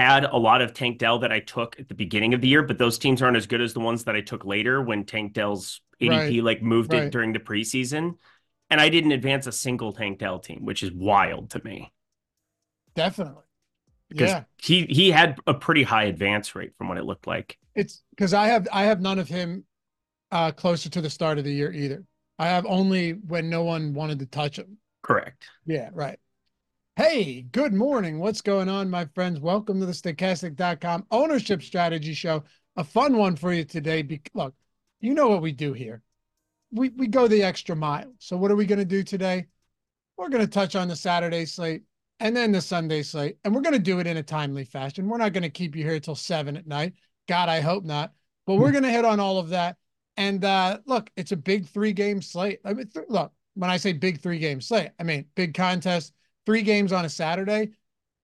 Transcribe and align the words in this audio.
had 0.00 0.24
a 0.24 0.36
lot 0.36 0.62
of 0.62 0.72
Tank 0.72 0.98
Dell 0.98 1.18
that 1.20 1.30
I 1.30 1.40
took 1.40 1.78
at 1.78 1.88
the 1.88 1.94
beginning 1.94 2.32
of 2.32 2.40
the 2.40 2.48
year, 2.48 2.62
but 2.62 2.78
those 2.78 2.98
teams 2.98 3.20
aren't 3.20 3.36
as 3.36 3.46
good 3.46 3.60
as 3.60 3.74
the 3.74 3.80
ones 3.80 4.04
that 4.04 4.16
I 4.16 4.22
took 4.22 4.44
later 4.44 4.80
when 4.80 5.04
Tank 5.04 5.34
Dell's 5.34 5.80
ADP 6.00 6.10
right. 6.10 6.42
like 6.42 6.62
moved 6.62 6.92
right. 6.92 7.04
it 7.04 7.12
during 7.12 7.32
the 7.32 7.38
preseason. 7.38 8.16
And 8.70 8.80
I 8.80 8.88
didn't 8.88 9.12
advance 9.12 9.46
a 9.46 9.52
single 9.52 9.92
Tank 9.92 10.18
Dell 10.18 10.38
team, 10.38 10.64
which 10.64 10.82
is 10.82 10.90
wild 10.90 11.50
to 11.50 11.64
me. 11.64 11.92
Definitely. 12.94 13.42
Because 14.08 14.30
yeah. 14.30 14.44
he 14.56 14.86
he 14.86 15.10
had 15.10 15.38
a 15.46 15.54
pretty 15.54 15.82
high 15.82 16.04
advance 16.04 16.54
rate 16.54 16.72
from 16.76 16.88
what 16.88 16.98
it 16.98 17.04
looked 17.04 17.26
like. 17.26 17.58
It's 17.74 18.02
because 18.10 18.34
I 18.34 18.48
have 18.48 18.66
I 18.72 18.84
have 18.84 19.00
none 19.00 19.18
of 19.18 19.28
him 19.28 19.64
uh 20.32 20.50
closer 20.50 20.88
to 20.90 21.00
the 21.00 21.10
start 21.10 21.38
of 21.38 21.44
the 21.44 21.52
year 21.52 21.72
either. 21.72 22.04
I 22.38 22.46
have 22.46 22.66
only 22.66 23.12
when 23.12 23.50
no 23.50 23.62
one 23.62 23.92
wanted 23.92 24.18
to 24.20 24.26
touch 24.26 24.58
him. 24.58 24.78
Correct. 25.02 25.44
Yeah, 25.66 25.90
right. 25.92 26.18
Hey, 26.96 27.42
good 27.42 27.72
morning. 27.72 28.18
What's 28.18 28.42
going 28.42 28.68
on, 28.68 28.90
my 28.90 29.06
friends? 29.06 29.40
Welcome 29.40 29.80
to 29.80 29.86
the 29.86 29.92
stokastic.com 29.92 31.06
ownership 31.10 31.62
strategy 31.62 32.12
show. 32.14 32.44
A 32.76 32.84
fun 32.84 33.16
one 33.16 33.36
for 33.36 33.52
you 33.52 33.64
today. 33.64 34.02
Be- 34.02 34.20
look, 34.34 34.54
you 35.00 35.14
know 35.14 35.28
what 35.28 35.40
we 35.40 35.52
do 35.52 35.72
here. 35.72 36.02
We 36.72 36.90
we 36.90 37.06
go 37.06 37.26
the 37.26 37.42
extra 37.42 37.74
mile. 37.74 38.12
So 38.18 38.36
what 38.36 38.50
are 38.50 38.56
we 38.56 38.66
going 38.66 38.80
to 38.80 38.84
do 38.84 39.02
today? 39.02 39.46
We're 40.16 40.28
going 40.28 40.44
to 40.44 40.50
touch 40.50 40.76
on 40.76 40.88
the 40.88 40.96
Saturday 40.96 41.46
slate 41.46 41.84
and 42.18 42.36
then 42.36 42.52
the 42.52 42.60
Sunday 42.60 43.02
slate, 43.02 43.38
and 43.44 43.54
we're 43.54 43.62
going 43.62 43.72
to 43.72 43.78
do 43.78 44.00
it 44.00 44.06
in 44.06 44.18
a 44.18 44.22
timely 44.22 44.64
fashion. 44.64 45.08
We're 45.08 45.16
not 45.18 45.32
going 45.32 45.42
to 45.42 45.48
keep 45.48 45.74
you 45.74 45.84
here 45.84 46.00
till 46.00 46.14
seven 46.14 46.56
at 46.56 46.66
night. 46.66 46.94
God, 47.28 47.48
I 47.48 47.60
hope 47.60 47.84
not. 47.84 48.12
But 48.46 48.56
we're 48.56 48.72
going 48.72 48.84
to 48.84 48.90
hit 48.90 49.04
on 49.06 49.20
all 49.20 49.38
of 49.38 49.48
that. 49.50 49.76
And 50.16 50.44
uh, 50.44 50.78
look, 50.84 51.10
it's 51.16 51.32
a 51.32 51.36
big 51.36 51.66
three 51.66 51.92
game 51.92 52.20
slate. 52.20 52.60
I 52.64 52.74
mean, 52.74 52.88
th- 52.88 53.06
look, 53.08 53.32
when 53.54 53.70
I 53.70 53.78
say 53.78 53.92
big 53.94 54.20
three 54.20 54.38
game 54.38 54.60
slate, 54.60 54.90
I 54.98 55.04
mean 55.04 55.24
big 55.34 55.54
contest 55.54 56.12
three 56.46 56.62
games 56.62 56.92
on 56.92 57.04
a 57.04 57.08
Saturday. 57.08 57.70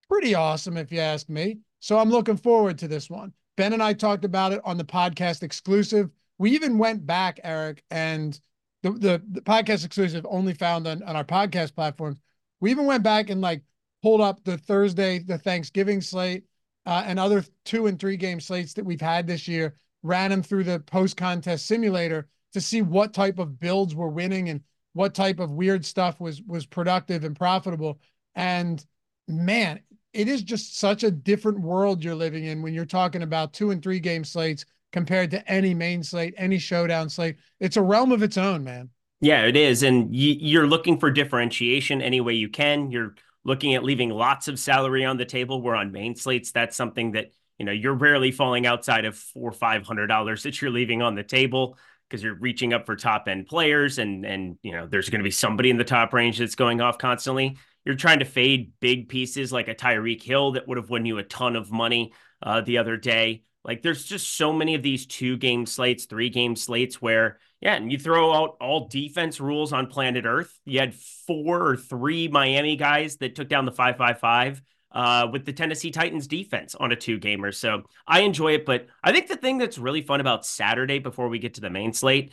Pretty 0.09 0.35
awesome, 0.35 0.77
if 0.77 0.91
you 0.91 0.99
ask 0.99 1.29
me. 1.29 1.59
So 1.79 1.97
I'm 1.97 2.09
looking 2.09 2.37
forward 2.37 2.77
to 2.79 2.87
this 2.87 3.09
one. 3.09 3.33
Ben 3.55 3.73
and 3.73 3.83
I 3.83 3.93
talked 3.93 4.25
about 4.25 4.53
it 4.53 4.61
on 4.63 4.77
the 4.77 4.83
podcast 4.83 5.43
exclusive. 5.43 6.09
We 6.37 6.51
even 6.51 6.77
went 6.77 7.05
back, 7.05 7.39
Eric, 7.43 7.83
and 7.89 8.39
the, 8.83 8.91
the, 8.91 9.21
the 9.31 9.41
podcast 9.41 9.85
exclusive 9.85 10.25
only 10.29 10.53
found 10.53 10.87
on, 10.87 11.03
on 11.03 11.15
our 11.15 11.23
podcast 11.23 11.75
platforms. 11.75 12.17
We 12.59 12.71
even 12.71 12.85
went 12.85 13.03
back 13.03 13.29
and 13.29 13.41
like 13.41 13.63
pulled 14.01 14.21
up 14.21 14.43
the 14.43 14.57
Thursday, 14.57 15.19
the 15.19 15.37
Thanksgiving 15.37 16.01
slate, 16.01 16.43
uh, 16.85 17.03
and 17.05 17.19
other 17.19 17.43
two 17.65 17.87
and 17.87 17.99
three 17.99 18.17
game 18.17 18.39
slates 18.39 18.73
that 18.73 18.85
we've 18.85 19.01
had 19.01 19.27
this 19.27 19.47
year, 19.47 19.75
ran 20.03 20.29
them 20.31 20.43
through 20.43 20.63
the 20.63 20.79
post 20.79 21.17
contest 21.17 21.65
simulator 21.65 22.27
to 22.53 22.61
see 22.61 22.81
what 22.81 23.13
type 23.13 23.39
of 23.39 23.59
builds 23.59 23.93
were 23.93 24.07
winning 24.07 24.49
and 24.49 24.61
what 24.97 25.13
type 25.13 25.39
of 25.39 25.51
weird 25.51 25.85
stuff 25.85 26.19
was 26.19 26.41
was 26.41 26.65
productive 26.65 27.23
and 27.23 27.35
profitable. 27.35 27.99
And 28.33 28.83
man, 29.27 29.79
it 30.11 30.27
is 30.27 30.41
just 30.41 30.79
such 30.79 31.03
a 31.03 31.11
different 31.11 31.59
world 31.59 32.03
you're 32.03 32.15
living 32.15 32.45
in 32.45 32.63
when 32.63 32.73
you're 32.73 32.85
talking 32.85 33.21
about 33.21 33.53
two 33.53 33.69
and 33.69 33.81
three 33.81 33.99
game 33.99 34.23
slates 34.23 34.65
compared 34.91 35.29
to 35.31 35.47
any 35.47 35.75
main 35.75 36.01
slate, 36.01 36.33
any 36.35 36.57
showdown 36.57 37.09
slate. 37.09 37.37
It's 37.59 37.77
a 37.77 37.81
realm 37.81 38.11
of 38.11 38.23
its 38.23 38.37
own, 38.37 38.63
man. 38.63 38.89
Yeah, 39.21 39.43
it 39.45 39.55
is. 39.55 39.83
And 39.83 40.15
you're 40.15 40.65
looking 40.65 40.99
for 40.99 41.11
differentiation 41.11 42.01
any 42.01 42.19
way 42.19 42.33
you 42.33 42.49
can. 42.49 42.89
You're 42.89 43.13
looking 43.43 43.75
at 43.75 43.83
leaving 43.83 44.09
lots 44.09 44.47
of 44.47 44.57
salary 44.57 45.05
on 45.05 45.17
the 45.17 45.25
table. 45.25 45.61
Where 45.61 45.75
on 45.75 45.91
main 45.91 46.15
slates, 46.15 46.51
that's 46.51 46.75
something 46.75 47.11
that 47.11 47.31
you 47.59 47.65
know 47.67 47.71
you're 47.71 47.93
rarely 47.93 48.31
falling 48.31 48.65
outside 48.65 49.05
of 49.05 49.15
four 49.15 49.49
or 49.49 49.53
five 49.53 49.85
hundred 49.85 50.07
dollars 50.07 50.41
that 50.43 50.59
you're 50.59 50.71
leaving 50.71 51.03
on 51.03 51.13
the 51.13 51.23
table 51.23 51.77
because 52.09 52.23
you're 52.23 52.35
reaching 52.35 52.73
up 52.73 52.85
for 52.85 52.95
top 52.95 53.27
end 53.27 53.47
players 53.47 53.97
and 53.99 54.25
and 54.25 54.57
you 54.61 54.71
know 54.71 54.87
there's 54.87 55.09
going 55.09 55.19
to 55.19 55.23
be 55.23 55.31
somebody 55.31 55.69
in 55.69 55.77
the 55.77 55.83
top 55.83 56.13
range 56.13 56.39
that's 56.39 56.55
going 56.55 56.81
off 56.81 56.97
constantly. 56.97 57.57
You're 57.85 57.95
trying 57.95 58.19
to 58.19 58.25
fade 58.25 58.73
big 58.79 59.07
pieces 59.07 59.51
like 59.51 59.67
a 59.67 59.75
Tyreek 59.75 60.21
Hill 60.21 60.53
that 60.53 60.67
would 60.67 60.77
have 60.77 60.89
won 60.89 61.05
you 61.05 61.17
a 61.17 61.23
ton 61.23 61.55
of 61.55 61.71
money 61.71 62.11
uh, 62.43 62.61
the 62.61 62.79
other 62.79 62.97
day. 62.97 63.43
Like 63.63 63.81
there's 63.81 64.05
just 64.05 64.35
so 64.35 64.53
many 64.53 64.75
of 64.75 64.83
these 64.83 65.05
two 65.05 65.37
game 65.37 65.65
slates, 65.65 66.05
three 66.05 66.29
game 66.29 66.55
slates 66.55 67.01
where 67.01 67.39
yeah, 67.61 67.75
and 67.75 67.91
you 67.91 67.97
throw 67.97 68.33
out 68.33 68.57
all 68.61 68.87
defense 68.87 69.39
rules 69.39 69.73
on 69.73 69.87
planet 69.87 70.25
Earth. 70.25 70.57
You 70.65 70.79
had 70.79 70.95
four 70.95 71.67
or 71.67 71.75
three 71.75 72.27
Miami 72.27 72.75
guys 72.75 73.17
that 73.17 73.35
took 73.35 73.49
down 73.49 73.65
the 73.65 73.71
five 73.71 73.97
five 73.97 74.19
five 74.19 74.61
uh, 74.91 75.27
with 75.31 75.45
the 75.45 75.53
Tennessee 75.53 75.91
Titans 75.91 76.27
defense 76.27 76.75
on 76.75 76.91
a 76.91 76.95
two 76.95 77.19
gamer. 77.19 77.51
So 77.51 77.83
I 78.07 78.21
enjoy 78.21 78.53
it. 78.53 78.65
But 78.65 78.87
I 79.03 79.11
think 79.11 79.27
the 79.27 79.35
thing 79.35 79.57
that's 79.57 79.77
really 79.77 80.01
fun 80.01 80.21
about 80.21 80.45
Saturday 80.45 80.99
before 80.99 81.29
we 81.29 81.39
get 81.39 81.55
to 81.55 81.61
the 81.61 81.69
main 81.69 81.93
slate, 81.93 82.31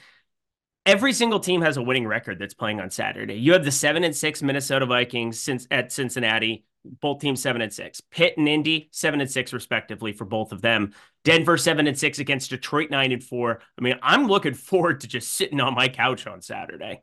every 0.87 1.12
single 1.12 1.41
team 1.41 1.62
has 1.62 1.76
a 1.76 1.82
winning 1.82 2.06
record 2.06 2.38
that's 2.38 2.54
playing 2.54 2.81
on 2.81 2.91
Saturday. 2.91 3.34
You 3.34 3.53
have 3.53 3.65
the 3.65 3.70
seven 3.70 4.04
and 4.04 4.15
six 4.15 4.42
Minnesota 4.42 4.87
Vikings 4.87 5.41
since 5.41 5.66
at 5.70 5.92
Cincinnati, 5.92 6.65
both 7.00 7.20
teams 7.20 7.42
seven 7.42 7.62
and 7.62 7.72
six. 7.72 8.00
Pitt 8.00 8.37
and 8.37 8.48
Indy 8.48 8.88
seven 8.92 9.21
and 9.21 9.31
six 9.31 9.53
respectively 9.53 10.12
for 10.12 10.25
both 10.25 10.53
of 10.53 10.62
them. 10.62 10.92
Denver 11.25 11.56
seven 11.56 11.86
and 11.86 11.98
six 11.98 12.19
against 12.19 12.50
Detroit 12.50 12.91
nine 12.91 13.12
and 13.12 13.22
four. 13.25 13.60
I 13.78 13.82
mean, 13.82 13.98
I'm 14.03 14.26
looking 14.26 14.54
forward 14.54 15.00
to 15.00 15.09
just 15.09 15.34
sitting 15.34 15.60
on 15.60 15.75
my 15.75 15.88
couch 15.88 16.26
on 16.26 16.41
Saturday. 16.41 17.03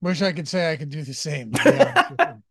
Wish 0.00 0.22
I 0.22 0.32
could 0.32 0.46
say 0.46 0.70
I 0.70 0.76
could 0.76 0.90
do 0.90 1.02
the 1.02 1.14
same. 1.14 1.52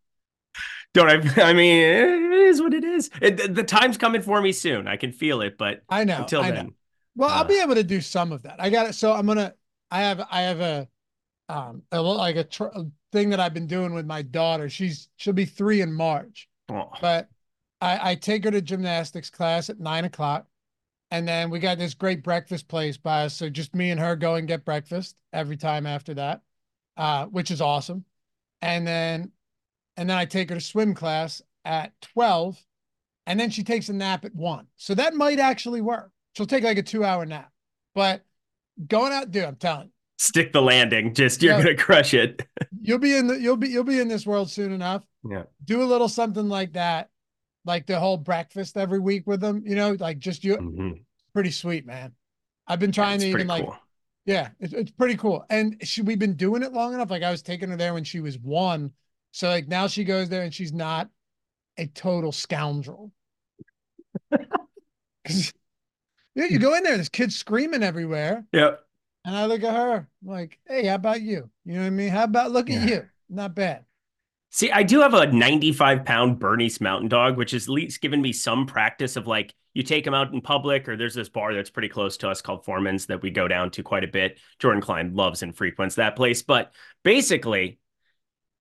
don't 0.98 1.40
I? 1.40 1.44
I 1.50 1.54
mean, 1.54 1.80
it 1.80 2.32
is 2.32 2.62
what 2.62 2.74
it 2.74 2.84
is. 2.84 3.10
It, 3.22 3.56
the 3.56 3.64
time's 3.64 3.98
coming 3.98 4.22
for 4.22 4.42
me 4.42 4.52
soon. 4.52 4.88
I 4.88 4.98
can 4.98 5.12
feel 5.12 5.42
it, 5.42 5.58
but 5.58 5.84
I 5.90 6.04
know. 6.04 6.20
Until 6.20 6.42
I 6.42 6.52
then, 6.52 6.66
know. 6.68 6.74
well, 7.16 7.30
uh, 7.30 7.34
I'll 7.34 7.46
be 7.46 7.62
able 7.62 7.76
to 7.76 7.84
do 7.84 8.02
some 8.02 8.32
of 8.32 8.44
that. 8.44 8.56
I 8.60 8.70
got 8.70 8.88
it. 8.88 8.94
So 8.94 9.14
I'm 9.14 9.26
gonna. 9.26 9.54
I 9.92 10.02
have. 10.02 10.26
I 10.30 10.42
have 10.42 10.60
a. 10.60 10.88
Um, 11.50 11.84
a 11.94 12.02
like 12.02 12.36
a, 12.36 12.44
tr- 12.44 12.66
a 12.66 12.86
thing 13.14 13.30
that 13.30 13.40
I've 13.40 13.54
been 13.54 13.68
doing 13.68 13.94
with 13.94 14.06
my 14.06 14.22
daughter. 14.22 14.68
She's 14.70 15.08
she'll 15.16 15.34
be 15.34 15.46
three 15.46 15.80
in 15.80 15.94
March, 15.94 16.50
oh. 16.70 16.90
but 17.00 17.30
I, 17.80 18.12
I 18.12 18.16
take 18.16 18.44
her 18.44 18.52
to 18.52 18.62
gymnastics 18.62 19.30
class 19.30 19.70
at 19.70 19.80
nine 19.80 20.04
o'clock, 20.04 20.46
and 21.10 21.26
then 21.26 21.50
we 21.50 21.60
got 21.60 21.78
this 21.78 21.94
great 21.94 22.22
breakfast 22.22 22.68
place 22.68 22.98
by 22.98 23.24
us. 23.24 23.34
So 23.34 23.50
just 23.50 23.74
me 23.74 23.92
and 23.92 24.00
her 24.00 24.18
go 24.18 24.36
and 24.36 24.46
get 24.46 24.66
breakfast 24.66 25.16
every 25.32 25.56
time 25.56 25.86
after 25.86 26.14
that, 26.16 26.42
uh, 26.98 27.28
which 27.28 27.50
is 27.50 27.62
awesome. 27.62 28.04
And 28.62 28.86
then 28.86 29.32
and 29.98 30.10
then 30.10 30.18
I 30.18 30.26
take 30.26 30.50
her 30.50 30.56
to 30.56 30.62
swim 30.62 30.94
class 30.94 31.42
at 31.66 31.92
12 32.14 32.64
and 33.26 33.40
then 33.40 33.50
she 33.50 33.64
takes 33.64 33.90
a 33.90 33.94
nap 33.94 34.24
at 34.24 34.34
1. 34.34 34.68
So 34.78 34.96
that 34.96 35.16
might 35.16 35.40
actually 35.40 35.82
work. 35.82 36.12
She'll 36.34 36.46
take 36.46 36.64
like 36.64 36.78
a 36.78 36.84
2-hour 36.84 37.26
nap. 37.26 37.52
But 37.94 38.24
going 38.88 39.12
out 39.12 39.32
dude, 39.32 39.44
I'm 39.44 39.56
telling 39.56 39.88
you. 39.88 39.92
Stick 40.20 40.54
the 40.54 40.62
landing. 40.62 41.14
Just 41.14 41.44
you're 41.44 41.62
going 41.62 41.76
to 41.76 41.76
crush 41.76 42.14
it. 42.14 42.44
you'll 42.82 43.00
be 43.00 43.16
in 43.16 43.28
the 43.28 43.40
you'll 43.40 43.58
be 43.58 43.70
you'll 43.70 43.84
be 43.84 44.00
in 44.00 44.08
this 44.08 44.26
world 44.26 44.50
soon 44.50 44.72
enough. 44.72 45.04
Yeah. 45.28 45.44
Do 45.66 45.84
a 45.84 45.86
little 45.86 46.10
something 46.10 46.50
like 46.50 46.74
that. 46.74 47.10
Like 47.66 47.86
the 47.86 48.00
whole 48.00 48.18
breakfast 48.18 48.78
every 48.78 49.00
week 49.00 49.28
with 49.28 49.42
them, 49.42 49.62
you 49.66 49.76
know, 49.76 49.96
like 50.00 50.18
just 50.18 50.44
you 50.44 50.58
mm-hmm. 50.58 50.92
pretty 51.34 51.52
sweet, 51.52 51.86
man. 51.86 52.14
I've 52.66 52.80
been 52.80 52.92
trying 52.92 53.20
to 53.20 53.28
even 53.28 53.46
like 53.46 53.68
yeah, 54.26 54.50
it's, 54.60 54.74
it's 54.74 54.92
pretty 54.92 55.16
cool. 55.18 55.46
And 55.50 55.78
she, 55.84 56.02
we've 56.02 56.20
been 56.20 56.36
doing 56.36 56.62
it 56.62 56.74
long 56.74 56.94
enough. 56.94 57.10
Like 57.10 57.24
I 57.24 57.32
was 57.32 57.42
taking 57.42 57.70
her 57.70 57.78
there 57.78 57.94
when 57.94 58.04
she 58.04 58.20
was 58.20 58.38
one 58.40 58.92
so 59.38 59.48
like 59.50 59.68
now 59.68 59.86
she 59.86 60.04
goes 60.04 60.30
there 60.30 60.42
and 60.42 60.52
she's 60.52 60.74
not 60.74 61.12
a 61.78 61.86
total 61.86 62.32
scoundrel. 62.32 63.12
yeah, 64.32 64.46
you 66.34 66.58
go 66.58 66.74
in 66.74 66.82
there, 66.82 66.98
this 66.98 67.08
kid's 67.08 67.36
screaming 67.38 67.84
everywhere. 67.84 68.48
Yep. 68.52 68.80
And 69.26 69.36
I 69.36 69.46
look 69.46 69.64
at 69.64 69.76
her 69.76 70.08
like, 70.24 70.58
hey, 70.68 70.88
how 70.88 70.96
about 70.96 71.22
you? 71.22 71.52
You 71.66 71.74
know 71.74 71.82
what 71.82 71.86
I 71.86 71.92
mean? 71.92 72.10
How 72.10 72.24
about 72.24 72.50
look 72.50 72.72
at 72.72 72.90
you? 72.90 73.08
Not 73.30 73.54
bad. 73.54 73.86
See, 74.50 74.72
I 74.72 74.82
do 74.82 75.02
have 75.02 75.14
a 75.14 75.32
95 75.32 76.04
pound 76.04 76.40
Bernese 76.40 76.84
mountain 76.84 77.08
dog, 77.08 77.38
which 77.38 77.52
has 77.52 77.66
at 77.66 77.70
least 77.70 78.02
given 78.02 78.20
me 78.20 78.34
some 78.34 78.66
practice 78.66 79.18
of 79.18 79.28
like 79.28 79.54
you 79.76 79.84
take 79.84 80.08
him 80.08 80.16
out 80.16 80.34
in 80.34 80.42
public, 80.42 80.90
or 80.90 80.98
there's 80.98 81.14
this 81.14 81.30
bar 81.30 81.54
that's 81.54 81.70
pretty 81.70 81.90
close 81.90 82.18
to 82.18 82.30
us 82.30 82.42
called 82.42 82.66
Foreman's 82.66 83.06
that 83.06 83.22
we 83.22 83.30
go 83.30 83.48
down 83.48 83.70
to 83.72 83.84
quite 83.84 84.04
a 84.04 84.08
bit. 84.08 84.40
Jordan 84.58 84.82
Klein 84.82 85.14
loves 85.14 85.44
and 85.44 85.56
frequents 85.56 85.94
that 85.96 86.16
place. 86.16 86.42
But 86.42 86.74
basically, 87.04 87.78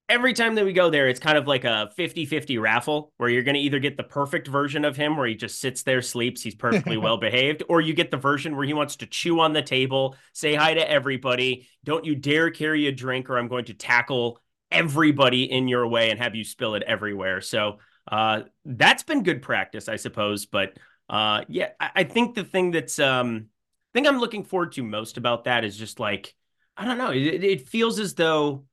every 0.08 0.32
time 0.32 0.54
that 0.54 0.64
we 0.64 0.72
go 0.72 0.90
there, 0.90 1.08
it's 1.08 1.20
kind 1.20 1.36
of 1.36 1.46
like 1.46 1.64
a 1.64 1.90
50 1.96 2.26
50 2.26 2.58
raffle 2.58 3.12
where 3.16 3.28
you're 3.28 3.42
going 3.42 3.54
to 3.54 3.60
either 3.60 3.78
get 3.78 3.96
the 3.96 4.02
perfect 4.02 4.46
version 4.46 4.84
of 4.84 4.96
him 4.96 5.16
where 5.16 5.26
he 5.26 5.34
just 5.34 5.60
sits 5.60 5.82
there, 5.82 6.02
sleeps, 6.02 6.42
he's 6.42 6.54
perfectly 6.54 6.96
well 6.96 7.16
behaved, 7.16 7.62
or 7.68 7.80
you 7.80 7.94
get 7.94 8.10
the 8.10 8.16
version 8.16 8.56
where 8.56 8.66
he 8.66 8.74
wants 8.74 8.96
to 8.96 9.06
chew 9.06 9.40
on 9.40 9.52
the 9.52 9.62
table, 9.62 10.16
say 10.32 10.54
hi 10.54 10.74
to 10.74 10.90
everybody. 10.90 11.68
Don't 11.84 12.04
you 12.04 12.14
dare 12.14 12.50
carry 12.50 12.86
a 12.86 12.92
drink 12.92 13.28
or 13.28 13.38
I'm 13.38 13.48
going 13.48 13.66
to 13.66 13.74
tackle 13.74 14.40
everybody 14.70 15.50
in 15.50 15.68
your 15.68 15.86
way 15.86 16.10
and 16.10 16.20
have 16.20 16.34
you 16.34 16.44
spill 16.44 16.74
it 16.74 16.82
everywhere. 16.84 17.40
So 17.40 17.78
uh, 18.10 18.42
that's 18.64 19.02
been 19.02 19.22
good 19.22 19.42
practice, 19.42 19.88
I 19.88 19.96
suppose. 19.96 20.46
But 20.46 20.78
uh, 21.08 21.42
yeah, 21.48 21.70
I, 21.80 21.90
I 21.96 22.04
think 22.04 22.34
the 22.34 22.44
thing 22.44 22.70
that's, 22.70 22.98
um, 22.98 23.46
I 23.46 23.98
think 23.98 24.06
I'm 24.06 24.20
looking 24.20 24.44
forward 24.44 24.72
to 24.72 24.82
most 24.82 25.16
about 25.16 25.44
that 25.44 25.64
is 25.64 25.76
just 25.76 25.98
like, 25.98 26.34
I 26.76 26.84
don't 26.84 26.98
know, 26.98 27.10
it, 27.10 27.42
it 27.42 27.68
feels 27.68 27.98
as 27.98 28.14
though 28.14 28.64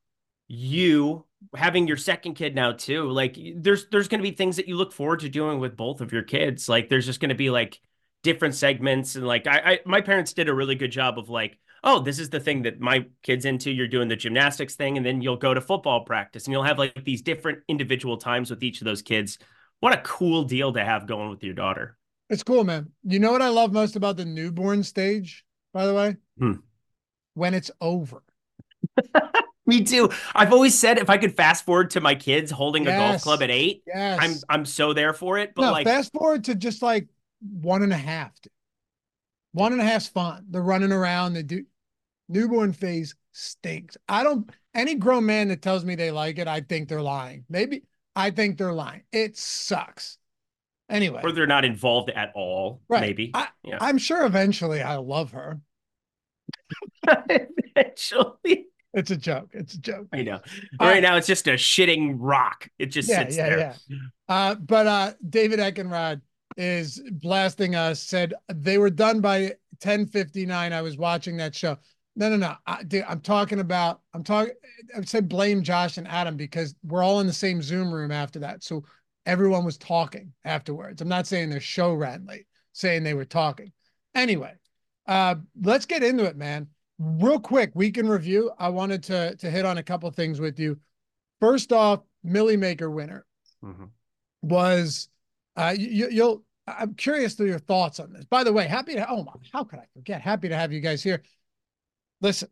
you 0.48 1.24
having 1.54 1.86
your 1.86 1.96
second 1.96 2.34
kid 2.34 2.54
now 2.54 2.72
too 2.72 3.10
like 3.10 3.38
there's 3.56 3.86
there's 3.88 4.08
going 4.08 4.22
to 4.22 4.28
be 4.28 4.34
things 4.34 4.56
that 4.56 4.68
you 4.68 4.76
look 4.76 4.92
forward 4.92 5.20
to 5.20 5.28
doing 5.28 5.58
with 5.58 5.76
both 5.76 6.00
of 6.00 6.12
your 6.12 6.22
kids 6.22 6.68
like 6.68 6.88
there's 6.88 7.06
just 7.06 7.20
going 7.20 7.30
to 7.30 7.34
be 7.34 7.50
like 7.50 7.80
different 8.22 8.54
segments 8.54 9.16
and 9.16 9.26
like 9.26 9.46
I, 9.46 9.58
I 9.58 9.80
my 9.84 10.00
parents 10.00 10.32
did 10.32 10.48
a 10.48 10.54
really 10.54 10.74
good 10.74 10.92
job 10.92 11.18
of 11.18 11.28
like 11.28 11.58
oh 11.82 12.00
this 12.00 12.18
is 12.18 12.30
the 12.30 12.40
thing 12.40 12.62
that 12.62 12.80
my 12.80 13.06
kids 13.22 13.44
into 13.44 13.70
you're 13.70 13.88
doing 13.88 14.08
the 14.08 14.16
gymnastics 14.16 14.74
thing 14.74 14.96
and 14.96 15.04
then 15.04 15.20
you'll 15.20 15.36
go 15.36 15.54
to 15.54 15.60
football 15.60 16.04
practice 16.04 16.44
and 16.44 16.52
you'll 16.52 16.62
have 16.62 16.78
like 16.78 17.04
these 17.04 17.22
different 17.22 17.60
individual 17.68 18.16
times 18.16 18.50
with 18.50 18.62
each 18.62 18.80
of 18.80 18.84
those 18.86 19.02
kids 19.02 19.38
what 19.84 19.92
a 19.92 20.00
cool 20.00 20.44
deal 20.44 20.72
to 20.72 20.82
have 20.82 21.06
going 21.06 21.28
with 21.28 21.44
your 21.44 21.52
daughter. 21.52 21.98
It's 22.30 22.42
cool, 22.42 22.64
man. 22.64 22.90
You 23.02 23.18
know 23.18 23.32
what 23.32 23.42
I 23.42 23.48
love 23.48 23.70
most 23.70 23.96
about 23.96 24.16
the 24.16 24.24
newborn 24.24 24.82
stage, 24.82 25.44
by 25.74 25.86
the 25.86 25.92
way? 25.92 26.16
Hmm. 26.38 26.52
When 27.34 27.52
it's 27.52 27.70
over. 27.82 28.22
Me 29.66 29.82
too. 29.82 30.10
I've 30.34 30.52
always 30.52 30.78
said 30.78 30.98
if 30.98 31.08
I 31.08 31.16
could 31.16 31.36
fast 31.36 31.64
forward 31.64 31.90
to 31.90 32.00
my 32.00 32.14
kids 32.14 32.50
holding 32.50 32.84
Yes. 32.84 32.94
a 32.94 32.98
golf 33.12 33.22
club 33.22 33.42
at 33.42 33.50
eight, 33.50 33.82
Yes. 33.86 34.18
I'm 34.20 34.58
I'm 34.60 34.64
so 34.66 34.92
there 34.92 35.12
for 35.14 35.38
it. 35.38 35.54
But 35.54 35.62
no, 35.62 35.72
like 35.72 35.86
fast 35.86 36.12
forward 36.12 36.44
to 36.44 36.54
just 36.54 36.82
like 36.82 37.08
one 37.40 37.82
and 37.82 37.92
a 37.92 37.96
half. 37.96 38.32
One 39.52 39.72
and 39.72 39.80
a 39.80 39.84
half's 39.84 40.08
fun. 40.08 40.46
They're 40.50 40.60
running 40.62 40.92
around. 40.92 41.34
They 41.34 41.42
do 41.42 41.64
newborn 42.28 42.72
phase 42.72 43.14
stinks. 43.32 43.96
I 44.08 44.22
don't 44.22 44.50
any 44.74 44.96
grown 44.96 45.24
man 45.26 45.48
that 45.48 45.62
tells 45.62 45.84
me 45.84 45.94
they 45.94 46.10
like 46.10 46.38
it, 46.38 46.48
I 46.48 46.60
think 46.60 46.88
they're 46.88 47.00
lying. 47.02 47.44
Maybe 47.48 47.84
I 48.16 48.30
think 48.30 48.58
they're 48.58 48.72
lying. 48.72 49.02
It 49.12 49.36
sucks. 49.38 50.18
Anyway, 50.90 51.22
or 51.24 51.32
they're 51.32 51.46
not 51.46 51.64
involved 51.64 52.10
at 52.10 52.32
all. 52.34 52.82
Right. 52.88 53.00
Maybe. 53.00 53.30
I- 53.32 53.48
yeah. 53.62 53.78
I'm 53.80 53.96
sure 53.96 54.26
eventually 54.26 54.82
I'll 54.82 55.06
love 55.06 55.30
her. 55.32 55.60
Eventually. 57.30 58.66
It's 58.94 59.10
a 59.10 59.16
joke. 59.16 59.50
It's 59.52 59.74
a 59.74 59.80
joke. 59.80 60.06
I 60.12 60.22
know. 60.22 60.36
Uh, 60.36 60.86
right 60.86 61.02
now 61.02 61.16
it's 61.16 61.26
just 61.26 61.48
a 61.48 61.52
shitting 61.52 62.16
rock. 62.18 62.68
It 62.78 62.86
just 62.86 63.08
yeah, 63.08 63.18
sits 63.20 63.36
yeah, 63.36 63.48
there. 63.48 63.76
yeah. 63.88 63.96
Uh, 64.28 64.54
but 64.54 64.86
uh, 64.86 65.12
David 65.28 65.58
Eckenrod 65.58 66.20
is 66.56 67.02
blasting 67.10 67.74
us. 67.74 68.00
Said 68.00 68.34
they 68.48 68.78
were 68.78 68.90
done 68.90 69.20
by 69.20 69.54
10:59. 69.80 70.72
I 70.72 70.80
was 70.80 70.96
watching 70.96 71.36
that 71.38 71.54
show. 71.54 71.76
No, 72.16 72.28
no, 72.28 72.36
no. 72.36 72.54
I, 72.66 72.84
dude, 72.84 73.04
I'm 73.08 73.20
talking 73.20 73.58
about. 73.58 74.00
I'm 74.14 74.22
talking. 74.22 74.54
I 74.94 74.98
would 74.98 75.08
say 75.08 75.20
blame 75.20 75.62
Josh 75.62 75.98
and 75.98 76.06
Adam 76.06 76.36
because 76.36 76.76
we're 76.84 77.02
all 77.02 77.20
in 77.20 77.26
the 77.26 77.32
same 77.32 77.62
Zoom 77.62 77.92
room 77.92 78.12
after 78.12 78.38
that. 78.40 78.62
So 78.62 78.84
everyone 79.26 79.64
was 79.64 79.76
talking 79.76 80.32
afterwards. 80.44 81.02
I'm 81.02 81.08
not 81.08 81.26
saying 81.26 81.50
their 81.50 81.60
show 81.60 81.94
ran 81.94 82.26
late. 82.26 82.46
Saying 82.72 83.02
they 83.02 83.14
were 83.14 83.24
talking. 83.24 83.72
Anyway, 84.14 84.52
uh, 85.06 85.36
let's 85.60 85.86
get 85.86 86.02
into 86.02 86.24
it, 86.24 86.36
man. 86.36 86.68
Real 86.98 87.40
quick, 87.40 87.72
week 87.74 87.98
in 87.98 88.08
review. 88.08 88.52
I 88.58 88.68
wanted 88.68 89.02
to 89.04 89.36
to 89.36 89.50
hit 89.50 89.64
on 89.64 89.78
a 89.78 89.82
couple 89.82 90.10
things 90.10 90.40
with 90.40 90.58
you. 90.60 90.78
First 91.40 91.72
off, 91.72 92.00
Millie 92.22 92.56
Maker 92.56 92.90
winner 92.90 93.26
Mhm. 93.62 93.90
was 94.42 95.08
uh 95.56 95.74
you, 95.76 96.08
you'll 96.08 96.44
I'm 96.66 96.94
curious 96.94 97.34
to 97.36 97.46
your 97.46 97.58
thoughts 97.58 98.00
on 98.00 98.12
this. 98.12 98.24
By 98.24 98.44
the 98.44 98.52
way, 98.52 98.66
happy 98.66 98.94
to 98.94 99.10
oh 99.10 99.24
my 99.24 99.32
how 99.52 99.64
could 99.64 99.80
I 99.80 99.86
forget? 99.92 100.20
Happy 100.20 100.48
to 100.48 100.56
have 100.56 100.72
you 100.72 100.80
guys 100.80 101.02
here. 101.02 101.22
Listen, 102.20 102.48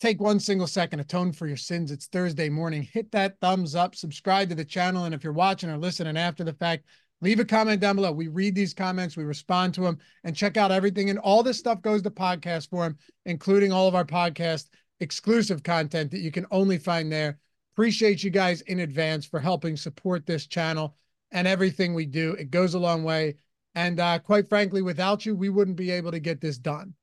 take 0.00 0.20
one 0.20 0.40
single 0.40 0.66
second, 0.66 1.00
atone 1.00 1.32
for 1.32 1.46
your 1.46 1.56
sins. 1.56 1.90
It's 1.90 2.06
Thursday 2.06 2.48
morning. 2.48 2.82
Hit 2.82 3.12
that 3.12 3.38
thumbs 3.40 3.74
up, 3.74 3.94
subscribe 3.94 4.48
to 4.48 4.54
the 4.54 4.64
channel, 4.64 5.04
and 5.04 5.14
if 5.14 5.22
you're 5.22 5.32
watching 5.32 5.70
or 5.70 5.78
listening 5.78 6.16
after 6.16 6.42
the 6.44 6.52
fact, 6.52 6.84
leave 7.20 7.40
a 7.40 7.44
comment 7.44 7.80
down 7.80 7.96
below. 7.96 8.12
We 8.12 8.28
read 8.28 8.54
these 8.54 8.74
comments, 8.74 9.16
we 9.16 9.24
respond 9.24 9.74
to 9.74 9.82
them, 9.82 9.98
and 10.24 10.36
check 10.36 10.56
out 10.56 10.72
everything. 10.72 11.10
And 11.10 11.18
all 11.18 11.42
this 11.42 11.58
stuff 11.58 11.82
goes 11.82 12.02
to 12.02 12.10
podcast 12.10 12.70
form, 12.70 12.96
including 13.24 13.72
all 13.72 13.88
of 13.88 13.94
our 13.94 14.04
podcast 14.04 14.68
exclusive 15.00 15.62
content 15.62 16.10
that 16.10 16.20
you 16.20 16.30
can 16.30 16.46
only 16.50 16.78
find 16.78 17.10
there. 17.10 17.38
Appreciate 17.74 18.22
you 18.22 18.30
guys 18.30 18.60
in 18.62 18.80
advance 18.80 19.26
for 19.26 19.40
helping 19.40 19.76
support 19.76 20.26
this 20.26 20.46
channel 20.46 20.96
and 21.32 21.48
everything 21.48 21.94
we 21.94 22.06
do. 22.06 22.32
It 22.32 22.50
goes 22.50 22.74
a 22.74 22.78
long 22.78 23.02
way. 23.02 23.36
And 23.74 23.98
uh, 23.98 24.20
quite 24.20 24.48
frankly, 24.48 24.82
without 24.82 25.26
you, 25.26 25.34
we 25.34 25.48
wouldn't 25.48 25.76
be 25.76 25.90
able 25.90 26.12
to 26.12 26.20
get 26.20 26.40
this 26.40 26.58
done. 26.58 26.94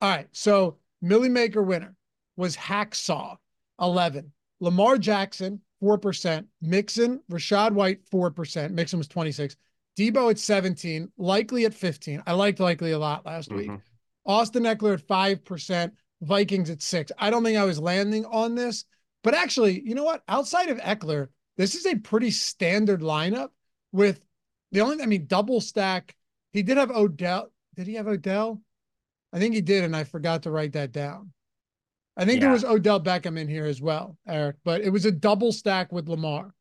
All 0.00 0.10
right. 0.10 0.28
So, 0.32 0.78
Millie 1.00 1.28
Maker 1.28 1.62
winner 1.62 1.94
was 2.36 2.56
Hacksaw 2.56 3.36
11, 3.80 4.32
Lamar 4.60 4.98
Jackson 4.98 5.60
4%, 5.82 6.46
Mixon, 6.62 7.20
Rachaad 7.30 7.72
White 7.72 8.04
4%. 8.10 8.70
Mixon 8.70 8.98
was 8.98 9.08
26, 9.08 9.56
Deebo 9.98 10.30
at 10.30 10.38
17, 10.38 11.10
Likely 11.16 11.64
at 11.64 11.74
15. 11.74 12.22
I 12.26 12.32
liked 12.32 12.60
Likely 12.60 12.92
a 12.92 12.98
lot 12.98 13.26
last 13.26 13.52
week. 13.52 13.68
Mhm. 13.68 13.82
Austin 14.24 14.64
Ekeler 14.64 14.94
at 14.94 15.06
5%, 15.06 15.92
Vikings 16.22 16.70
at 16.70 16.82
6. 16.82 17.12
I 17.18 17.30
don't 17.30 17.44
think 17.44 17.58
I 17.58 17.64
was 17.64 17.78
landing 17.78 18.24
on 18.26 18.54
this, 18.54 18.84
but 19.22 19.34
actually, 19.34 19.82
you 19.86 19.94
know 19.94 20.04
what? 20.04 20.22
Outside 20.28 20.68
of 20.68 20.78
Ekeler, 20.78 21.28
this 21.56 21.74
is 21.74 21.86
a 21.86 21.96
pretty 21.96 22.30
standard 22.30 23.00
lineup 23.00 23.50
with 23.92 24.20
the 24.72 24.80
only 24.80 25.02
I 25.02 25.06
mean 25.06 25.26
double 25.26 25.60
stack. 25.60 26.16
He 26.52 26.62
did 26.62 26.76
have 26.76 26.90
Odell. 26.90 27.52
Did 27.74 27.86
he 27.86 27.94
have 27.94 28.08
Odell? 28.08 28.62
I 29.32 29.38
think 29.38 29.54
he 29.54 29.60
did 29.60 29.84
and 29.84 29.94
I 29.94 30.04
forgot 30.04 30.42
to 30.42 30.50
write 30.50 30.72
that 30.72 30.92
down. 30.92 31.32
I 32.16 32.24
think 32.24 32.40
there 32.40 32.50
was 32.50 32.64
Odell 32.64 33.00
Beckham 33.00 33.38
in 33.38 33.46
here 33.46 33.66
as 33.66 33.80
well, 33.80 34.16
Eric, 34.26 34.56
but 34.64 34.80
it 34.80 34.90
was 34.90 35.04
a 35.04 35.12
double 35.12 35.52
stack 35.52 35.92
with 35.92 36.08
Lamar. 36.08 36.54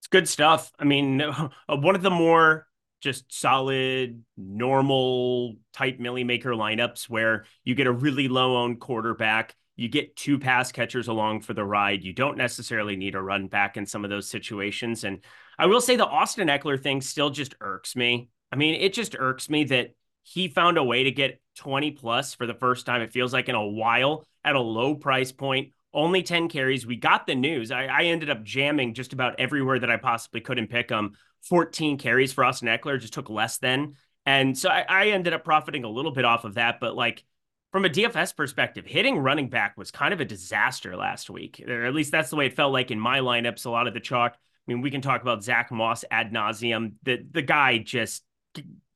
It's 0.00 0.06
good 0.08 0.28
stuff. 0.28 0.70
I 0.78 0.84
mean, 0.84 1.20
uh, 1.22 1.48
one 1.68 1.94
of 1.94 2.02
the 2.02 2.10
more 2.10 2.66
just 3.00 3.32
solid, 3.32 4.22
normal 4.36 5.56
type 5.72 5.98
Millie 5.98 6.24
Maker 6.24 6.52
lineups 6.52 7.08
where 7.08 7.44
you 7.62 7.74
get 7.74 7.86
a 7.86 7.92
really 7.92 8.28
low 8.28 8.56
owned 8.56 8.80
quarterback, 8.80 9.54
you 9.76 9.88
get 9.88 10.16
two 10.16 10.38
pass 10.38 10.72
catchers 10.72 11.08
along 11.08 11.40
for 11.40 11.54
the 11.54 11.64
ride. 11.64 12.04
You 12.04 12.12
don't 12.12 12.38
necessarily 12.38 12.96
need 12.96 13.14
a 13.14 13.20
run 13.20 13.46
back 13.46 13.76
in 13.76 13.86
some 13.86 14.04
of 14.04 14.10
those 14.10 14.28
situations. 14.28 15.04
And 15.04 15.20
I 15.58 15.66
will 15.66 15.80
say 15.80 15.96
the 15.96 16.06
Austin 16.06 16.48
Ekeler 16.48 16.80
thing 16.80 17.00
still 17.00 17.30
just 17.30 17.54
irks 17.60 17.96
me. 17.96 18.28
I 18.52 18.56
mean, 18.56 18.74
it 18.80 18.92
just 18.92 19.16
irks 19.18 19.50
me 19.50 19.64
that 19.64 19.94
he 20.24 20.48
found 20.48 20.78
a 20.78 20.84
way 20.84 21.04
to 21.04 21.10
get 21.10 21.40
20 21.56 21.92
plus 21.92 22.34
for 22.34 22.46
the 22.46 22.54
first 22.54 22.86
time, 22.86 23.02
it 23.02 23.12
feels 23.12 23.32
like 23.32 23.48
in 23.48 23.54
a 23.54 23.64
while 23.64 24.26
at 24.42 24.56
a 24.56 24.60
low 24.60 24.94
price 24.94 25.32
point. 25.32 25.72
Only 25.92 26.22
10 26.24 26.48
carries. 26.48 26.86
We 26.86 26.96
got 26.96 27.26
the 27.26 27.36
news. 27.36 27.70
I, 27.70 27.84
I 27.84 28.02
ended 28.04 28.30
up 28.30 28.42
jamming 28.42 28.94
just 28.94 29.12
about 29.12 29.38
everywhere 29.38 29.78
that 29.78 29.90
I 29.90 29.96
possibly 29.96 30.40
could 30.40 30.58
and 30.58 30.68
pick 30.68 30.88
them. 30.88 31.12
14 31.42 31.98
carries 31.98 32.32
for 32.32 32.42
Austin 32.44 32.68
Ekeler 32.68 32.98
just 32.98 33.12
took 33.12 33.30
less 33.30 33.58
than. 33.58 33.94
And 34.26 34.58
so 34.58 34.70
I, 34.70 34.84
I 34.88 35.06
ended 35.08 35.34
up 35.34 35.44
profiting 35.44 35.84
a 35.84 35.90
little 35.90 36.10
bit 36.10 36.24
off 36.24 36.44
of 36.44 36.54
that. 36.54 36.80
But 36.80 36.96
like 36.96 37.22
from 37.70 37.84
a 37.84 37.90
DFS 37.90 38.34
perspective, 38.34 38.86
hitting 38.86 39.18
running 39.18 39.50
back 39.50 39.76
was 39.76 39.90
kind 39.90 40.14
of 40.14 40.20
a 40.20 40.24
disaster 40.24 40.96
last 40.96 41.28
week. 41.30 41.62
Or 41.68 41.84
at 41.84 41.94
least 41.94 42.10
that's 42.10 42.30
the 42.30 42.36
way 42.36 42.46
it 42.46 42.56
felt 42.56 42.72
like 42.72 42.90
in 42.90 42.98
my 42.98 43.20
lineups. 43.20 43.66
A 43.66 43.70
lot 43.70 43.86
of 43.86 43.94
the 43.94 44.00
chalk. 44.00 44.32
I 44.34 44.72
mean, 44.72 44.80
we 44.80 44.90
can 44.90 45.02
talk 45.02 45.20
about 45.20 45.44
Zach 45.44 45.70
Moss 45.70 46.04
ad 46.10 46.32
nauseum. 46.32 46.94
The 47.02 47.24
the 47.30 47.42
guy 47.42 47.78
just 47.78 48.24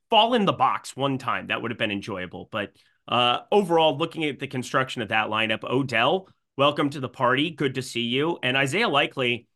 fall 0.09 0.33
in 0.33 0.45
the 0.45 0.53
box 0.53 0.95
one 0.95 1.17
time. 1.17 1.47
That 1.47 1.61
would 1.61 1.71
have 1.71 1.77
been 1.77 1.91
enjoyable. 1.91 2.49
But 2.51 2.73
uh, 3.07 3.39
overall, 3.51 3.97
looking 3.97 4.25
at 4.25 4.39
the 4.39 4.47
construction 4.47 5.01
of 5.01 5.09
that 5.09 5.27
lineup, 5.27 5.63
Odell, 5.63 6.29
welcome 6.57 6.89
to 6.91 6.99
the 6.99 7.09
party. 7.09 7.51
Good 7.51 7.75
to 7.75 7.81
see 7.81 8.01
you. 8.01 8.37
And 8.43 8.57
Isaiah 8.57 8.89
Likely, 8.89 9.47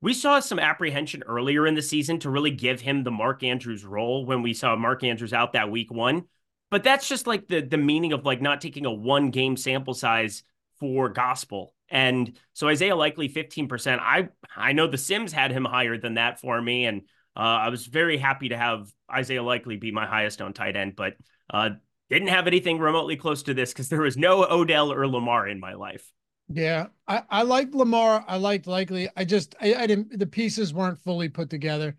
we 0.00 0.14
saw 0.14 0.40
some 0.40 0.58
apprehension 0.58 1.22
earlier 1.26 1.66
in 1.66 1.74
the 1.74 1.82
season 1.82 2.18
to 2.20 2.30
really 2.30 2.50
give 2.50 2.80
him 2.80 3.04
the 3.04 3.10
Mark 3.10 3.42
Andrews 3.42 3.84
role 3.84 4.26
when 4.26 4.42
we 4.42 4.52
saw 4.52 4.76
Mark 4.76 5.02
Andrews 5.04 5.32
out 5.32 5.54
that 5.54 5.70
week 5.70 5.90
one. 5.90 6.24
But 6.70 6.82
that's 6.82 7.08
just 7.08 7.26
like 7.26 7.46
the 7.46 7.60
the 7.60 7.76
meaning 7.76 8.12
of 8.12 8.24
like 8.24 8.42
not 8.42 8.60
taking 8.60 8.84
a 8.84 8.92
one 8.92 9.30
game 9.30 9.56
sample 9.56 9.94
size 9.94 10.42
for 10.80 11.08
gospel. 11.08 11.74
And 11.88 12.36
so 12.52 12.68
Isaiah 12.68 12.96
Likely 12.96 13.28
15%. 13.28 13.98
I 14.00 14.28
I 14.56 14.72
know 14.72 14.86
the 14.86 14.98
Sims 14.98 15.32
had 15.32 15.52
him 15.52 15.64
higher 15.64 15.96
than 15.96 16.14
that 16.14 16.40
for 16.40 16.60
me. 16.60 16.86
And 16.86 17.02
uh, 17.36 17.40
I 17.40 17.68
was 17.68 17.86
very 17.86 18.18
happy 18.18 18.50
to 18.50 18.56
have 18.56 18.88
Isaiah 19.12 19.42
Likely 19.42 19.76
be 19.76 19.90
my 19.90 20.06
highest 20.06 20.40
on 20.42 20.52
tight 20.52 20.76
end, 20.76 20.96
but 20.96 21.14
uh, 21.50 21.70
didn't 22.10 22.28
have 22.28 22.46
anything 22.46 22.78
remotely 22.78 23.16
close 23.16 23.42
to 23.44 23.54
this 23.54 23.72
because 23.72 23.88
there 23.88 24.00
was 24.02 24.16
no 24.16 24.44
Odell 24.44 24.92
or 24.92 25.06
Lamar 25.06 25.48
in 25.48 25.60
my 25.60 25.74
life. 25.74 26.10
Yeah, 26.48 26.88
I, 27.08 27.22
I 27.30 27.42
liked 27.42 27.74
Lamar. 27.74 28.24
I 28.28 28.36
liked 28.36 28.66
Likely. 28.66 29.08
I 29.16 29.24
just 29.24 29.54
I, 29.60 29.74
I 29.74 29.86
didn't 29.86 30.18
the 30.18 30.26
pieces 30.26 30.74
weren't 30.74 30.98
fully 30.98 31.28
put 31.28 31.48
together. 31.50 31.96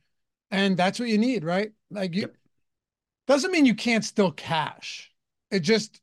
And 0.52 0.78
that's 0.78 1.00
what 1.00 1.10
you 1.10 1.18
need, 1.18 1.44
right? 1.44 1.72
Like 1.90 2.14
you 2.14 2.22
Yep. 2.22 2.36
doesn't 3.28 3.52
mean 3.52 3.66
you 3.66 3.76
can't 3.76 4.06
still 4.06 4.32
cash. 4.32 5.12
It 5.52 5.62
just 5.62 6.02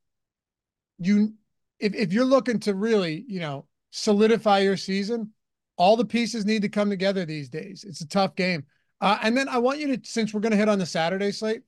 you 0.98 1.34
if 1.78 1.94
if 1.94 2.12
you're 2.12 2.24
looking 2.24 2.60
to 2.60 2.74
really, 2.74 3.24
you 3.28 3.40
know, 3.40 3.66
solidify 3.90 4.60
your 4.60 4.76
season, 4.76 5.32
all 5.76 5.96
the 5.96 6.04
pieces 6.04 6.44
need 6.44 6.62
to 6.62 6.68
come 6.68 6.90
together 6.90 7.24
these 7.24 7.48
days. 7.48 7.84
It's 7.84 8.00
a 8.00 8.08
tough 8.08 8.34
game. 8.36 8.64
Uh, 9.02 9.18
and 9.22 9.36
then 9.36 9.48
I 9.48 9.58
want 9.58 9.80
you 9.80 9.96
to, 9.96 10.08
since 10.08 10.32
we're 10.32 10.40
going 10.40 10.52
to 10.52 10.56
hit 10.56 10.68
on 10.68 10.78
the 10.78 10.86
Saturday 10.86 11.32
slate, 11.32 11.62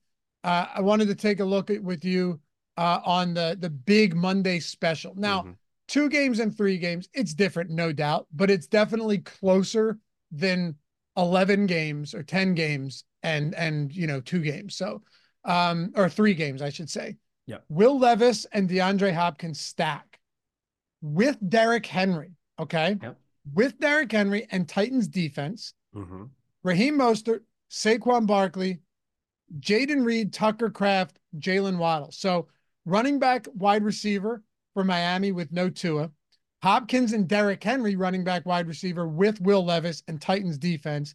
uh, 0.44 0.66
I 0.72 0.80
wanted 0.80 1.08
to 1.08 1.16
take 1.16 1.40
a 1.40 1.44
look 1.44 1.68
at 1.68 1.82
with 1.82 2.04
you 2.04 2.40
uh, 2.76 3.00
on 3.04 3.34
the 3.34 3.56
the 3.60 3.70
big 3.70 4.14
Monday 4.16 4.60
special. 4.60 5.14
Now, 5.16 5.42
Mhm. 5.42 5.56
two 5.88 6.08
games 6.08 6.38
and 6.38 6.56
three 6.56 6.78
games, 6.78 7.08
it's 7.12 7.34
different, 7.34 7.70
no 7.70 7.92
doubt, 7.92 8.26
but 8.32 8.50
it's 8.50 8.66
definitely 8.68 9.18
closer 9.18 9.98
than 10.30 10.76
11 11.16 11.66
games 11.66 12.14
or 12.14 12.22
10 12.22 12.54
games 12.54 13.04
and 13.22 13.54
and 13.54 13.94
you 13.94 14.06
know 14.06 14.20
two 14.20 14.40
games. 14.40 14.76
So 14.76 15.02
um 15.44 15.92
or 15.96 16.08
three 16.08 16.34
games, 16.34 16.62
I 16.62 16.70
should 16.70 16.90
say. 16.90 17.16
Yeah. 17.46 17.58
Will 17.68 17.98
Levis 17.98 18.44
and 18.52 18.68
DeAndre 18.68 19.12
Hopkins 19.12 19.60
stack 19.60 20.18
with 21.00 21.36
Derrick 21.48 21.86
Henry. 21.86 22.32
Okay. 22.58 22.96
Yep. 23.02 23.18
With 23.52 23.78
Derrick 23.78 24.10
Henry 24.12 24.46
and 24.50 24.68
Titans 24.68 25.06
defense, 25.08 25.74
Mhm. 25.94 26.30
Raheem 26.64 26.98
Mostert, 26.98 27.42
Saquon 27.70 28.26
Barkley, 28.26 28.80
Jayden 29.60 30.04
Reed, 30.04 30.32
Tucker 30.32 30.70
Kraft, 30.70 31.20
Jaylen 31.38 31.78
Waddle. 31.78 32.10
So 32.10 32.48
running 32.84 33.18
back, 33.18 33.46
wide 33.54 33.84
receiver 33.84 34.42
for 34.72 34.82
Miami 34.82 35.30
with 35.30 35.52
no 35.52 35.70
Tua. 35.70 36.10
Hopkins 36.62 37.12
and 37.12 37.28
Derrick 37.28 37.62
Henry, 37.62 37.94
running 37.94 38.24
back, 38.24 38.46
wide 38.46 38.66
receiver 38.66 39.06
with 39.06 39.40
Will 39.40 39.64
Levis 39.64 40.02
and 40.08 40.20
Titans 40.20 40.58
defense. 40.58 41.14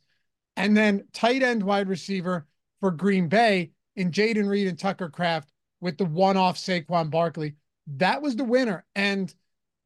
and 0.56 0.75
then 0.75 1.06
tight 1.13 1.41
end 1.41 1.63
wide 1.63 1.88
receiver 1.88 2.46
for 2.82 2.91
Green 2.91 3.27
Bay 3.29 3.72
in 3.96 4.12
Jayden 4.12 4.48
Reed 4.50 4.68
and 4.68 4.77
Tucker 4.77 5.10
Kraft 5.10 5.51
with 5.82 5.98
the 5.98 6.06
one 6.06 6.38
off 6.38 6.58
Saquon 6.58 7.10
Barkley. 7.10 7.56
That 7.88 8.22
was 8.22 8.36
the 8.36 8.44
winner. 8.44 8.86
And 8.94 9.34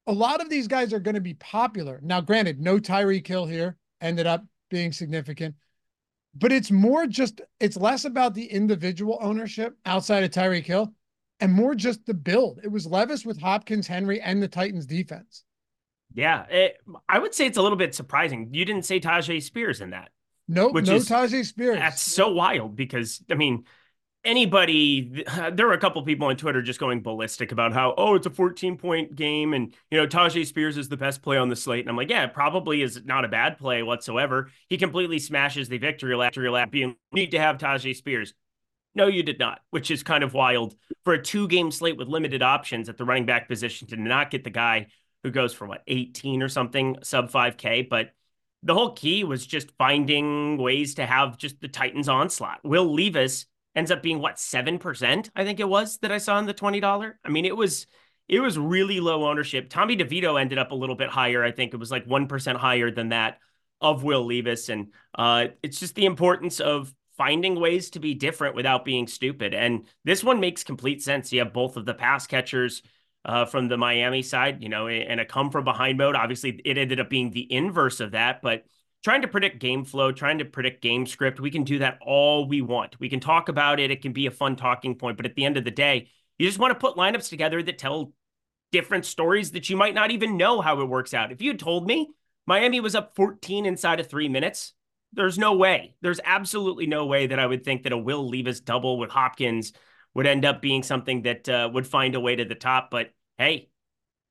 a 0.07 0.11
lot 0.11 0.41
of 0.41 0.49
these 0.49 0.67
guys 0.67 0.91
are 0.91 0.99
going 0.99 1.15
to 1.15 1.21
be 1.21 1.35
popular. 1.35 1.99
Now, 2.03 2.21
granted, 2.21 2.59
no 2.59 2.79
Tyreek 2.79 3.25
Hill 3.25 3.45
here 3.45 3.77
ended 4.01 4.25
up 4.25 4.43
being 4.73 4.91
significant, 4.91 5.53
but 6.33 6.51
it's 6.51 6.71
more 6.71 7.05
just, 7.05 7.41
it's 7.59 7.77
less 7.77 8.05
about 8.05 8.33
the 8.33 8.45
individual 8.45 9.19
ownership 9.21 9.77
outside 9.85 10.23
of 10.23 10.31
Tyreek 10.31 10.65
Hill 10.65 10.91
and 11.39 11.53
more 11.53 11.75
just 11.75 12.05
the 12.07 12.13
build. 12.15 12.59
It 12.63 12.71
was 12.71 12.87
Levis 12.87 13.23
with 13.23 13.39
Hopkins, 13.39 13.85
Henry, 13.85 14.19
and 14.19 14.41
the 14.41 14.47
Titans 14.47 14.87
defense. 14.87 15.43
Yeah, 16.15 16.45
it, 16.49 16.77
I 17.07 17.19
would 17.19 17.35
say 17.35 17.45
it's 17.45 17.57
a 17.57 17.61
little 17.61 17.77
bit 17.77 17.93
surprising. 17.93 18.49
You 18.51 18.65
didn't 18.65 18.85
say 18.85 18.99
Tyjae 18.99 19.43
Spears 19.43 19.79
in 19.79 19.91
that. 19.91 20.09
Nope, 20.47 20.73
no 20.73 20.81
Tyjae 20.81 21.45
Spears. 21.45 21.77
That's 21.77 22.01
so 22.01 22.31
wild 22.31 22.75
because 22.75 23.23
I 23.29 23.35
mean, 23.35 23.65
anybody 24.25 25.23
there 25.51 25.67
were 25.67 25.73
a 25.73 25.77
couple 25.77 26.01
people 26.03 26.27
on 26.27 26.35
twitter 26.35 26.61
just 26.61 26.79
going 26.79 27.01
ballistic 27.01 27.51
about 27.51 27.73
how 27.73 27.93
oh 27.97 28.15
it's 28.15 28.25
a 28.25 28.29
14 28.29 28.77
point 28.77 29.15
game 29.15 29.53
and 29.53 29.73
you 29.91 29.97
know 29.97 30.07
Tyjae 30.07 30.45
Spears 30.45 30.77
is 30.77 30.89
the 30.89 30.97
best 30.97 31.21
play 31.21 31.37
on 31.37 31.49
the 31.49 31.55
slate. 31.55 31.81
And 31.81 31.89
i'm 31.89 31.97
like 31.97 32.09
yeah 32.09 32.23
it 32.23 32.33
probably 32.33 32.81
is 32.81 33.03
not 33.05 33.25
a 33.25 33.27
bad 33.27 33.57
play 33.57 33.83
whatsoever. 33.83 34.49
He 34.69 34.77
completely 34.77 35.19
smashes 35.19 35.69
the 35.69 35.77
victory 35.77 36.15
lap 36.15 36.31
victory 36.33 36.49
lap 36.49 36.71
being 36.71 36.95
need 37.11 37.31
to 37.31 37.39
have 37.39 37.57
Tyjae 37.57 37.95
Spears. 37.95 38.33
No 38.95 39.07
you 39.07 39.23
did 39.23 39.39
not 39.39 39.59
which 39.71 39.91
is 39.91 40.03
kind 40.03 40.23
of 40.23 40.33
wild 40.33 40.75
for 41.03 41.13
a 41.13 41.21
two 41.21 41.47
game 41.47 41.71
slate 41.71 41.97
with 41.97 42.07
limited 42.07 42.41
options 42.41 42.89
at 42.89 42.97
the 42.97 43.05
running 43.05 43.25
back 43.25 43.47
position 43.47 43.87
to 43.89 43.97
not 43.97 44.31
get 44.31 44.43
the 44.43 44.49
guy 44.49 44.87
who 45.23 45.31
goes 45.31 45.53
for 45.53 45.67
what 45.67 45.83
18 45.87 46.41
or 46.41 46.49
something 46.49 46.97
sub 47.03 47.31
5k 47.31 47.89
but 47.89 48.11
the 48.65 48.73
whole 48.73 48.91
key 48.93 49.25
was 49.25 49.45
just 49.45 49.71
finding 49.77 50.57
ways 50.57 50.95
to 50.95 51.05
have 51.05 51.37
just 51.37 51.59
the 51.59 51.67
titans 51.67 52.07
onslaught. 52.07 52.61
Will 52.63 52.93
levis 52.93 53.45
ends 53.75 53.91
up 53.91 54.03
being 54.03 54.19
what 54.19 54.35
7% 54.35 55.29
i 55.35 55.43
think 55.43 55.59
it 55.59 55.67
was 55.67 55.97
that 55.99 56.11
i 56.11 56.17
saw 56.17 56.37
in 56.39 56.45
the 56.45 56.53
$20 56.53 57.13
i 57.23 57.29
mean 57.29 57.45
it 57.45 57.55
was 57.55 57.87
it 58.29 58.39
was 58.39 58.57
really 58.57 59.01
low 59.01 59.27
ownership. 59.27 59.69
Tommy 59.69 59.97
devito 59.97 60.39
ended 60.39 60.57
up 60.57 60.71
a 60.71 60.75
little 60.75 60.95
bit 60.95 61.09
higher 61.09 61.43
i 61.43 61.51
think 61.51 61.73
it 61.73 61.77
was 61.77 61.91
like 61.91 62.05
1% 62.07 62.55
higher 62.55 62.89
than 62.89 63.09
that 63.09 63.39
of 63.83 64.03
will 64.03 64.25
levis. 64.25 64.69
And 64.69 64.93
uh, 65.13 65.47
it's 65.61 65.79
just 65.79 65.93
the 65.93 66.05
importance 66.05 66.59
of 66.59 66.91
finding 67.17 67.59
ways 67.59 67.91
to 67.91 67.99
be 67.99 68.15
different 68.15 68.55
without 68.55 68.85
being 68.85 69.05
stupid. 69.05 69.53
And 69.53 69.85
this 70.03 70.23
one 70.23 70.39
makes 70.39 70.63
complete 70.63 71.03
sense. 71.03 71.31
You 71.31 71.39
have 71.39 71.53
both 71.53 71.77
of 71.77 71.85
the 71.85 71.93
pass 71.93 72.25
catchers 72.25 72.81
uh, 73.25 73.45
from 73.45 73.67
the 73.67 73.77
miami 73.77 74.21
side 74.21 74.61
you 74.61 74.67
know 74.67 74.87
and 74.87 75.19
a 75.19 75.25
come 75.25 75.51
from 75.51 75.63
behind 75.63 75.97
mode. 75.97 76.15
Obviously 76.15 76.59
it 76.65 76.77
ended 76.77 76.99
up 76.99 77.09
being 77.09 77.31
the 77.31 77.51
inverse 77.51 77.99
of 77.99 78.11
that 78.11 78.41
but 78.41 78.63
trying 79.03 79.21
to 79.21 79.27
predict 79.27 79.59
game 79.59 79.83
flow, 79.83 80.11
trying 80.11 80.37
to 80.37 80.45
predict 80.45 80.81
game 80.81 81.05
script. 81.05 81.39
We 81.39 81.51
can 81.51 81.63
do 81.63 81.79
that 81.79 81.99
all 82.01 82.47
we 82.47 82.61
want. 82.61 82.99
We 82.99 83.09
can 83.09 83.19
talk 83.19 83.49
about 83.49 83.79
it. 83.79 83.91
It 83.91 84.01
can 84.01 84.13
be 84.13 84.25
a 84.27 84.31
fun 84.31 84.55
talking 84.55 84.95
point. 84.95 85.17
But 85.17 85.25
at 85.25 85.35
the 85.35 85.45
end 85.45 85.57
of 85.57 85.65
the 85.65 85.71
day, 85.71 86.09
you 86.39 86.47
just 86.47 86.59
want 86.59 86.71
to 86.71 86.79
put 86.79 86.95
lineups 86.95 87.29
together 87.29 87.61
that 87.61 87.77
tell 87.77 88.13
different 88.71 89.05
stories 89.05 89.51
that 89.51 89.69
you 89.69 89.77
might 89.77 89.93
not 89.93 90.11
even 90.11 90.37
know 90.37 90.61
how 90.61 90.81
it 90.81 90.85
works 90.85 91.13
out. 91.13 91.31
If 91.31 91.41
you 91.41 91.53
told 91.55 91.85
me 91.85 92.09
Miami 92.47 92.79
was 92.79 92.95
up 92.95 93.15
14 93.15 93.65
inside 93.65 93.99
of 93.99 94.07
three 94.07 94.29
minutes, 94.29 94.73
there's 95.11 95.37
no 95.37 95.53
way. 95.53 95.95
There's 96.01 96.19
absolutely 96.23 96.87
no 96.87 97.05
way 97.05 97.27
that 97.27 97.39
I 97.39 97.45
would 97.45 97.63
think 97.63 97.83
that 97.83 97.93
a 97.93 97.97
Will 97.97 98.27
Levis 98.27 98.61
double 98.61 98.97
with 98.97 99.11
Hopkins 99.11 99.73
would 100.15 100.25
end 100.25 100.45
up 100.45 100.61
being 100.61 100.81
something 100.81 101.23
that 101.23 101.47
uh, 101.47 101.69
would 101.71 101.85
find 101.85 102.15
a 102.15 102.19
way 102.19 102.35
to 102.35 102.45
the 102.45 102.55
top. 102.55 102.89
But 102.89 103.11
hey, 103.37 103.69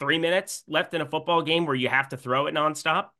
three 0.00 0.19
minutes 0.19 0.64
left 0.67 0.95
in 0.95 1.00
a 1.00 1.07
football 1.07 1.43
game 1.43 1.67
where 1.67 1.76
you 1.76 1.88
have 1.88 2.09
to 2.09 2.17
throw 2.17 2.47
it 2.47 2.55
nonstop 2.55 3.11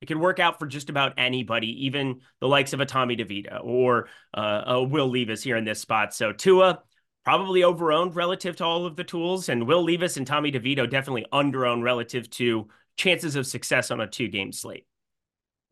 it 0.00 0.06
can 0.06 0.20
work 0.20 0.38
out 0.38 0.58
for 0.58 0.66
just 0.66 0.90
about 0.90 1.14
anybody, 1.16 1.86
even 1.86 2.20
the 2.40 2.48
likes 2.48 2.72
of 2.72 2.80
a 2.80 2.86
Tommy 2.86 3.16
DeVito 3.16 3.64
or 3.64 4.08
uh, 4.34 4.62
a 4.66 4.82
Will 4.82 5.08
Levis 5.08 5.42
here 5.42 5.56
in 5.56 5.64
this 5.64 5.80
spot. 5.80 6.14
So 6.14 6.32
Tua 6.32 6.80
probably 7.24 7.62
overowned 7.62 8.14
relative 8.14 8.56
to 8.56 8.64
all 8.64 8.86
of 8.86 8.96
the 8.96 9.04
tools, 9.04 9.48
and 9.48 9.66
Will 9.66 9.82
Levis 9.82 10.16
and 10.16 10.26
Tommy 10.26 10.52
DeVito 10.52 10.88
definitely 10.88 11.26
underowned 11.32 11.82
relative 11.82 12.28
to 12.30 12.68
chances 12.96 13.36
of 13.36 13.46
success 13.46 13.90
on 13.90 14.00
a 14.00 14.06
two 14.06 14.28
game 14.28 14.52
slate. 14.52 14.86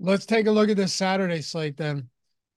Let's 0.01 0.27
take 0.27 0.47
a 0.47 0.51
look 0.51 0.69
at 0.69 0.77
this 0.77 0.93
Saturday 0.93 1.43
slate 1.43 1.77
then, 1.77 2.09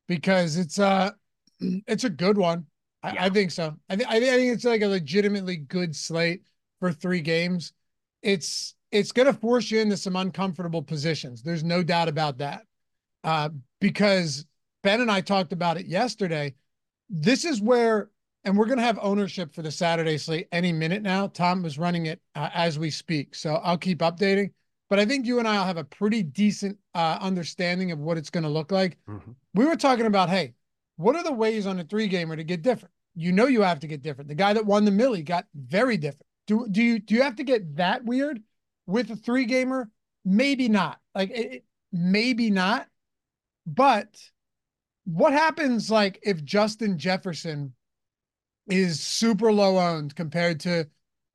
because 0.08 0.58
it's 0.58 0.80
uh 0.80 1.12
it's 1.60 2.06
a 2.06 2.10
good 2.10 2.38
one. 2.38 2.66
I, 3.04 3.14
yeah. 3.14 3.24
I 3.26 3.30
think 3.30 3.52
so. 3.52 3.76
I, 3.90 3.96
th- 3.96 4.10
I 4.10 4.20
think 4.20 4.54
it's 4.54 4.66
like 4.66 4.82
a 4.82 4.88
legitimately 4.88 5.58
good 5.58 5.96
slate 5.96 6.42
for 6.80 6.92
three 6.92 7.22
games. 7.22 7.74
It's 8.24 8.74
it's 8.92 9.12
going 9.12 9.26
to 9.26 9.34
force 9.34 9.70
you 9.70 9.80
into 9.80 9.98
some 9.98 10.16
uncomfortable 10.16 10.82
positions. 10.82 11.44
There's 11.44 11.64
no 11.64 11.84
doubt 11.84 12.08
about 12.08 12.38
that. 12.40 12.64
Uh, 13.24 13.50
because 13.82 14.46
Ben 14.84 15.02
and 15.02 15.12
I 15.12 15.22
talked 15.22 15.52
about 15.52 15.78
it 15.78 15.86
yesterday. 15.86 16.56
This 17.10 17.46
is 17.46 17.62
where, 17.62 18.10
and 18.44 18.58
we're 18.58 18.66
going 18.66 18.78
to 18.78 18.84
have 18.84 19.00
ownership 19.02 19.54
for 19.54 19.62
the 19.62 19.72
Saturday 19.72 20.18
slate 20.18 20.48
any 20.52 20.72
minute 20.72 21.02
now. 21.02 21.28
Tom 21.28 21.66
is 21.66 21.78
running 21.78 22.06
it 22.06 22.22
uh, 22.36 22.50
as 22.54 22.80
we 22.80 22.90
speak. 22.90 23.36
So 23.36 23.56
I'll 23.56 23.78
keep 23.78 24.00
updating. 24.00 24.52
But 24.90 25.00
I 25.00 25.06
think 25.06 25.26
you 25.26 25.40
and 25.40 25.48
I 25.48 25.58
will 25.58 25.66
have 25.66 25.78
a 25.78 25.84
pretty 25.84 26.24
decent 26.24 26.78
uh, 26.96 27.18
understanding 27.20 27.92
of 27.92 28.00
what 28.00 28.18
it's 28.18 28.30
going 28.30 28.46
to 28.46 28.50
look 28.50 28.72
like. 28.72 28.98
Mm-hmm. 29.10 29.32
We 29.54 29.66
were 29.66 29.76
talking 29.76 30.06
about, 30.06 30.30
hey, 30.30 30.54
what 30.96 31.16
are 31.16 31.24
the 31.24 31.34
ways 31.34 31.68
on 31.68 31.80
a 31.80 31.84
three 31.84 32.08
gamer 32.08 32.38
to 32.38 32.44
get 32.44 32.62
different? 32.62 32.94
You 33.14 33.34
know, 33.34 33.48
you 33.48 33.64
have 33.64 33.82
to 33.82 33.88
get 33.88 34.02
different. 34.02 34.30
The 34.30 34.36
guy 34.36 34.54
that 34.54 34.66
won 34.66 34.86
the 34.86 34.92
Millie 34.92 35.24
got 35.24 35.46
very 35.56 35.98
different. 35.98 36.26
Do, 36.46 36.68
do 36.72 36.82
you 36.82 37.00
do 37.00 37.16
you 37.16 37.24
have 37.24 37.36
to 37.38 37.44
get 37.44 37.76
that 37.76 38.06
weird? 38.06 38.42
With 38.88 39.12
a 39.12 39.16
three 39.16 39.46
gamer, 39.46 39.90
maybe 40.26 40.68
not. 40.70 41.00
Like 41.14 41.30
it, 41.32 41.66
maybe 41.92 42.50
not. 42.50 42.88
But 43.66 44.18
what 45.06 45.34
happens 45.34 45.92
like 45.92 46.20
if 46.24 46.44
Justin 46.44 46.98
Jefferson 46.98 47.74
is 48.68 49.00
super 49.00 49.52
low 49.52 49.78
owned 49.78 50.16
compared 50.16 50.60
to 50.62 50.88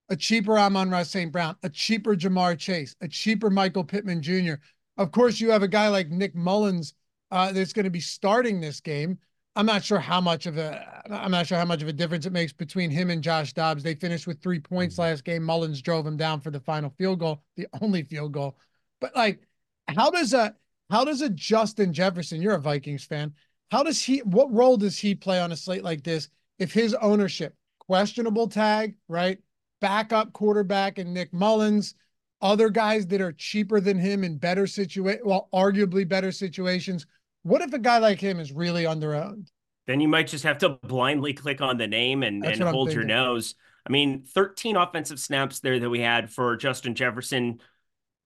a 0.08 0.16
cheaper 0.16 0.58
Amon-Ra 0.58 1.04
St. 1.04 1.32
Brown, 1.32 1.56
a 1.62 1.70
cheaper 1.70 2.14
Ja'Marr 2.14 2.58
Chase, 2.58 2.94
a 3.00 3.08
cheaper 3.08 3.48
Michael 3.48 3.84
Pittman 3.84 4.20
Jr. 4.20 4.54
Of 4.98 5.10
course, 5.10 5.40
you 5.40 5.50
have 5.50 5.62
a 5.62 5.68
guy 5.68 5.88
like 5.88 6.10
Nick 6.10 6.34
Mullens 6.34 6.92
uh, 7.30 7.52
that's 7.52 7.72
going 7.72 7.84
to 7.84 7.90
be 7.90 8.00
starting 8.00 8.60
this 8.60 8.80
game. 8.80 9.18
I'm 9.54 9.66
not 9.66 9.84
sure 9.84 9.98
how 9.98 10.20
much 10.20 10.46
of 10.46 10.56
a 10.56 11.02
I'm 11.10 11.30
not 11.30 11.46
sure 11.46 11.58
how 11.58 11.64
much 11.64 11.82
of 11.82 11.88
a 11.88 11.92
difference 11.92 12.24
it 12.26 12.32
makes 12.32 12.52
between 12.52 12.90
him 12.90 13.10
and 13.10 13.22
Josh 13.22 13.52
Dobbs. 13.52 13.82
They 13.82 13.94
finished 13.94 14.26
with 14.26 14.40
three 14.40 14.60
points 14.60 14.94
mm-hmm. 14.94 15.02
last 15.02 15.24
game. 15.24 15.42
Mullens 15.42 15.82
drove 15.82 16.06
him 16.06 16.16
down 16.16 16.40
for 16.40 16.50
the 16.50 16.60
final 16.60 16.90
field 16.96 17.20
goal, 17.20 17.42
the 17.56 17.66
only 17.82 18.02
field 18.02 18.32
goal. 18.32 18.56
But 19.00 19.14
like, 19.14 19.40
how 19.88 20.10
does 20.10 20.32
a 20.32 20.54
how 20.90 21.04
does 21.04 21.20
a 21.20 21.28
Justin 21.28 21.92
Jefferson? 21.92 22.40
You're 22.40 22.54
a 22.54 22.60
Vikings 22.60 23.04
fan. 23.04 23.34
How 23.70 23.82
does 23.82 24.02
he? 24.02 24.18
What 24.20 24.52
role 24.52 24.76
does 24.76 24.98
he 24.98 25.14
play 25.14 25.40
on 25.40 25.52
a 25.52 25.56
slate 25.56 25.84
like 25.84 26.02
this? 26.02 26.28
If 26.58 26.72
his 26.72 26.94
ownership 26.94 27.54
questionable 27.78 28.48
tag, 28.48 28.94
right? 29.08 29.38
Backup 29.80 30.32
quarterback 30.32 30.98
and 30.98 31.12
Nick 31.12 31.32
Mullens, 31.32 31.94
other 32.40 32.70
guys 32.70 33.06
that 33.08 33.20
are 33.20 33.32
cheaper 33.32 33.80
than 33.80 33.98
him 33.98 34.24
in 34.24 34.38
better 34.38 34.66
situation, 34.66 35.22
well, 35.24 35.48
arguably 35.52 36.08
better 36.08 36.30
situations 36.30 37.06
what 37.42 37.62
if 37.62 37.72
a 37.72 37.78
guy 37.78 37.98
like 37.98 38.20
him 38.20 38.40
is 38.40 38.52
really 38.52 38.84
underowned? 38.84 39.48
Then 39.86 40.00
you 40.00 40.08
might 40.08 40.28
just 40.28 40.44
have 40.44 40.58
to 40.58 40.70
blindly 40.70 41.32
click 41.32 41.60
on 41.60 41.76
the 41.76 41.88
name 41.88 42.22
and, 42.22 42.44
and 42.44 42.62
hold 42.62 42.92
your 42.92 43.04
nose. 43.04 43.54
I 43.86 43.90
mean, 43.90 44.22
13 44.22 44.76
offensive 44.76 45.18
snaps 45.18 45.60
there 45.60 45.78
that 45.80 45.90
we 45.90 46.00
had 46.00 46.30
for 46.30 46.56
Justin 46.56 46.94
Jefferson. 46.94 47.60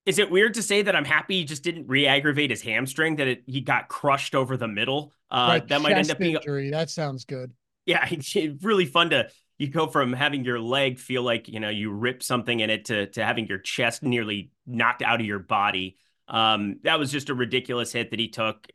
Is 0.05 0.19
it 0.19 0.31
weird 0.31 0.55
to 0.55 0.63
say 0.63 0.83
that 0.83 0.95
I'm 0.95 1.05
happy 1.05 1.39
he 1.39 1.45
just 1.45 1.65
didn't 1.65 1.89
re-aggravate 1.89 2.51
his 2.51 2.63
hamstring, 2.63 3.17
that 3.17 3.27
it, 3.27 3.43
he 3.47 3.63
got 3.63 3.89
crushed 3.89 4.35
over 4.35 4.57
the 4.57 4.69
middle? 4.69 5.13
Uh, 5.31 5.47
right, 5.53 5.69
that 5.69 5.81
might 5.81 5.97
end 5.97 6.11
up 6.11 6.19
being 6.19 6.37
injury. 6.37 6.71
That 6.71 6.91
sounds 6.91 7.25
good. 7.25 7.53
Yeah, 7.87 8.07
it's 8.11 8.37
really 8.63 8.85
fun 8.85 9.11
to 9.11 9.29
you 9.59 9.69
go 9.69 9.87
from 9.87 10.13
having 10.13 10.45
your 10.45 10.61
leg 10.61 10.99
feel 10.99 11.23
like 11.23 11.49
you 11.49 11.61
know 11.61 11.71
you 11.71 11.91
rip 11.91 12.23
something 12.23 12.61
in 12.61 12.69
it 12.69 12.87
to 12.87 13.07
to 13.09 13.25
having 13.25 13.47
your 13.47 13.59
chest 13.59 14.03
nearly 14.03 14.51
knocked 14.67 15.03
out 15.03 15.21
of 15.21 15.27
your 15.27 15.39
body. 15.39 15.97
Um, 16.29 16.81
that 16.83 16.99
was 16.99 17.13
just 17.13 17.31
a 17.31 17.35
ridiculous 17.35 17.93
hit 17.93 18.11
that 18.11 18.19
he 18.19 18.29
took. 18.29 18.67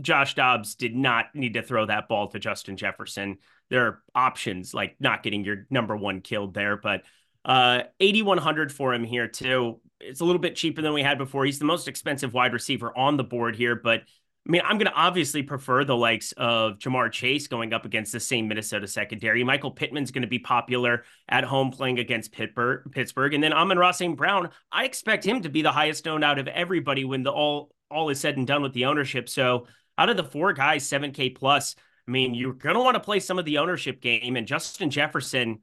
Josh 0.00 0.34
Dobbs 0.34 0.74
did 0.74 0.94
not 0.94 1.34
need 1.34 1.54
to 1.54 1.62
throw 1.62 1.86
that 1.86 2.08
ball 2.08 2.28
to 2.28 2.38
Justin 2.38 2.76
Jefferson. 2.76 3.38
There 3.68 3.86
are 3.86 4.02
options 4.14 4.74
like 4.74 4.96
not 5.00 5.22
getting 5.22 5.44
your 5.44 5.66
number 5.70 5.96
one 5.96 6.20
killed 6.20 6.54
there, 6.54 6.76
but 6.76 7.02
uh, 7.44 7.82
8,100 7.98 8.72
for 8.72 8.94
him 8.94 9.04
here 9.04 9.26
too. 9.26 9.80
It's 10.00 10.20
a 10.20 10.24
little 10.24 10.40
bit 10.40 10.56
cheaper 10.56 10.82
than 10.82 10.92
we 10.92 11.02
had 11.02 11.18
before. 11.18 11.44
He's 11.44 11.58
the 11.58 11.64
most 11.64 11.88
expensive 11.88 12.32
wide 12.32 12.52
receiver 12.52 12.96
on 12.96 13.16
the 13.16 13.24
board 13.24 13.56
here, 13.56 13.74
but 13.74 14.02
I 14.46 14.50
mean, 14.50 14.62
I'm 14.64 14.78
going 14.78 14.86
to 14.86 14.94
obviously 14.94 15.42
prefer 15.42 15.84
the 15.84 15.96
likes 15.96 16.32
of 16.32 16.78
Ja'Marr 16.78 17.12
Chase 17.12 17.46
going 17.46 17.74
up 17.74 17.84
against 17.84 18.10
the 18.10 18.20
same 18.20 18.48
Minnesota 18.48 18.88
secondary. 18.88 19.44
Michael 19.44 19.70
Pittman's 19.70 20.10
going 20.10 20.22
to 20.22 20.28
be 20.28 20.38
popular 20.38 21.04
at 21.28 21.44
home 21.44 21.70
playing 21.70 21.98
against 21.98 22.32
Pittsburgh. 22.32 22.90
Pittsburgh, 22.90 23.34
and 23.34 23.44
then 23.44 23.52
Amon-Ra 23.52 23.90
St. 23.90 24.16
Brown. 24.16 24.48
I 24.72 24.86
expect 24.86 25.24
him 25.24 25.42
to 25.42 25.50
be 25.50 25.60
the 25.60 25.72
highest 25.72 26.08
owned 26.08 26.24
out 26.24 26.38
of 26.38 26.48
everybody 26.48 27.04
when 27.04 27.22
the 27.22 27.30
all 27.30 27.70
all 27.90 28.08
is 28.08 28.20
said 28.20 28.36
and 28.36 28.46
done 28.46 28.62
with 28.62 28.72
the 28.72 28.86
ownership. 28.86 29.28
So 29.28 29.66
out 29.98 30.08
of 30.08 30.16
the 30.16 30.24
four 30.24 30.52
guys, 30.52 30.88
7K 30.88 31.36
plus. 31.36 31.74
I 32.08 32.10
mean, 32.10 32.34
you're 32.34 32.54
going 32.54 32.74
to 32.74 32.80
want 32.80 32.94
to 32.94 33.00
play 33.00 33.20
some 33.20 33.38
of 33.38 33.44
the 33.44 33.58
ownership 33.58 34.00
game. 34.00 34.36
And 34.36 34.46
Justin 34.46 34.90
Jefferson, 34.90 35.60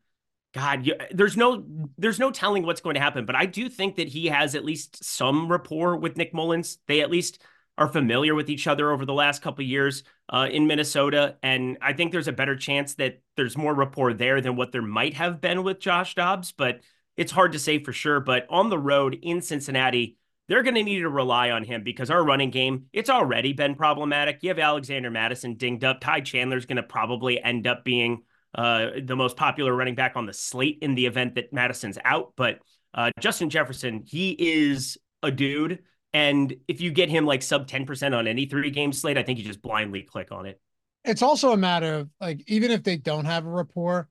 God, 0.53 0.85
you, 0.85 0.95
there's 1.11 1.35
no 1.35 1.63
there's 1.97 2.19
no 2.19 2.31
telling 2.31 2.63
what's 2.65 2.81
going 2.81 2.93
to 2.93 3.01
happen. 3.01 3.25
But 3.25 3.35
I 3.35 3.47
do 3.47 3.69
think 3.69 3.95
that 3.95 4.07
he 4.07 4.27
has 4.27 4.55
at 4.55 4.63
least 4.63 5.03
some 5.03 5.51
rapport 5.51 5.97
with 5.97 6.15
Nick 6.15 6.33
Mullens. 6.33 6.77
They 6.87 7.01
at 7.01 7.09
least 7.09 7.41
are 7.77 7.87
familiar 7.87 8.33
with 8.33 8.49
each 8.49 8.67
other 8.67 8.91
over 8.91 9.05
the 9.05 9.13
last 9.13 9.41
couple 9.41 9.63
years 9.63 10.03
uh, 10.29 10.47
in 10.51 10.67
Minnesota, 10.67 11.35
and 11.43 11.77
I 11.81 11.93
think 11.93 12.11
there's 12.11 12.27
a 12.27 12.33
better 12.33 12.55
chance 12.55 12.95
that 12.95 13.21
there's 13.35 13.57
more 13.57 13.73
rapport 13.73 14.13
there 14.13 14.41
than 14.41 14.55
what 14.55 14.71
there 14.71 14.81
might 14.81 15.13
have 15.13 15.39
been 15.39 15.63
with 15.63 15.79
Josh 15.79 16.15
Dobbs. 16.15 16.51
But 16.51 16.81
it's 17.15 17.31
hard 17.31 17.51
to 17.53 17.59
say 17.59 17.83
for 17.83 17.93
sure. 17.93 18.19
But 18.19 18.45
on 18.49 18.69
the 18.69 18.79
road 18.79 19.17
in 19.21 19.41
Cincinnati, 19.41 20.17
they're 20.47 20.63
going 20.63 20.75
to 20.75 20.83
need 20.83 20.99
to 20.99 21.09
rely 21.09 21.51
on 21.51 21.63
him 21.63 21.83
because 21.83 22.09
our 22.09 22.23
running 22.23 22.51
game, 22.51 22.85
it's 22.93 23.09
already 23.09 23.53
been 23.53 23.75
problematic. 23.75 24.39
You 24.41 24.49
have 24.49 24.59
Alexander 24.59 25.11
Mattison 25.11 25.55
dinged 25.55 25.83
up. 25.83 25.99
Ty 25.99 26.21
Chandler's 26.21 26.65
going 26.65 26.77
to 26.77 26.83
probably 26.83 27.41
end 27.41 27.67
up 27.67 27.83
being 27.83 28.23
uh, 28.55 28.91
the 29.03 29.15
most 29.15 29.35
popular 29.35 29.75
running 29.75 29.95
back 29.95 30.13
on 30.15 30.25
the 30.25 30.33
slate 30.33 30.79
in 30.81 30.95
the 30.95 31.05
event 31.05 31.35
that 31.35 31.51
Mattison's 31.51 31.97
out. 32.03 32.33
But 32.37 32.59
uh, 32.93 33.11
Justin 33.19 33.49
Jefferson, 33.49 34.03
he 34.05 34.31
is 34.31 34.97
a 35.21 35.31
dude. 35.31 35.79
And 36.13 36.55
if 36.67 36.81
you 36.81 36.91
get 36.91 37.09
him 37.09 37.25
like 37.25 37.43
sub 37.43 37.67
10% 37.67 38.17
on 38.17 38.27
any 38.27 38.45
three 38.45 38.71
game 38.71 38.93
slate, 38.93 39.17
I 39.17 39.23
think 39.23 39.39
you 39.39 39.45
just 39.45 39.61
blindly 39.61 40.03
click 40.03 40.31
on 40.31 40.45
it. 40.45 40.59
It's 41.03 41.21
also 41.21 41.51
a 41.51 41.57
matter 41.57 41.95
of 41.95 42.09
like, 42.19 42.43
even 42.47 42.71
if 42.71 42.83
they 42.83 42.97
don't 42.97 43.25
have 43.25 43.45
a 43.45 43.49
rapport, 43.49 44.09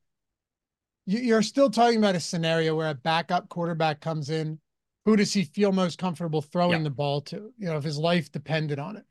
you're 1.06 1.42
still 1.42 1.70
talking 1.70 1.98
about 1.98 2.14
a 2.14 2.20
scenario 2.20 2.74
where 2.74 2.90
a 2.90 2.94
backup 2.94 3.48
quarterback 3.48 4.00
comes 4.00 4.30
in 4.30 4.58
who 5.06 5.14
does 5.14 5.32
he 5.32 5.44
feel 5.44 5.70
most 5.70 5.98
comfortable 5.98 6.42
throwing 6.42 6.82
the 6.82 6.90
ball 6.90 7.20
to? 7.22 7.52
You 7.58 7.68
know, 7.68 7.76
if 7.76 7.84
his 7.84 7.96
life 7.96 8.30
depended 8.32 8.80
on 8.80 8.96
it. 8.96 9.04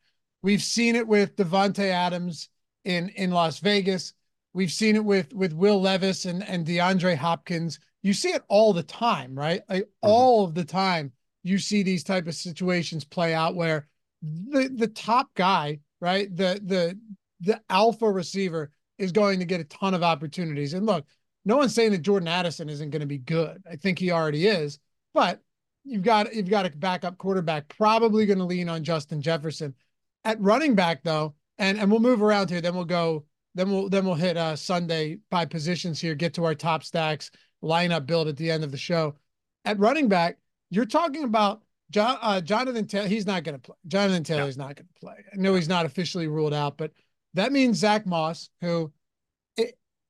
We've 0.43 0.61
seen 0.61 0.95
it 0.95 1.07
with 1.07 1.37
Davante 1.37 1.89
Adams 1.89 2.49
in 2.83 3.09
in 3.09 3.31
Las 3.31 3.59
Vegas. 3.59 4.13
We've 4.53 4.71
seen 4.71 4.97
it 4.97 5.05
with 5.05 5.33
with 5.33 5.53
Will 5.53 5.81
Levis 5.81 6.25
and 6.25 6.43
and 6.43 6.67
DeAndre 6.67 7.15
Hopkins. 7.15 7.79
You 8.03 8.13
see 8.13 8.29
it 8.29 8.43
all 8.49 8.73
the 8.73 8.83
time, 8.83 9.35
right? 9.35 9.61
Like 9.69 9.83
mm-hmm. 9.83 10.09
all 10.09 10.43
of 10.43 10.53
the 10.53 10.65
time, 10.65 11.13
you 11.45 11.59
see 11.59 11.83
these 11.83 12.03
type 12.03 12.25
of 12.25 12.33
situations 12.33 13.05
play 13.05 13.35
out 13.35 13.55
where 13.55 13.87
the 14.23 14.67
the 14.67 14.87
top 14.87 15.29
guy, 15.35 15.79
right, 16.01 16.35
the 16.35 16.59
the 16.63 16.99
the 17.39 17.61
alpha 17.69 18.11
receiver 18.11 18.71
is 18.97 19.11
going 19.11 19.37
to 19.39 19.45
get 19.45 19.61
a 19.61 19.65
ton 19.65 19.93
of 19.93 20.01
opportunities. 20.01 20.73
And 20.73 20.87
look, 20.87 21.05
no 21.45 21.57
one's 21.57 21.75
saying 21.75 21.91
that 21.91 22.01
Jordan 22.01 22.27
Addison 22.27 22.67
isn't 22.67 22.89
going 22.89 23.01
to 23.01 23.05
be 23.05 23.19
good. 23.19 23.61
I 23.69 23.75
think 23.75 23.99
he 23.99 24.09
already 24.09 24.47
is, 24.47 24.79
but 25.13 25.39
you've 25.83 26.01
got 26.01 26.33
you've 26.33 26.49
got 26.49 26.65
a 26.65 26.71
backup 26.71 27.19
quarterback, 27.19 27.67
probably 27.77 28.25
going 28.25 28.39
to 28.39 28.45
lean 28.45 28.67
on 28.67 28.83
Justin 28.83 29.21
Jefferson. 29.21 29.75
At 30.23 30.41
running 30.41 30.73
back 30.73 31.03
though, 31.03 31.35
and 31.59 31.77
and 31.77 31.91
we'll 31.91 31.99
move 31.99 32.23
around 32.23 32.49
here. 32.49 32.59
Then 32.59 32.73
we'll 32.73 32.85
go. 32.85 33.23
Then 33.53 33.69
we'll 33.69 33.87
then 33.87 34.03
we'll 34.03 34.15
hit 34.15 34.35
uh, 34.35 34.55
Sunday 34.55 35.19
by 35.29 35.45
positions 35.45 36.01
here. 36.01 36.15
Get 36.15 36.33
to 36.33 36.45
our 36.45 36.55
top 36.55 36.83
stacks 36.83 37.29
lineup 37.63 38.07
build 38.07 38.27
at 38.27 38.35
the 38.35 38.49
end 38.49 38.63
of 38.63 38.71
the 38.71 38.77
show. 38.77 39.15
At 39.63 39.79
running 39.79 40.07
back, 40.07 40.39
you're 40.69 40.85
talking 40.85 41.23
about 41.23 41.61
John, 41.91 42.17
uh, 42.21 42.41
Jonathan 42.41 42.87
Taylor. 42.87 43.07
He's 43.07 43.27
not 43.27 43.43
going 43.43 43.55
to 43.55 43.61
play. 43.61 43.75
Jonathan 43.87 44.23
Taylor 44.23 44.41
Taylor's 44.41 44.57
not 44.57 44.75
going 44.75 44.87
to 44.87 44.99
play. 44.99 45.15
I 45.31 45.35
know 45.37 45.55
he's 45.55 45.69
not 45.69 45.85
officially 45.85 46.27
ruled 46.27 46.53
out, 46.53 46.77
but 46.77 46.91
that 47.33 47.51
means 47.51 47.77
Zach 47.77 48.05
Moss, 48.05 48.49
who 48.61 48.91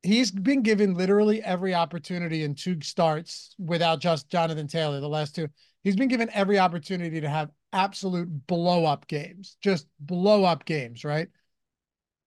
he's 0.06 0.32
been 0.32 0.62
given 0.62 0.94
literally 0.94 1.42
every 1.44 1.74
opportunity 1.74 2.44
in 2.44 2.56
two 2.56 2.80
starts 2.82 3.56
without 3.58 4.00
just 4.00 4.30
Jonathan 4.30 4.68
Taylor, 4.68 5.00
the 5.00 5.10
last 5.10 5.36
two. 5.36 5.48
He's 5.84 5.96
been 5.96 6.08
given 6.08 6.30
every 6.32 6.60
opportunity 6.60 7.22
to 7.22 7.30
have 7.30 7.52
absolute 7.74 8.48
blow 8.48 8.86
up 8.86 9.08
games, 9.08 9.58
just 9.62 9.88
blow 10.00 10.44
up 10.44 10.66
games, 10.66 11.04
right? 11.04 11.28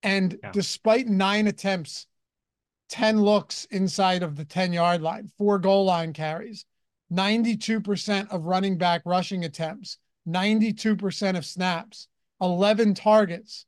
And 0.03 0.39
yeah. 0.43 0.53
despite 0.53 1.07
nine 1.07 1.47
attempts, 1.47 2.07
10 2.91 3.21
looks 3.21 3.65
inside 3.67 4.23
of 4.23 4.37
the 4.37 4.45
10 4.45 4.73
yard 4.73 5.03
line, 5.03 5.31
four 5.39 5.59
goal 5.59 5.85
line 5.85 6.13
carries, 6.13 6.65
92% 7.13 8.31
of 8.31 8.45
running 8.45 8.77
back 8.77 9.03
rushing 9.05 9.45
attempts, 9.45 9.99
92% 10.29 11.37
of 11.37 11.47
snaps, 11.47 12.09
11 12.41 12.95
targets. 12.95 13.67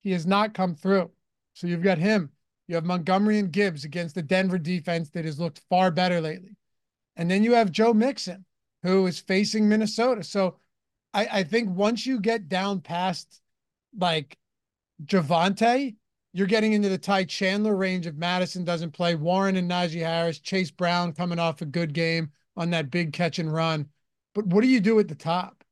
He 0.00 0.12
has 0.12 0.26
not 0.26 0.54
come 0.54 0.74
through. 0.74 1.10
So 1.54 1.66
you've 1.66 1.82
got 1.82 1.98
him. 1.98 2.30
You 2.66 2.74
have 2.74 2.84
Montgomery 2.84 3.38
and 3.38 3.52
Gibbs 3.52 3.84
against 3.84 4.14
the 4.14 4.22
Denver 4.22 4.58
defense 4.58 5.10
that 5.10 5.24
has 5.24 5.38
looked 5.38 5.62
far 5.70 5.90
better 5.90 6.20
lately. 6.20 6.56
And 7.16 7.30
then 7.30 7.42
you 7.42 7.52
have 7.54 7.70
Joe 7.70 7.94
Mixon, 7.94 8.44
who 8.82 9.06
is 9.06 9.20
facing 9.20 9.68
Minnesota. 9.68 10.22
So 10.24 10.58
I, 11.12 11.28
I 11.30 11.42
think 11.44 11.70
once 11.70 12.06
you 12.06 12.20
get 12.20 12.48
down 12.48 12.80
past 12.80 13.40
like 13.96 14.36
Javonte, 15.04 15.96
you're 16.34 16.48
getting 16.48 16.72
into 16.72 16.88
the 16.88 16.98
Ty 16.98 17.24
Chandler 17.24 17.76
range 17.76 18.08
if 18.08 18.16
Mattison 18.16 18.64
doesn't 18.64 18.90
play. 18.90 19.14
Warren 19.14 19.56
and 19.56 19.70
Najee 19.70 20.00
Harris, 20.00 20.40
Chase 20.40 20.72
Brown 20.72 21.12
coming 21.12 21.38
off 21.38 21.62
a 21.62 21.66
good 21.66 21.94
game 21.94 22.32
on 22.56 22.70
that 22.70 22.90
big 22.90 23.12
catch 23.12 23.38
and 23.38 23.52
run. 23.52 23.86
But 24.34 24.46
what 24.48 24.62
do 24.62 24.66
you 24.66 24.80
do 24.80 24.98
at 24.98 25.06
the 25.06 25.14
top? 25.14 25.62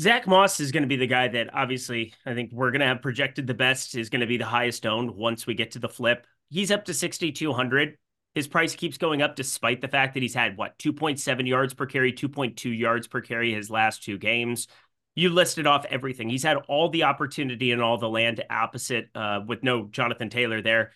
Zach 0.00 0.26
Moss 0.26 0.58
is 0.58 0.72
going 0.72 0.82
to 0.82 0.88
be 0.88 0.96
the 0.96 1.06
guy 1.06 1.28
that 1.28 1.54
obviously 1.54 2.12
I 2.26 2.34
think 2.34 2.50
we're 2.52 2.72
going 2.72 2.80
to 2.80 2.86
have 2.86 3.02
projected 3.02 3.46
the 3.46 3.54
best 3.54 3.94
is 3.94 4.10
going 4.10 4.20
to 4.20 4.26
be 4.26 4.36
the 4.36 4.44
highest 4.44 4.84
owned 4.84 5.12
once 5.12 5.46
we 5.46 5.54
get 5.54 5.70
to 5.72 5.78
the 5.78 5.88
flip. 5.88 6.26
He's 6.50 6.72
up 6.72 6.84
to 6.86 6.94
6,200. 6.94 7.96
His 8.34 8.48
price 8.48 8.74
keeps 8.74 8.98
going 8.98 9.22
up 9.22 9.36
despite 9.36 9.80
the 9.80 9.88
fact 9.88 10.14
that 10.14 10.22
he's 10.22 10.34
had 10.34 10.56
what 10.56 10.76
2.7 10.78 11.46
yards 11.46 11.74
per 11.74 11.86
carry, 11.86 12.12
2.2 12.12 12.76
yards 12.76 13.06
per 13.06 13.20
carry 13.20 13.52
his 13.52 13.70
last 13.70 14.02
two 14.02 14.18
games. 14.18 14.66
You 15.14 15.28
listed 15.28 15.66
off 15.66 15.84
everything. 15.86 16.28
He's 16.28 16.42
had 16.42 16.56
all 16.68 16.88
the 16.88 17.04
opportunity 17.04 17.72
and 17.72 17.82
all 17.82 17.98
the 17.98 18.08
land 18.08 18.42
opposite 18.48 19.10
uh, 19.14 19.40
with 19.46 19.62
no 19.62 19.86
Jonathan 19.86 20.30
Taylor 20.30 20.62
there. 20.62 20.92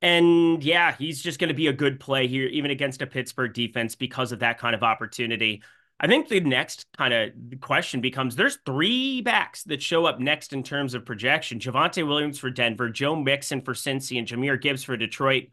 And 0.00 0.62
yeah, 0.62 0.94
he's 0.96 1.22
just 1.22 1.38
going 1.38 1.48
to 1.48 1.54
be 1.54 1.68
a 1.68 1.72
good 1.72 2.00
play 2.00 2.26
here, 2.26 2.46
even 2.46 2.70
against 2.70 3.02
a 3.02 3.06
Pittsburgh 3.06 3.52
defense 3.52 3.94
because 3.94 4.32
of 4.32 4.40
that 4.40 4.58
kind 4.58 4.74
of 4.74 4.82
opportunity. 4.82 5.62
I 6.00 6.08
think 6.08 6.28
the 6.28 6.40
next 6.40 6.86
kind 6.96 7.14
of 7.14 7.60
question 7.60 8.00
becomes 8.00 8.34
there's 8.34 8.58
three 8.66 9.20
backs 9.20 9.62
that 9.64 9.80
show 9.80 10.04
up 10.04 10.18
next 10.18 10.52
in 10.52 10.64
terms 10.64 10.94
of 10.94 11.06
projection. 11.06 11.60
Javonte 11.60 12.04
Williams 12.04 12.40
for 12.40 12.50
Denver, 12.50 12.90
Joe 12.90 13.14
Mixon 13.14 13.60
for 13.60 13.74
Cincy, 13.74 14.18
and 14.18 14.26
Jahmyr 14.26 14.60
Gibbs 14.60 14.82
for 14.82 14.96
Detroit. 14.96 15.44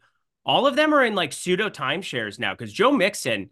All 0.44 0.66
of 0.66 0.74
them 0.74 0.92
are 0.92 1.04
in 1.04 1.14
like 1.14 1.32
pseudo 1.32 1.70
timeshares 1.70 2.40
now 2.40 2.52
because 2.52 2.72
Joe 2.72 2.90
Mixon, 2.90 3.50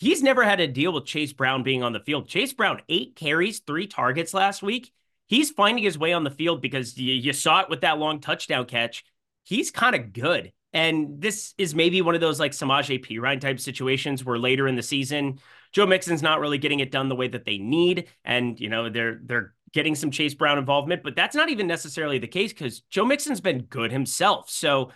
he's 0.00 0.22
never 0.22 0.42
had 0.42 0.56
to 0.56 0.66
deal 0.66 0.92
with 0.92 1.04
Chase 1.04 1.32
Brown 1.32 1.62
being 1.62 1.82
on 1.82 1.92
the 1.92 2.00
field. 2.00 2.26
Chase 2.26 2.52
Brown, 2.52 2.82
eight 2.88 3.14
carries, 3.14 3.60
three 3.60 3.86
targets 3.86 4.34
last 4.34 4.62
week. 4.62 4.92
He's 5.28 5.50
finding 5.50 5.84
his 5.84 5.98
way 5.98 6.12
on 6.12 6.24
the 6.24 6.30
field 6.30 6.60
because 6.60 6.98
you, 6.98 7.14
you 7.14 7.32
saw 7.32 7.60
it 7.60 7.70
with 7.70 7.82
that 7.82 7.98
long 7.98 8.20
touchdown 8.20 8.64
catch. 8.64 9.04
He's 9.44 9.70
kind 9.70 9.94
of 9.94 10.12
good. 10.12 10.52
And 10.72 11.20
this 11.20 11.54
is 11.58 11.74
maybe 11.74 12.00
one 12.00 12.14
of 12.14 12.20
those 12.20 12.40
like 12.40 12.52
Samaje 12.52 13.04
Perine 13.04 13.40
type 13.40 13.60
situations 13.60 14.24
where 14.24 14.38
later 14.38 14.66
in 14.66 14.76
the 14.76 14.82
season, 14.82 15.38
Joe 15.72 15.86
Mixon's 15.86 16.22
not 16.22 16.40
really 16.40 16.58
getting 16.58 16.80
it 16.80 16.90
done 16.90 17.08
the 17.08 17.16
way 17.16 17.28
that 17.28 17.44
they 17.44 17.58
need, 17.58 18.08
and 18.24 18.58
you 18.58 18.68
know 18.68 18.88
they're 18.88 19.20
they're 19.24 19.54
getting 19.72 19.94
some 19.94 20.10
Chase 20.10 20.34
Brown 20.34 20.58
involvement, 20.58 21.02
but 21.02 21.16
that's 21.16 21.34
not 21.34 21.48
even 21.48 21.66
necessarily 21.66 22.18
the 22.18 22.26
case 22.28 22.52
because 22.52 22.80
Joe 22.82 23.04
Mixon's 23.04 23.40
been 23.40 23.62
good 23.62 23.92
himself. 23.92 24.50
So 24.50 24.90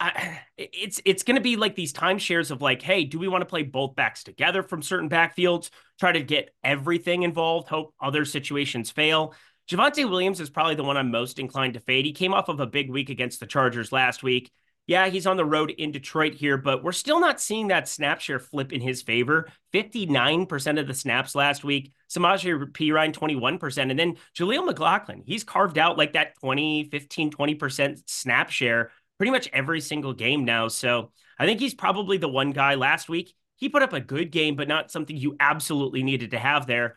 I, 0.00 0.40
it's 0.56 1.00
it's 1.04 1.22
going 1.22 1.36
to 1.36 1.42
be 1.42 1.56
like 1.56 1.74
these 1.74 1.92
timeshares 1.92 2.50
of 2.50 2.62
like, 2.62 2.80
hey, 2.80 3.04
do 3.04 3.18
we 3.18 3.28
want 3.28 3.42
to 3.42 3.46
play 3.46 3.62
both 3.62 3.94
backs 3.94 4.24
together 4.24 4.62
from 4.62 4.82
certain 4.82 5.10
backfields? 5.10 5.70
Try 5.98 6.12
to 6.12 6.22
get 6.22 6.54
everything 6.64 7.22
involved. 7.22 7.68
Hope 7.68 7.94
other 8.00 8.24
situations 8.24 8.90
fail. 8.90 9.34
Javonte 9.70 10.08
Williams 10.08 10.40
is 10.40 10.50
probably 10.50 10.74
the 10.74 10.82
one 10.82 10.96
I'm 10.96 11.10
most 11.10 11.38
inclined 11.38 11.74
to 11.74 11.80
fade. 11.80 12.06
He 12.06 12.12
came 12.12 12.34
off 12.34 12.48
of 12.48 12.60
a 12.60 12.66
big 12.66 12.90
week 12.90 13.10
against 13.10 13.38
the 13.38 13.46
Chargers 13.46 13.92
last 13.92 14.22
week. 14.22 14.50
Yeah, 14.86 15.06
he's 15.06 15.26
on 15.26 15.36
the 15.36 15.44
road 15.44 15.70
in 15.70 15.92
Detroit 15.92 16.34
here, 16.34 16.56
but 16.56 16.82
we're 16.82 16.90
still 16.90 17.20
not 17.20 17.40
seeing 17.40 17.68
that 17.68 17.86
snap 17.86 18.20
share 18.20 18.40
flip 18.40 18.72
in 18.72 18.80
his 18.80 19.02
favor. 19.02 19.48
59% 19.72 20.80
of 20.80 20.88
the 20.88 20.94
snaps 20.94 21.36
last 21.36 21.62
week. 21.62 21.92
Samaje 22.12 22.72
Perine, 22.72 23.12
21%. 23.12 23.90
And 23.90 23.98
then 23.98 24.16
Jaleel 24.36 24.66
McLaughlin, 24.66 25.22
he's 25.24 25.44
carved 25.44 25.78
out 25.78 25.96
like 25.96 26.14
that 26.14 26.34
20, 26.40 26.88
15, 26.90 27.30
20% 27.30 28.02
snap 28.06 28.50
share 28.50 28.90
pretty 29.20 29.32
much 29.32 29.50
every 29.52 29.82
single 29.82 30.14
game 30.14 30.46
now. 30.46 30.66
So 30.66 31.12
I 31.38 31.44
think 31.44 31.60
he's 31.60 31.74
probably 31.74 32.16
the 32.16 32.26
one 32.26 32.52
guy 32.52 32.76
last 32.76 33.06
week. 33.06 33.34
He 33.56 33.68
put 33.68 33.82
up 33.82 33.92
a 33.92 34.00
good 34.00 34.30
game, 34.30 34.56
but 34.56 34.66
not 34.66 34.90
something 34.90 35.14
you 35.14 35.36
absolutely 35.38 36.02
needed 36.02 36.30
to 36.30 36.38
have 36.38 36.66
there. 36.66 36.96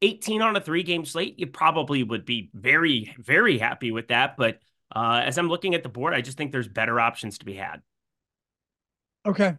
18 0.00 0.40
on 0.40 0.54
a 0.54 0.60
three 0.60 0.84
game 0.84 1.04
slate, 1.04 1.36
you 1.36 1.48
probably 1.48 2.04
would 2.04 2.24
be 2.24 2.48
very, 2.54 3.12
very 3.18 3.58
happy 3.58 3.90
with 3.90 4.06
that. 4.06 4.36
But 4.36 4.60
uh, 4.94 5.22
as 5.24 5.36
I'm 5.36 5.48
looking 5.48 5.74
at 5.74 5.82
the 5.82 5.88
board, 5.88 6.14
I 6.14 6.20
just 6.20 6.38
think 6.38 6.52
there's 6.52 6.68
better 6.68 7.00
options 7.00 7.38
to 7.38 7.44
be 7.44 7.54
had. 7.54 7.82
Okay. 9.26 9.56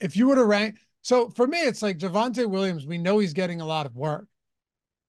If 0.00 0.16
you 0.16 0.26
were 0.26 0.34
to 0.34 0.44
rank, 0.44 0.78
so 1.02 1.30
for 1.30 1.46
me, 1.46 1.58
it's 1.60 1.80
like 1.80 1.98
Javonte 1.98 2.50
Williams, 2.50 2.86
we 2.86 2.98
know 2.98 3.20
he's 3.20 3.34
getting 3.34 3.60
a 3.60 3.66
lot 3.66 3.86
of 3.86 3.94
work. 3.94 4.26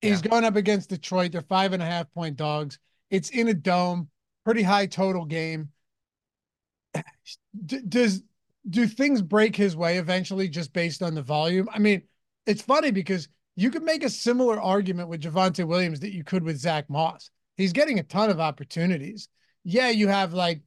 He's 0.03 0.21
yeah. 0.23 0.29
going 0.29 0.43
up 0.43 0.55
against 0.55 0.91
Detroit. 0.91 1.31
They're 1.31 1.41
five 1.41 1.73
and 1.73 1.81
a 1.81 1.85
half 1.87 2.13
point 2.13 2.37
dogs. 2.37 2.77
It's 3.09 3.31
in 3.31 3.47
a 3.47 3.55
dome, 3.55 4.09
pretty 4.45 4.61
high 4.61 4.85
total 4.85 5.25
game. 5.25 5.69
Does 7.87 8.23
do 8.69 8.87
things 8.87 9.21
break 9.21 9.55
his 9.55 9.75
way 9.75 9.97
eventually 9.97 10.47
just 10.47 10.73
based 10.73 11.01
on 11.01 11.15
the 11.15 11.21
volume? 11.21 11.67
I 11.73 11.79
mean, 11.79 12.03
it's 12.45 12.61
funny 12.61 12.91
because 12.91 13.27
you 13.55 13.71
could 13.71 13.83
make 13.83 14.03
a 14.03 14.09
similar 14.09 14.61
argument 14.61 15.09
with 15.09 15.21
Javonte 15.21 15.65
Williams 15.67 15.99
that 16.01 16.13
you 16.13 16.23
could 16.23 16.43
with 16.43 16.57
Zach 16.57 16.89
Moss. 16.89 17.29
He's 17.57 17.73
getting 17.73 17.99
a 17.99 18.03
ton 18.03 18.29
of 18.29 18.39
opportunities. 18.39 19.29
Yeah, 19.63 19.89
you 19.89 20.07
have 20.07 20.33
like 20.33 20.61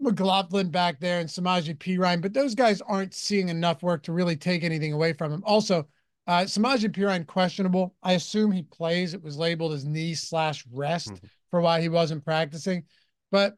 McLaughlin 0.00 0.70
back 0.70 1.00
there 1.00 1.20
and 1.20 1.28
Samaje 1.28 1.76
Perine, 1.76 2.20
but 2.20 2.32
those 2.32 2.54
guys 2.54 2.80
aren't 2.80 3.14
seeing 3.14 3.48
enough 3.48 3.82
work 3.82 4.02
to 4.04 4.12
really 4.12 4.36
take 4.36 4.64
anything 4.64 4.92
away 4.92 5.12
from 5.12 5.32
him. 5.32 5.42
Also, 5.44 5.86
Uh, 6.24 6.44
Samaje 6.46 6.88
Perine 6.88 7.26
questionable. 7.26 7.96
I 8.00 8.12
assume 8.12 8.52
he 8.52 8.62
plays. 8.62 9.12
It 9.12 9.22
was 9.22 9.36
labeled 9.36 9.72
as 9.72 9.84
knee 9.84 10.14
slash 10.14 10.64
rest 10.70 11.08
mm-hmm. 11.08 11.26
for 11.50 11.60
why 11.60 11.80
he 11.80 11.88
wasn't 11.88 12.24
practicing. 12.24 12.84
But 13.32 13.56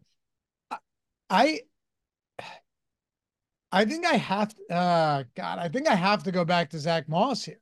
I, 1.28 1.60
I 3.74 3.84
think 3.84 4.06
I 4.06 4.16
have. 4.16 4.54
To, 4.54 4.74
uh, 4.74 5.24
God, 5.34 5.58
I 5.58 5.68
think 5.68 5.88
I 5.88 5.96
have 5.96 6.22
to 6.24 6.32
go 6.32 6.44
back 6.44 6.70
to 6.70 6.78
Zach 6.78 7.08
Moss 7.08 7.44
here. 7.44 7.60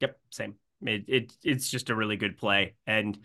Yep, 0.00 0.18
same. 0.30 0.54
It, 0.82 1.04
it 1.08 1.32
it's 1.42 1.68
just 1.68 1.90
a 1.90 1.96
really 1.96 2.16
good 2.16 2.36
play, 2.36 2.74
and 2.86 3.18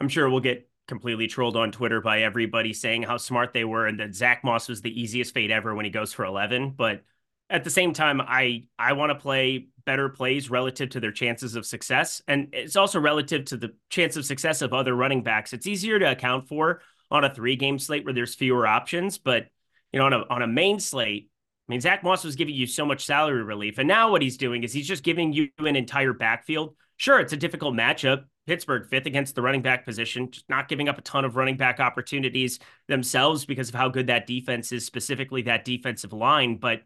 I'm 0.00 0.08
sure 0.08 0.30
we'll 0.30 0.38
get 0.38 0.68
completely 0.86 1.26
trolled 1.26 1.56
on 1.56 1.72
Twitter 1.72 2.00
by 2.00 2.22
everybody 2.22 2.72
saying 2.72 3.02
how 3.02 3.16
smart 3.16 3.52
they 3.52 3.64
were 3.64 3.86
and 3.86 3.98
that 3.98 4.14
Zach 4.14 4.44
Moss 4.44 4.68
was 4.68 4.80
the 4.80 5.00
easiest 5.00 5.34
fade 5.34 5.50
ever 5.50 5.74
when 5.74 5.84
he 5.84 5.90
goes 5.90 6.12
for 6.12 6.24
11. 6.24 6.74
But 6.76 7.02
at 7.48 7.64
the 7.64 7.70
same 7.70 7.92
time, 7.92 8.20
I 8.20 8.66
I 8.78 8.92
want 8.92 9.10
to 9.10 9.16
play 9.16 9.66
better 9.84 10.08
plays 10.08 10.48
relative 10.48 10.90
to 10.90 11.00
their 11.00 11.10
chances 11.10 11.56
of 11.56 11.66
success, 11.66 12.22
and 12.28 12.50
it's 12.52 12.76
also 12.76 13.00
relative 13.00 13.46
to 13.46 13.56
the 13.56 13.74
chance 13.88 14.16
of 14.16 14.24
success 14.24 14.62
of 14.62 14.72
other 14.72 14.94
running 14.94 15.24
backs. 15.24 15.52
It's 15.52 15.66
easier 15.66 15.98
to 15.98 16.12
account 16.12 16.46
for 16.46 16.82
on 17.10 17.24
a 17.24 17.34
three 17.34 17.56
game 17.56 17.80
slate 17.80 18.04
where 18.04 18.14
there's 18.14 18.36
fewer 18.36 18.64
options, 18.64 19.18
but 19.18 19.48
you 19.92 19.98
know 19.98 20.06
on 20.06 20.12
a 20.12 20.24
on 20.30 20.42
a 20.42 20.46
main 20.46 20.78
slate. 20.78 21.29
I 21.70 21.72
mean, 21.72 21.80
Zach 21.80 22.02
Moss 22.02 22.24
was 22.24 22.34
giving 22.34 22.56
you 22.56 22.66
so 22.66 22.84
much 22.84 23.04
salary 23.04 23.44
relief. 23.44 23.78
And 23.78 23.86
now 23.86 24.10
what 24.10 24.22
he's 24.22 24.36
doing 24.36 24.64
is 24.64 24.72
he's 24.72 24.88
just 24.88 25.04
giving 25.04 25.32
you 25.32 25.50
an 25.60 25.76
entire 25.76 26.12
backfield. 26.12 26.74
Sure, 26.96 27.20
it's 27.20 27.32
a 27.32 27.36
difficult 27.36 27.76
matchup. 27.76 28.24
Pittsburgh 28.48 28.88
fifth 28.88 29.06
against 29.06 29.36
the 29.36 29.42
running 29.42 29.62
back 29.62 29.84
position, 29.84 30.32
just 30.32 30.48
not 30.48 30.66
giving 30.66 30.88
up 30.88 30.98
a 30.98 31.02
ton 31.02 31.24
of 31.24 31.36
running 31.36 31.56
back 31.56 31.78
opportunities 31.78 32.58
themselves 32.88 33.44
because 33.44 33.68
of 33.68 33.76
how 33.76 33.88
good 33.88 34.08
that 34.08 34.26
defense 34.26 34.72
is, 34.72 34.84
specifically 34.84 35.42
that 35.42 35.64
defensive 35.64 36.12
line. 36.12 36.56
But 36.56 36.80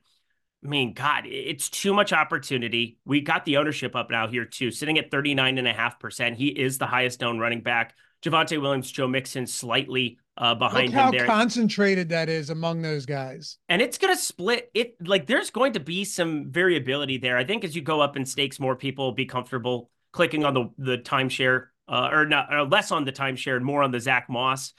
I 0.63 0.69
mean, 0.69 0.93
God, 0.93 1.25
it's 1.25 1.71
too 1.71 1.95
much 1.95 2.13
opportunity. 2.13 2.99
We 3.07 3.23
got 3.23 3.47
the 3.47 3.57
ownership 3.57 3.97
up 3.97 4.11
now 4.11 4.29
here 4.29 4.45
too, 4.45 4.71
sitting 4.71 4.99
at 4.99 5.11
39.5%. 5.11 6.37
He 6.37 6.49
is 6.49 6.77
the 6.77 6.87
highest 6.87 7.23
owned 7.23 7.41
running 7.41 7.63
back. 7.63 7.95
Javonte 8.25 8.61
Williams, 8.61 8.91
Joe 8.91 9.07
Mixon 9.07 9.47
slightly 9.47 10.19
uh, 10.37 10.55
behind 10.55 10.89
Look 10.89 10.95
how 10.95 11.07
him 11.07 11.19
there. 11.19 11.27
concentrated 11.27 12.09
that 12.09 12.29
is 12.29 12.51
among 12.51 12.83
those 12.83 13.05
guys. 13.07 13.59
And 13.69 13.83
it's 13.83 13.99
going 13.99 14.15
to 14.15 14.21
split 14.21 14.71
it. 14.75 14.97
Like 15.07 15.27
there's 15.27 15.51
going 15.51 15.75
to 15.75 15.81
be 15.81 16.05
some 16.05 16.51
variability 16.51 17.19
there. 17.19 17.37
I 17.37 17.45
think 17.45 17.65
as 17.65 17.77
you 17.77 17.83
go 17.83 18.01
up 18.01 18.17
in 18.17 18.25
stakes, 18.25 18.59
more 18.59 18.77
people 18.77 19.05
will 19.05 19.13
be 19.13 19.27
comfortable 19.27 19.91
clicking 20.13 20.45
on 20.45 20.55
the, 20.55 20.71
the 20.79 20.99
timeshare 20.99 21.67
uh, 21.87 22.09
or 22.11 22.25
not 22.25 22.53
or 22.53 22.65
less 22.65 22.91
on 22.91 23.05
the 23.05 23.13
timeshare 23.13 23.57
and 23.57 23.65
more 23.65 23.83
on 23.83 23.91
the 23.91 24.01
Zach 24.01 24.29
Moss. 24.29 24.73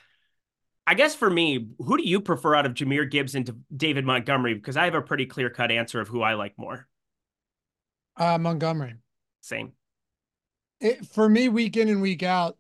I 0.88 0.94
guess 0.94 1.16
for 1.16 1.30
me, 1.30 1.68
who 1.80 1.98
do 1.98 2.04
you 2.04 2.22
prefer 2.22 2.56
out 2.56 2.66
of 2.66 2.74
Jahmyr 2.74 3.10
Gibbs 3.10 3.36
and 3.36 3.64
David 3.76 4.06
Montgomery? 4.06 4.54
Because 4.54 4.78
I 4.78 4.86
have 4.86 4.94
a 4.94 5.02
pretty 5.02 5.26
clear 5.26 5.50
cut 5.50 5.72
answer 5.72 6.00
of 6.00 6.08
who 6.08 6.22
I 6.22 6.34
like 6.34 6.54
more. 6.58 6.88
Uh, 8.18 8.38
Montgomery. 8.38 8.96
Same. 9.42 9.74
It, 10.80 11.06
for 11.06 11.28
me, 11.28 11.50
week 11.50 11.76
in 11.78 11.90
and 11.90 12.02
week 12.02 12.22
out, 12.22 12.58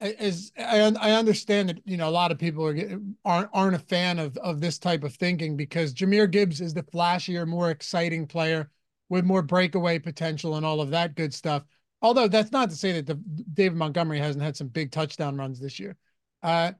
is 0.00 0.52
I, 0.58 0.80
I 1.00 1.12
understand 1.12 1.68
that 1.68 1.78
you 1.84 1.96
know 1.96 2.08
a 2.08 2.10
lot 2.10 2.32
of 2.32 2.38
people 2.38 2.66
are 2.66 2.76
aren't 3.24 3.50
aren't 3.52 3.76
a 3.76 3.80
fan 3.80 4.18
of 4.18 4.36
of 4.38 4.60
this 4.60 4.78
type 4.78 5.04
of 5.04 5.14
thinking 5.14 5.56
because 5.56 5.94
Jahmyr 5.94 6.30
Gibbs 6.30 6.60
is 6.60 6.74
the 6.74 6.82
flashier, 6.82 7.46
more 7.46 7.70
exciting 7.70 8.26
player 8.26 8.70
with 9.08 9.24
more 9.24 9.42
breakaway 9.42 9.98
potential 9.98 10.56
and 10.56 10.66
all 10.66 10.80
of 10.80 10.90
that 10.90 11.14
good 11.14 11.32
stuff. 11.32 11.64
Although 12.02 12.28
that's 12.28 12.52
not 12.52 12.70
to 12.70 12.76
say 12.76 12.92
that 12.92 13.06
the, 13.06 13.14
David 13.54 13.78
Montgomery 13.78 14.18
hasn't 14.18 14.44
had 14.44 14.56
some 14.56 14.68
big 14.68 14.90
touchdown 14.90 15.36
runs 15.36 15.58
this 15.58 15.78
year. 15.78 15.96
Uh, 16.42 16.72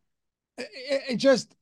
it, 0.59 1.03
it 1.11 1.17
just 1.17 1.55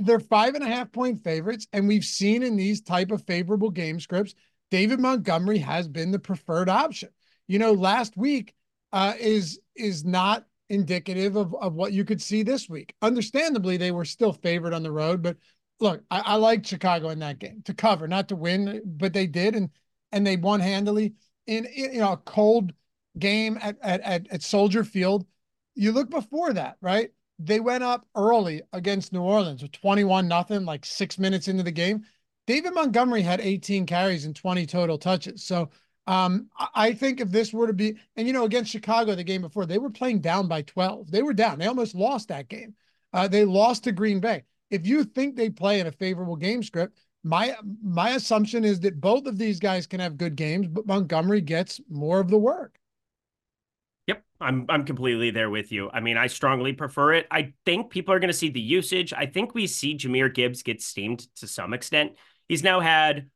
they're 0.00 0.20
five 0.20 0.54
and 0.54 0.64
a 0.64 0.68
half 0.68 0.90
point 0.90 1.22
favorites, 1.22 1.66
and 1.72 1.86
we've 1.86 2.04
seen 2.04 2.42
in 2.42 2.56
these 2.56 2.80
type 2.80 3.10
of 3.10 3.24
favorable 3.26 3.70
game 3.70 4.00
scripts, 4.00 4.34
David 4.70 5.00
Montgomery 5.00 5.58
has 5.58 5.86
been 5.86 6.10
the 6.10 6.18
preferred 6.18 6.68
option. 6.68 7.10
You 7.46 7.58
know, 7.58 7.72
last 7.72 8.16
week 8.16 8.54
uh, 8.92 9.14
is 9.18 9.60
is 9.76 10.04
not 10.04 10.46
indicative 10.68 11.36
of, 11.36 11.54
of 11.54 11.74
what 11.74 11.92
you 11.92 12.04
could 12.04 12.20
see 12.20 12.42
this 12.42 12.68
week. 12.68 12.94
Understandably, 13.02 13.76
they 13.76 13.90
were 13.90 14.04
still 14.04 14.32
favored 14.32 14.74
on 14.74 14.82
the 14.82 14.92
road, 14.92 15.22
but 15.22 15.36
look, 15.80 16.02
I, 16.10 16.20
I 16.20 16.34
liked 16.36 16.66
Chicago 16.66 17.10
in 17.10 17.18
that 17.20 17.38
game 17.38 17.62
to 17.64 17.74
cover, 17.74 18.08
not 18.08 18.28
to 18.28 18.36
win, 18.36 18.82
but 18.84 19.12
they 19.12 19.26
did, 19.26 19.54
and 19.54 19.70
and 20.12 20.26
they 20.26 20.36
won 20.36 20.60
handily 20.60 21.14
in, 21.46 21.64
in 21.66 21.94
you 21.94 22.00
know 22.00 22.12
a 22.12 22.16
cold 22.18 22.72
game 23.18 23.58
at, 23.60 23.76
at 23.82 24.00
at 24.02 24.26
at 24.30 24.42
Soldier 24.42 24.84
Field. 24.84 25.26
You 25.74 25.92
look 25.92 26.10
before 26.10 26.52
that, 26.54 26.76
right? 26.80 27.10
they 27.38 27.60
went 27.60 27.84
up 27.84 28.06
early 28.14 28.62
against 28.72 29.12
New 29.12 29.20
Orleans 29.20 29.62
with 29.62 29.72
21 29.72 30.26
nothing, 30.26 30.64
like 30.64 30.84
six 30.84 31.18
minutes 31.18 31.48
into 31.48 31.62
the 31.62 31.70
game. 31.70 32.04
David 32.46 32.74
Montgomery 32.74 33.22
had 33.22 33.40
18 33.40 33.86
carries 33.86 34.24
and 34.24 34.34
20 34.34 34.66
total 34.66 34.98
touches. 34.98 35.42
So 35.44 35.70
um, 36.06 36.48
I 36.74 36.92
think 36.92 37.20
if 37.20 37.30
this 37.30 37.52
were 37.52 37.66
to 37.66 37.72
be, 37.72 37.96
and 38.16 38.26
you 38.26 38.32
know, 38.32 38.44
against 38.44 38.70
Chicago 38.70 39.14
the 39.14 39.24
game 39.24 39.42
before, 39.42 39.66
they 39.66 39.78
were 39.78 39.90
playing 39.90 40.20
down 40.20 40.46
by 40.46 40.62
12. 40.62 41.10
They 41.10 41.22
were 41.22 41.32
down. 41.32 41.58
They 41.58 41.66
almost 41.66 41.94
lost 41.94 42.28
that 42.28 42.48
game. 42.48 42.74
Uh, 43.12 43.26
they 43.26 43.44
lost 43.44 43.84
to 43.84 43.92
Green 43.92 44.20
Bay. 44.20 44.44
If 44.70 44.86
you 44.86 45.04
think 45.04 45.34
they 45.34 45.50
play 45.50 45.80
in 45.80 45.86
a 45.86 45.92
favorable 45.92 46.36
game 46.36 46.62
script, 46.62 46.98
my 47.24 47.56
my 47.82 48.10
assumption 48.10 48.64
is 48.64 48.78
that 48.80 49.00
both 49.00 49.26
of 49.26 49.36
these 49.36 49.58
guys 49.58 49.86
can 49.86 49.98
have 49.98 50.16
good 50.16 50.36
games, 50.36 50.68
but 50.68 50.86
Montgomery 50.86 51.40
gets 51.40 51.80
more 51.88 52.20
of 52.20 52.28
the 52.28 52.38
work. 52.38 52.78
Yep, 54.06 54.22
I'm 54.40 54.66
I'm 54.68 54.84
completely 54.84 55.30
there 55.32 55.50
with 55.50 55.72
you. 55.72 55.90
I 55.92 55.98
mean, 55.98 56.16
I 56.16 56.28
strongly 56.28 56.72
prefer 56.72 57.14
it. 57.14 57.26
I 57.32 57.52
think 57.64 57.90
people 57.90 58.14
are 58.14 58.20
going 58.20 58.28
to 58.28 58.36
see 58.36 58.50
the 58.50 58.60
usage. 58.60 59.12
I 59.12 59.26
think 59.26 59.54
we 59.54 59.66
see 59.66 59.96
Jahmyr 59.96 60.32
Gibbs 60.32 60.62
get 60.62 60.80
steamed 60.80 61.26
to 61.36 61.48
some 61.48 61.74
extent. 61.74 62.12
He's 62.48 62.62
now 62.62 62.78
had 62.78 63.28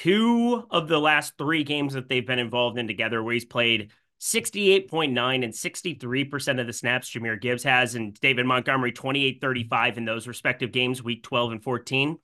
two 0.00 0.64
of 0.70 0.88
the 0.88 0.98
last 0.98 1.34
three 1.38 1.64
games 1.64 1.94
that 1.94 2.08
they've 2.08 2.26
been 2.26 2.38
involved 2.38 2.78
in 2.78 2.88
together 2.88 3.22
where 3.22 3.34
he's 3.34 3.44
played 3.44 3.90
68.9 4.20 5.44
and 5.44 5.52
63% 5.52 6.60
of 6.60 6.66
the 6.66 6.72
snaps 6.72 7.10
Jahmyr 7.10 7.40
Gibbs 7.40 7.62
has, 7.62 7.94
and 7.94 8.18
David 8.20 8.46
Montgomery 8.46 8.92
28 8.92 9.40
35 9.40 9.98
in 9.98 10.04
those 10.04 10.26
respective 10.26 10.72
games, 10.72 11.02
week 11.02 11.22
12 11.22 11.52
and 11.52 11.62
14. 11.62 12.18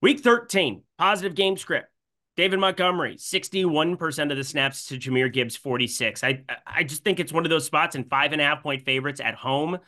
Week 0.00 0.20
13, 0.20 0.82
positive 0.98 1.34
game 1.34 1.56
script. 1.56 1.88
David 2.36 2.60
Montgomery, 2.60 3.16
61% 3.16 4.30
of 4.30 4.36
the 4.36 4.44
snaps 4.44 4.86
to 4.86 4.98
Jahmyr 4.98 5.32
Gibbs, 5.32 5.56
46. 5.56 6.24
I 6.24 6.42
I 6.66 6.82
just 6.82 7.04
think 7.04 7.20
it's 7.20 7.32
one 7.32 7.44
of 7.44 7.50
those 7.50 7.66
spots 7.66 7.94
in 7.94 8.04
five 8.04 8.32
and 8.32 8.40
a 8.40 8.44
half 8.44 8.62
point 8.62 8.84
favorites 8.84 9.20
at 9.20 9.34
home. 9.34 9.78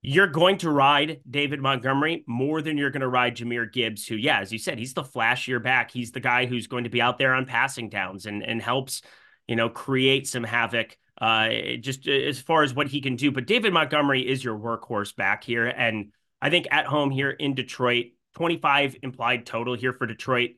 You're 0.00 0.28
going 0.28 0.58
to 0.58 0.70
ride 0.70 1.20
David 1.28 1.60
Montgomery 1.60 2.24
more 2.26 2.62
than 2.62 2.78
you're 2.78 2.90
going 2.90 3.00
to 3.00 3.08
ride 3.08 3.36
Jahmyr 3.36 3.70
Gibbs, 3.72 4.06
who, 4.06 4.14
yeah, 4.14 4.40
as 4.40 4.52
you 4.52 4.58
said, 4.58 4.78
he's 4.78 4.94
the 4.94 5.02
flashier 5.02 5.62
back. 5.62 5.90
He's 5.90 6.12
the 6.12 6.20
guy 6.20 6.46
who's 6.46 6.68
going 6.68 6.84
to 6.84 6.90
be 6.90 7.02
out 7.02 7.18
there 7.18 7.34
on 7.34 7.46
passing 7.46 7.88
downs 7.88 8.26
and, 8.26 8.42
and 8.42 8.62
helps, 8.62 9.02
you 9.48 9.56
know, 9.56 9.68
create 9.68 10.28
some 10.28 10.44
havoc 10.44 10.96
uh, 11.20 11.48
just 11.80 12.06
as 12.06 12.40
far 12.40 12.62
as 12.62 12.74
what 12.74 12.86
he 12.86 13.00
can 13.00 13.16
do. 13.16 13.32
But 13.32 13.46
David 13.46 13.72
Montgomery 13.72 14.26
is 14.26 14.42
your 14.42 14.56
workhorse 14.56 15.14
back 15.16 15.42
here. 15.42 15.66
And 15.66 16.12
I 16.40 16.50
think 16.50 16.68
at 16.70 16.86
home 16.86 17.10
here 17.10 17.30
in 17.30 17.54
Detroit, 17.54 18.06
25 18.36 18.98
implied 19.02 19.46
total 19.46 19.74
here 19.74 19.92
for 19.92 20.06
Detroit. 20.06 20.50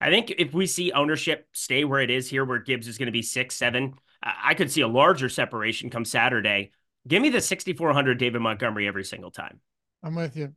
I 0.00 0.10
think 0.10 0.32
if 0.38 0.54
we 0.54 0.66
see 0.66 0.92
ownership 0.92 1.48
stay 1.52 1.84
where 1.84 2.00
it 2.00 2.10
is 2.10 2.30
here, 2.30 2.44
where 2.44 2.58
Gibbs 2.58 2.86
is 2.86 2.98
going 2.98 3.06
to 3.06 3.12
be 3.12 3.22
six, 3.22 3.56
seven, 3.56 3.94
I 4.22 4.54
could 4.54 4.70
see 4.70 4.82
a 4.82 4.88
larger 4.88 5.28
separation 5.28 5.90
come 5.90 6.04
Saturday. 6.04 6.70
Give 7.06 7.22
me 7.22 7.30
the 7.30 7.40
6,400 7.40 8.18
David 8.18 8.40
Montgomery 8.40 8.86
every 8.88 9.04
single 9.04 9.30
time. 9.30 9.60
I'm 10.02 10.14
with 10.14 10.36
you. 10.36 10.52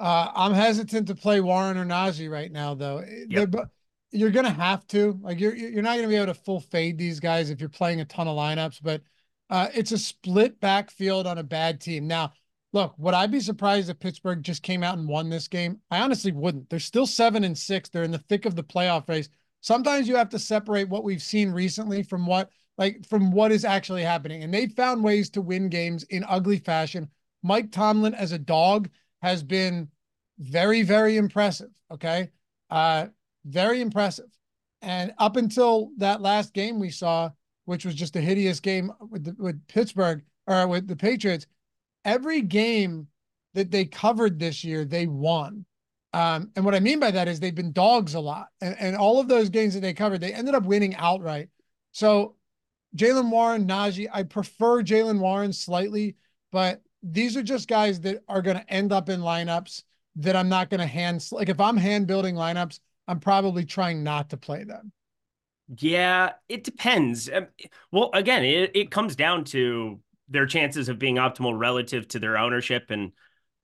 Uh, 0.00 0.30
I'm 0.34 0.54
hesitant 0.54 1.08
to 1.08 1.14
play 1.14 1.40
Warren 1.40 1.76
or 1.76 1.84
Najee 1.84 2.30
right 2.30 2.50
now, 2.50 2.74
though. 2.74 3.04
Yep. 3.28 3.54
You're 4.10 4.30
going 4.30 4.46
to 4.46 4.50
have 4.50 4.86
to. 4.88 5.18
Like 5.20 5.38
you're 5.38 5.54
you're 5.54 5.82
not 5.82 5.96
going 5.96 6.04
to 6.04 6.08
be 6.08 6.16
able 6.16 6.32
to 6.32 6.34
full 6.34 6.60
fade 6.60 6.96
these 6.96 7.20
guys 7.20 7.50
if 7.50 7.60
you're 7.60 7.68
playing 7.68 8.00
a 8.00 8.06
ton 8.06 8.26
of 8.26 8.36
lineups. 8.38 8.80
But 8.82 9.02
uh, 9.50 9.68
it's 9.74 9.92
a 9.92 9.98
split 9.98 10.60
backfield 10.60 11.26
on 11.26 11.36
a 11.36 11.42
bad 11.42 11.80
team. 11.80 12.06
Now 12.06 12.32
Look, 12.72 12.94
would 12.98 13.14
I 13.14 13.26
be 13.26 13.40
surprised 13.40 13.88
if 13.88 13.98
Pittsburgh 13.98 14.42
just 14.42 14.62
came 14.62 14.82
out 14.82 14.98
and 14.98 15.08
won 15.08 15.30
this 15.30 15.48
game? 15.48 15.80
I 15.90 16.00
honestly 16.00 16.32
wouldn't. 16.32 16.68
They're 16.68 16.78
still 16.78 17.06
seven 17.06 17.44
and 17.44 17.56
six. 17.56 17.88
They're 17.88 18.02
in 18.02 18.10
the 18.10 18.18
thick 18.18 18.44
of 18.44 18.56
the 18.56 18.62
playoff 18.62 19.08
race. 19.08 19.30
Sometimes 19.62 20.06
you 20.06 20.16
have 20.16 20.28
to 20.30 20.38
separate 20.38 20.88
what 20.88 21.02
we've 21.02 21.22
seen 21.22 21.50
recently 21.50 22.02
from 22.02 22.26
what 22.26 22.50
like 22.78 23.04
from 23.06 23.32
what 23.32 23.52
is 23.52 23.64
actually 23.64 24.02
happening. 24.02 24.44
And 24.44 24.54
they 24.54 24.68
found 24.68 25.02
ways 25.04 25.28
to 25.30 25.42
win 25.42 25.68
games 25.68 26.04
in 26.04 26.24
ugly 26.28 26.58
fashion. 26.58 27.08
Mike 27.42 27.72
Tomlin 27.72 28.14
as 28.14 28.32
a 28.32 28.38
dog 28.38 28.88
has 29.20 29.42
been 29.42 29.88
very, 30.38 30.82
very 30.82 31.16
impressive. 31.16 31.70
Okay. 31.90 32.30
Uh, 32.70 33.08
very 33.44 33.80
impressive. 33.80 34.30
And 34.80 35.12
up 35.18 35.36
until 35.36 35.90
that 35.98 36.22
last 36.22 36.54
game 36.54 36.78
we 36.78 36.90
saw, 36.90 37.30
which 37.64 37.84
was 37.84 37.96
just 37.96 38.16
a 38.16 38.20
hideous 38.20 38.60
game 38.60 38.92
with 39.10 39.24
the, 39.24 39.34
with 39.38 39.66
Pittsburgh 39.66 40.22
or 40.46 40.68
with 40.68 40.86
the 40.86 40.96
Patriots, 40.96 41.46
every 42.04 42.40
game 42.40 43.08
that 43.54 43.70
they 43.72 43.84
covered 43.84 44.38
this 44.38 44.62
year, 44.62 44.84
they 44.84 45.06
won. 45.06 45.64
Um, 46.12 46.50
and 46.54 46.64
what 46.64 46.74
I 46.74 46.80
mean 46.80 47.00
by 47.00 47.10
that 47.10 47.28
is 47.28 47.40
they've 47.40 47.54
been 47.54 47.72
dogs 47.72 48.14
a 48.14 48.20
lot. 48.20 48.46
And, 48.60 48.76
and 48.78 48.96
all 48.96 49.20
of 49.20 49.28
those 49.28 49.50
games 49.50 49.74
that 49.74 49.80
they 49.80 49.92
covered, 49.94 50.20
they 50.20 50.32
ended 50.32 50.54
up 50.54 50.62
winning 50.62 50.94
outright. 50.94 51.48
So 51.92 52.36
Jaylen 52.96 53.30
Warren, 53.30 53.66
Najee, 53.66 54.08
I 54.12 54.22
prefer 54.22 54.82
Jaylen 54.82 55.18
Warren 55.18 55.52
slightly, 55.52 56.16
but 56.50 56.82
these 57.02 57.36
are 57.36 57.42
just 57.42 57.68
guys 57.68 58.00
that 58.00 58.22
are 58.28 58.42
going 58.42 58.56
to 58.56 58.72
end 58.72 58.92
up 58.92 59.08
in 59.08 59.20
lineups 59.20 59.82
that 60.16 60.34
I'm 60.34 60.48
not 60.48 60.70
going 60.70 60.80
to 60.80 60.86
hand. 60.86 61.26
Like 61.30 61.48
if 61.48 61.60
I'm 61.60 61.76
hand 61.76 62.06
building 62.06 62.34
lineups, 62.34 62.80
I'm 63.06 63.20
probably 63.20 63.64
trying 63.64 64.02
not 64.02 64.30
to 64.30 64.36
play 64.36 64.64
them. 64.64 64.92
Yeah, 65.76 66.32
it 66.48 66.64
depends. 66.64 67.28
Um, 67.32 67.48
well, 67.92 68.10
again, 68.14 68.44
it, 68.44 68.70
it 68.74 68.90
comes 68.90 69.16
down 69.16 69.44
to 69.44 70.00
their 70.28 70.46
chances 70.46 70.88
of 70.88 70.98
being 70.98 71.16
optimal 71.16 71.58
relative 71.58 72.08
to 72.08 72.18
their 72.18 72.38
ownership. 72.38 72.86
And 72.90 73.12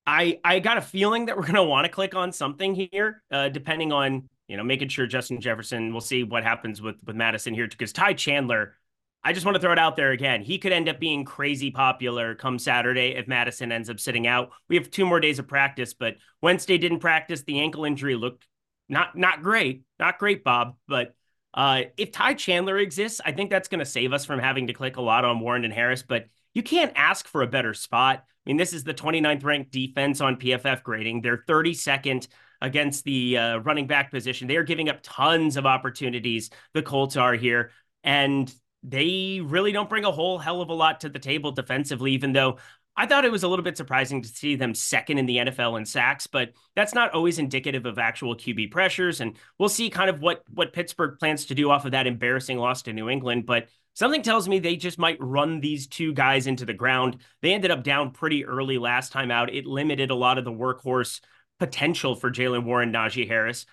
I 0.06 0.38
I 0.44 0.60
got 0.60 0.76
a 0.76 0.82
feeling 0.82 1.26
that 1.26 1.37
we're 1.37 1.42
going 1.42 1.54
to 1.54 1.62
want 1.62 1.87
to 1.87 1.90
click 1.90 2.14
on 2.14 2.32
something 2.32 2.74
here, 2.74 3.22
uh, 3.30 3.48
depending 3.48 3.92
on 3.92 4.28
you 4.48 4.56
know 4.56 4.64
making 4.64 4.88
sure 4.88 5.06
Justin 5.06 5.40
Jefferson. 5.40 5.92
We'll 5.92 6.02
see 6.02 6.24
what 6.24 6.42
happens 6.42 6.82
with 6.82 6.96
with 7.04 7.16
Mattison 7.16 7.54
here 7.54 7.66
because 7.68 7.92
Ty 7.92 8.14
Chandler. 8.14 8.76
I 9.24 9.32
just 9.32 9.46
want 9.46 9.56
to 9.56 9.60
throw 9.60 9.72
it 9.72 9.78
out 9.78 9.96
there 9.96 10.10
again. 10.10 10.42
He 10.42 10.58
could 10.58 10.72
end 10.72 10.88
up 10.88 11.00
being 11.00 11.24
crazy 11.24 11.70
popular 11.70 12.34
come 12.34 12.58
Saturday 12.58 13.14
if 13.16 13.26
Mattison 13.26 13.72
ends 13.72 13.88
up 13.88 13.98
sitting 13.98 14.26
out. 14.26 14.50
We 14.68 14.76
have 14.76 14.90
two 14.90 15.06
more 15.06 15.18
days 15.18 15.38
of 15.38 15.48
practice, 15.48 15.94
but 15.94 16.16
Wednesday 16.42 16.76
didn't 16.76 17.00
practice. 17.00 17.42
The 17.42 17.60
ankle 17.60 17.87
injury 17.87 18.16
looked 18.16 18.46
not 18.88 19.16
not 19.16 19.42
great, 19.42 19.84
not 19.98 20.18
great, 20.18 20.44
Bob. 20.44 20.76
But 20.87 21.14
uh, 21.54 21.84
if 21.96 22.12
Ty 22.12 22.34
Chandler 22.34 22.76
exists, 22.78 23.20
I 23.24 23.32
think 23.32 23.48
that's 23.48 23.68
going 23.68 23.78
to 23.78 23.87
save 23.87 24.12
us 24.12 24.26
from 24.26 24.40
having 24.40 24.66
to 24.66 24.74
click 24.74 24.96
a 24.96 25.02
lot 25.02 25.24
on 25.24 25.40
Warren 25.40 25.64
and 25.64 25.72
Harris. 25.72 26.02
But 26.02 26.26
you 26.52 26.62
can't 26.62 26.92
ask 26.94 27.26
for 27.26 27.40
a 27.40 27.46
better 27.46 27.72
spot. 27.72 28.24
I 28.26 28.50
mean, 28.50 28.58
this 28.58 28.74
is 28.74 28.84
the 28.84 28.92
29th 28.92 29.42
ranked 29.42 29.72
defense 29.72 30.20
on 30.20 30.37
PFF 30.37 30.82
grading. 30.82 31.22
They're 31.22 31.44
32nd 31.48 32.28
against 32.60 33.04
the 33.04 33.38
uh, 33.38 33.56
running 33.58 33.87
back 33.87 34.10
position. 34.10 34.48
They 34.48 34.56
are 34.56 34.64
giving 34.64 34.90
up 34.90 35.00
tons 35.02 35.56
of 35.56 35.64
opportunities. 35.64 36.50
The 36.74 36.82
Colts 36.82 37.16
are 37.16 37.34
here. 37.34 37.70
And 38.02 38.52
they 38.85 39.40
really 39.42 39.73
don't 39.73 39.88
bring 39.88 40.05
a 40.05 40.12
whole 40.12 40.38
hell 40.38 40.61
of 40.61 40.68
a 40.68 40.75
lot 40.75 41.01
to 41.01 41.09
the 41.09 41.18
table 41.18 41.51
defensively, 41.51 42.12
even 42.12 42.33
though 42.33 42.59
I 42.97 43.07
thought 43.07 43.25
it 43.25 43.33
was 43.33 43.42
a 43.42 43.49
little 43.49 43.64
bit 43.64 43.77
surprising 43.77 44.23
to 44.23 44.29
see 44.29 44.55
them 44.55 44.75
second 44.75 45.18
in 45.18 45.27
the 45.27 45.38
NFL 45.38 45.79
in 45.79 45.85
sacks, 45.85 46.29
but 46.29 46.53
that's 46.77 46.94
not 46.94 47.12
always 47.12 47.40
indicative 47.40 47.87
of 47.87 47.99
actual 47.99 48.37
QB 48.37 48.70
pressures. 48.70 49.20
And 49.20 49.37
we'll 49.59 49.68
see 49.68 49.90
kind 49.90 50.09
of 50.09 50.20
what 50.20 50.42
what 50.53 50.73
Pittsburgh 50.73 51.18
plans 51.18 51.47
to 51.47 51.55
do 51.55 51.70
off 51.70 51.87
of 51.87 51.90
that 51.90 52.07
embarrassing 52.07 52.59
loss 52.59 52.83
to 52.83 52.92
New 52.92 53.09
England. 53.09 53.47
But 53.47 53.68
something 53.94 54.23
tells 54.23 54.49
me 54.49 54.59
they 54.59 54.77
just 54.77 54.99
might 54.99 55.16
run 55.20 55.61
these 55.61 55.88
two 55.88 56.12
guys 56.12 56.47
into 56.47 56.64
the 56.64 56.73
ground. 56.73 57.18
They 57.42 57.53
ended 57.53 57.73
up 57.73 57.83
down 57.83 58.12
pretty 58.12 58.44
early 58.44 58.79
last 58.79 59.11
time 59.11 59.33
out. 59.33 59.53
It 59.53 59.66
limited 59.66 60.11
a 60.11 60.16
lot 60.16 60.38
of 60.38 60.44
the 60.44 60.53
workhorse 60.53 61.20
potential 61.59 62.14
for 62.14 62.31
Jaylen 62.31 62.64
Warren, 62.64 62.92
Najee 62.92 63.27
Harris. 63.27 63.66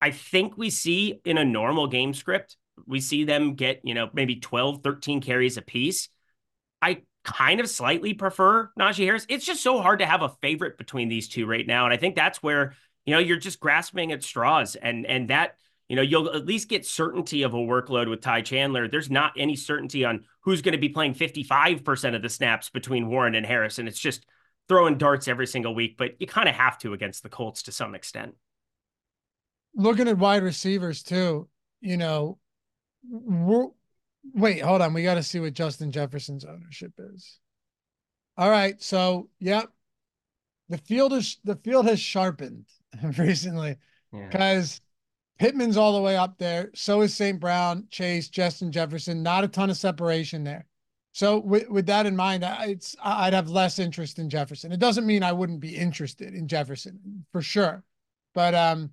I 0.00 0.10
think 0.10 0.58
we 0.58 0.68
see 0.68 1.20
in 1.24 1.38
a 1.38 1.44
normal 1.44 1.86
game 1.86 2.12
script, 2.12 2.56
we 2.86 3.00
see 3.00 3.24
them 3.24 3.54
get, 3.54 3.80
you 3.84 3.94
know, 3.94 4.10
maybe 4.12 4.36
12, 4.36 4.82
13 4.82 5.20
carries 5.20 5.56
a 5.56 5.62
piece. 5.62 6.08
I 6.80 7.02
kind 7.24 7.60
of 7.60 7.68
slightly 7.68 8.14
prefer 8.14 8.70
Najee 8.78 9.04
Harris. 9.04 9.26
It's 9.28 9.44
just 9.44 9.62
so 9.62 9.80
hard 9.80 9.98
to 9.98 10.06
have 10.06 10.22
a 10.22 10.30
favorite 10.40 10.78
between 10.78 11.08
these 11.08 11.28
two 11.28 11.46
right 11.46 11.66
now. 11.66 11.84
And 11.84 11.92
I 11.92 11.96
think 11.96 12.16
that's 12.16 12.42
where, 12.42 12.74
you 13.04 13.12
know, 13.12 13.20
you're 13.20 13.36
just 13.36 13.60
grasping 13.60 14.12
at 14.12 14.22
straws 14.22 14.76
and 14.76 15.06
and 15.06 15.28
that, 15.30 15.56
you 15.88 15.96
know, 15.96 16.02
you'll 16.02 16.34
at 16.34 16.46
least 16.46 16.68
get 16.68 16.86
certainty 16.86 17.42
of 17.42 17.54
a 17.54 17.58
workload 17.58 18.08
with 18.08 18.20
Ty 18.20 18.42
Chandler. 18.42 18.88
There's 18.88 19.10
not 19.10 19.32
any 19.36 19.56
certainty 19.56 20.04
on 20.04 20.24
who's 20.40 20.62
going 20.62 20.72
to 20.72 20.78
be 20.78 20.88
playing 20.88 21.14
55% 21.14 22.14
of 22.14 22.22
the 22.22 22.28
snaps 22.28 22.70
between 22.70 23.08
Warren 23.08 23.34
and 23.34 23.46
Harris. 23.46 23.78
And 23.78 23.88
it's 23.88 24.00
just 24.00 24.26
throwing 24.68 24.98
darts 24.98 25.28
every 25.28 25.46
single 25.46 25.74
week, 25.74 25.96
but 25.96 26.20
you 26.20 26.26
kind 26.26 26.48
of 26.48 26.54
have 26.54 26.78
to 26.78 26.92
against 26.92 27.22
the 27.22 27.28
Colts 27.28 27.64
to 27.64 27.72
some 27.72 27.94
extent. 27.94 28.34
Looking 29.74 30.08
at 30.08 30.18
wide 30.18 30.42
receivers 30.42 31.02
too, 31.02 31.48
you 31.80 31.96
know, 31.96 32.38
Wait, 33.10 34.60
hold 34.60 34.82
on. 34.82 34.92
We 34.92 35.02
got 35.02 35.14
to 35.14 35.22
see 35.22 35.40
what 35.40 35.54
Justin 35.54 35.90
Jefferson's 35.90 36.44
ownership 36.44 36.92
is. 36.98 37.38
All 38.36 38.50
right, 38.50 38.80
so 38.80 39.28
yep, 39.40 39.68
the 40.68 40.78
field 40.78 41.12
is 41.12 41.38
the 41.42 41.56
field 41.56 41.86
has 41.86 41.98
sharpened 41.98 42.66
recently 43.18 43.76
because 44.12 44.80
yeah. 45.40 45.46
Pittman's 45.46 45.76
all 45.76 45.92
the 45.92 46.00
way 46.00 46.16
up 46.16 46.38
there. 46.38 46.70
So 46.74 47.00
is 47.00 47.14
St. 47.14 47.40
Brown, 47.40 47.88
Chase, 47.90 48.28
Justin 48.28 48.70
Jefferson. 48.70 49.24
Not 49.24 49.42
a 49.42 49.48
ton 49.48 49.70
of 49.70 49.76
separation 49.76 50.44
there. 50.44 50.66
So 51.12 51.38
with, 51.38 51.68
with 51.68 51.86
that 51.86 52.06
in 52.06 52.14
mind, 52.14 52.44
it's 52.46 52.94
I'd 53.02 53.32
have 53.32 53.48
less 53.48 53.80
interest 53.80 54.20
in 54.20 54.30
Jefferson. 54.30 54.70
It 54.70 54.78
doesn't 54.78 55.06
mean 55.06 55.24
I 55.24 55.32
wouldn't 55.32 55.58
be 55.58 55.74
interested 55.74 56.32
in 56.32 56.46
Jefferson 56.46 57.24
for 57.32 57.42
sure, 57.42 57.82
but 58.34 58.54
um, 58.54 58.92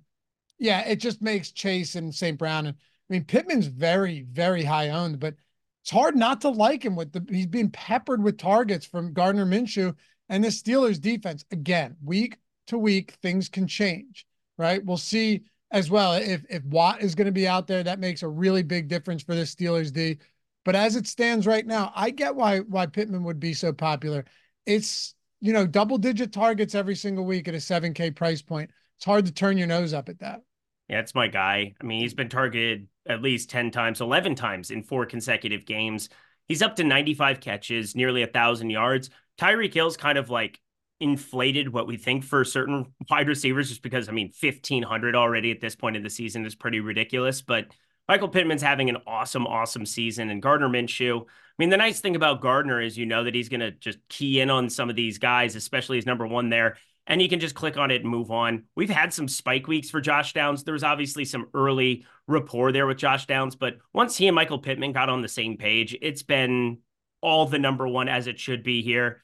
yeah, 0.58 0.80
it 0.80 0.96
just 0.96 1.22
makes 1.22 1.52
Chase 1.52 1.94
and 1.94 2.12
St. 2.12 2.36
Brown 2.36 2.66
and 2.66 2.76
I 3.08 3.12
mean, 3.12 3.24
Pittman's 3.24 3.66
very, 3.66 4.22
very 4.22 4.64
high 4.64 4.90
owned, 4.90 5.20
but 5.20 5.34
it's 5.82 5.90
hard 5.92 6.16
not 6.16 6.40
to 6.40 6.48
like 6.48 6.84
him 6.84 6.96
with 6.96 7.12
the 7.12 7.24
he's 7.30 7.46
being 7.46 7.70
peppered 7.70 8.22
with 8.22 8.38
targets 8.38 8.84
from 8.84 9.12
Gardner 9.12 9.46
Minshew 9.46 9.94
and 10.28 10.42
the 10.42 10.48
Steelers 10.48 11.00
defense. 11.00 11.44
Again, 11.52 11.96
week 12.02 12.38
to 12.66 12.78
week, 12.78 13.12
things 13.22 13.48
can 13.48 13.68
change, 13.68 14.26
right? 14.58 14.84
We'll 14.84 14.96
see 14.96 15.44
as 15.70 15.88
well 15.88 16.14
if 16.14 16.44
if 16.50 16.64
Watt 16.64 17.02
is 17.02 17.14
going 17.14 17.26
to 17.26 17.32
be 17.32 17.46
out 17.46 17.68
there, 17.68 17.84
that 17.84 18.00
makes 18.00 18.24
a 18.24 18.28
really 18.28 18.64
big 18.64 18.88
difference 18.88 19.22
for 19.22 19.36
the 19.36 19.42
Steelers 19.42 19.92
D. 19.92 20.18
But 20.64 20.74
as 20.74 20.96
it 20.96 21.06
stands 21.06 21.46
right 21.46 21.64
now, 21.64 21.92
I 21.94 22.10
get 22.10 22.34
why 22.34 22.58
why 22.60 22.86
Pittman 22.86 23.22
would 23.22 23.38
be 23.38 23.54
so 23.54 23.72
popular. 23.72 24.24
It's 24.66 25.14
you 25.40 25.52
know 25.52 25.68
double 25.68 25.98
digit 25.98 26.32
targets 26.32 26.74
every 26.74 26.96
single 26.96 27.24
week 27.24 27.46
at 27.46 27.54
a 27.54 27.58
7K 27.58 28.16
price 28.16 28.42
point. 28.42 28.70
It's 28.96 29.04
hard 29.04 29.26
to 29.26 29.32
turn 29.32 29.56
your 29.56 29.68
nose 29.68 29.94
up 29.94 30.08
at 30.08 30.18
that. 30.18 30.42
Yeah, 30.88 30.98
it's 30.98 31.14
my 31.14 31.28
guy. 31.28 31.74
I 31.80 31.84
mean, 31.84 32.00
he's 32.00 32.14
been 32.14 32.28
targeted 32.28 32.88
at 33.08 33.22
least 33.22 33.50
10 33.50 33.70
times, 33.70 34.00
11 34.00 34.34
times 34.34 34.70
in 34.70 34.82
four 34.82 35.06
consecutive 35.06 35.64
games. 35.64 36.08
He's 36.48 36.62
up 36.62 36.76
to 36.76 36.84
95 36.84 37.40
catches, 37.40 37.94
nearly 37.94 38.22
a 38.22 38.26
thousand 38.26 38.70
yards. 38.70 39.10
Tyreek 39.38 39.74
Hill's 39.74 39.96
kind 39.96 40.18
of 40.18 40.30
like 40.30 40.60
inflated 41.00 41.68
what 41.72 41.86
we 41.86 41.96
think 41.96 42.24
for 42.24 42.44
certain 42.44 42.86
wide 43.10 43.28
receivers, 43.28 43.68
just 43.68 43.82
because 43.82 44.08
I 44.08 44.12
mean, 44.12 44.32
1500 44.38 45.16
already 45.16 45.50
at 45.50 45.60
this 45.60 45.76
point 45.76 45.96
in 45.96 46.02
the 46.02 46.10
season 46.10 46.46
is 46.46 46.54
pretty 46.54 46.80
ridiculous. 46.80 47.42
But 47.42 47.66
Michael 48.08 48.28
Pittman's 48.28 48.62
having 48.62 48.88
an 48.88 48.98
awesome, 49.06 49.46
awesome 49.46 49.86
season, 49.86 50.30
and 50.30 50.40
Gardner 50.42 50.68
Minshew. 50.68 51.22
I 51.22 51.58
mean, 51.58 51.70
the 51.70 51.76
nice 51.76 52.00
thing 52.00 52.16
about 52.16 52.40
Gardner 52.40 52.80
is 52.80 52.96
you 52.96 53.06
know 53.06 53.24
that 53.24 53.34
he's 53.34 53.48
going 53.48 53.60
to 53.60 53.72
just 53.72 53.98
key 54.08 54.40
in 54.40 54.50
on 54.50 54.70
some 54.70 54.90
of 54.90 54.96
these 54.96 55.18
guys, 55.18 55.56
especially 55.56 55.96
his 55.96 56.06
number 56.06 56.26
one 56.26 56.50
there 56.50 56.76
and 57.06 57.22
you 57.22 57.28
can 57.28 57.40
just 57.40 57.54
click 57.54 57.76
on 57.76 57.90
it 57.90 58.02
and 58.02 58.10
move 58.10 58.30
on. 58.30 58.64
We've 58.74 58.90
had 58.90 59.12
some 59.12 59.28
spike 59.28 59.68
weeks 59.68 59.90
for 59.90 60.00
Josh 60.00 60.32
Downs. 60.32 60.64
There 60.64 60.74
was 60.74 60.84
obviously 60.84 61.24
some 61.24 61.48
early 61.54 62.04
rapport 62.26 62.72
there 62.72 62.86
with 62.86 62.98
Josh 62.98 63.26
Downs, 63.26 63.54
but 63.54 63.78
once 63.92 64.16
he 64.16 64.26
and 64.26 64.34
Michael 64.34 64.58
Pittman 64.58 64.92
got 64.92 65.08
on 65.08 65.22
the 65.22 65.28
same 65.28 65.56
page, 65.56 65.96
it's 66.02 66.22
been 66.22 66.78
all 67.20 67.46
the 67.46 67.58
number 67.58 67.86
one 67.86 68.08
as 68.08 68.26
it 68.26 68.38
should 68.38 68.62
be 68.62 68.82
here. 68.82 69.22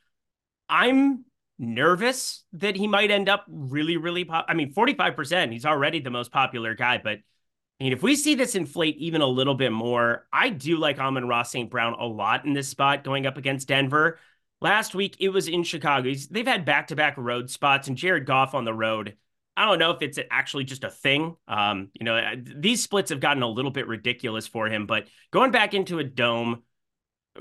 I'm 0.69 1.25
nervous 1.59 2.45
that 2.55 2.77
he 2.77 2.89
might 2.89 3.11
end 3.11 3.29
up 3.29 3.45
really, 3.49 3.97
really 3.97 4.25
pop. 4.25 4.47
I 4.49 4.55
mean, 4.55 4.73
45%, 4.73 5.53
he's 5.53 5.67
already 5.67 6.01
the 6.01 6.11
most 6.11 6.33
popular 6.33 6.75
guy, 6.75 6.99
but 7.03 7.19
I 7.81 7.85
mean, 7.85 7.93
if 7.93 8.03
we 8.03 8.15
see 8.15 8.37
this 8.37 8.55
inflate 8.55 8.97
even 8.99 9.23
a 9.23 9.27
little 9.27 9.57
bit 9.57 9.73
more, 9.73 10.27
I 10.33 10.51
do 10.51 10.77
like 10.77 11.01
Amon-Ra 11.01 11.43
St. 11.43 11.69
Brown 11.69 11.95
a 11.99 12.07
lot 12.07 12.45
in 12.45 12.53
this 12.53 12.69
spot 12.69 13.03
going 13.03 13.27
up 13.27 13.37
against 13.37 13.67
Denver. 13.67 14.21
Last 14.63 14.95
week 14.95 15.17
it 15.19 15.31
was 15.31 15.49
in 15.49 15.65
Chicago. 15.65 16.15
They've 16.31 16.47
had 16.47 16.65
back 16.65 16.87
to 16.87 16.97
back 16.97 17.17
road 17.17 17.51
spots, 17.51 17.89
and 17.89 17.97
Jared 17.97 18.27
Goff 18.27 18.55
on 18.55 18.65
the 18.65 18.73
road. 18.73 19.17
I 19.57 19.67
don't 19.67 19.81
know 19.81 19.91
if 19.91 20.03
it's 20.03 20.21
actually 20.31 20.63
just 20.63 20.85
a 20.85 20.89
thing. 20.89 21.35
Um, 21.49 21.91
you 21.95 22.05
know, 22.05 22.37
these 22.41 22.81
splits 22.81 23.11
have 23.11 23.19
gotten 23.19 23.43
a 23.43 23.49
little 23.49 23.73
bit 23.73 23.89
ridiculous 23.89 24.47
for 24.47 24.69
him, 24.69 24.87
but 24.87 25.09
going 25.33 25.51
back 25.51 25.75
into 25.75 25.99
a 25.99 26.05
dome, 26.05 26.63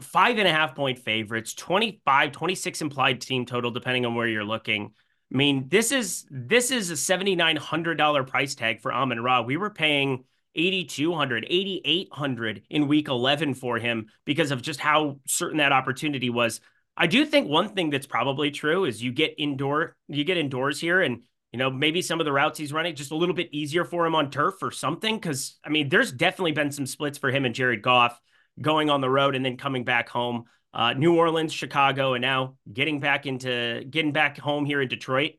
five 0.02 0.40
and 0.40 0.48
a 0.48 0.52
half 0.52 0.76
point 0.76 0.98
favorites, 0.98 1.54
25, 1.54 2.32
26 2.32 2.82
implied 2.82 3.22
team 3.22 3.46
total, 3.46 3.70
depending 3.70 4.04
on 4.08 4.16
where 4.16 4.28
you're 4.28 4.44
looking. 4.44 4.92
I 5.32 5.38
mean, 5.38 5.70
this 5.70 5.92
is 5.92 6.26
this 6.32 6.72
is 6.72 6.90
a 6.90 6.96
$7,900 6.96 8.28
price 8.28 8.56
tag 8.56 8.82
for 8.82 8.92
Amon 8.92 9.20
Ra. 9.20 9.44
We 9.44 9.58
were 9.58 9.70
paying 9.70 10.26
8,200, 10.56 11.46
8,800 11.48 12.64
in 12.72 12.88
week 12.88 13.08
11 13.08 13.54
for 13.54 13.78
him 13.78 14.08
because 14.26 14.50
of 14.50 14.64
just 14.64 14.80
how 14.80 15.20
certain 15.28 15.60
that 15.60 15.72
opportunity 15.72 16.32
was. 16.32 16.62
I 16.98 17.08
do 17.08 17.26
think 17.26 17.48
one 17.48 17.70
thing 17.70 17.90
that's 17.90 18.08
probably 18.08 18.52
true 18.52 18.86
is 18.86 19.02
you 19.02 19.12
get 19.12 19.36
indoor, 19.38 19.96
you 20.08 20.24
get 20.24 20.38
indoors 20.38 20.80
here, 20.80 21.02
and 21.02 21.22
you 21.52 21.60
know 21.60 21.70
maybe 21.70 22.02
some 22.02 22.20
of 22.20 22.26
the 22.26 22.32
routes 22.32 22.60
he's 22.60 22.74
running 22.74 22.96
just 22.96 23.12
a 23.12 23.16
little 23.16 23.36
bit 23.36 23.50
easier 23.52 23.86
for 23.86 24.06
him 24.06 24.16
on 24.16 24.30
turf 24.30 24.56
or 24.62 24.72
something. 24.72 25.16
Because 25.16 25.58
I 25.66 25.70
mean, 25.70 25.90
there's 25.90 26.12
definitely 26.12 26.52
been 26.52 26.72
some 26.72 26.86
splits 26.86 27.18
for 27.18 27.32
him 27.32 27.46
and 27.46 27.56
Jared 27.56 27.82
Goff 27.82 28.20
going 28.60 28.90
on 28.90 29.02
the 29.02 29.10
road 29.10 29.36
and 29.36 29.44
then 29.44 29.58
coming 29.58 29.84
back 29.84 30.10
home. 30.10 30.46
Uh, 30.74 30.94
New 30.94 31.18
Orleans, 31.18 31.52
Chicago, 31.52 32.14
and 32.14 32.22
now 32.22 32.56
getting 32.72 33.00
back 33.00 33.26
into 33.26 33.84
getting 33.90 34.12
back 34.14 34.38
home 34.38 34.66
here 34.66 34.82
in 34.82 34.88
Detroit. 34.88 35.34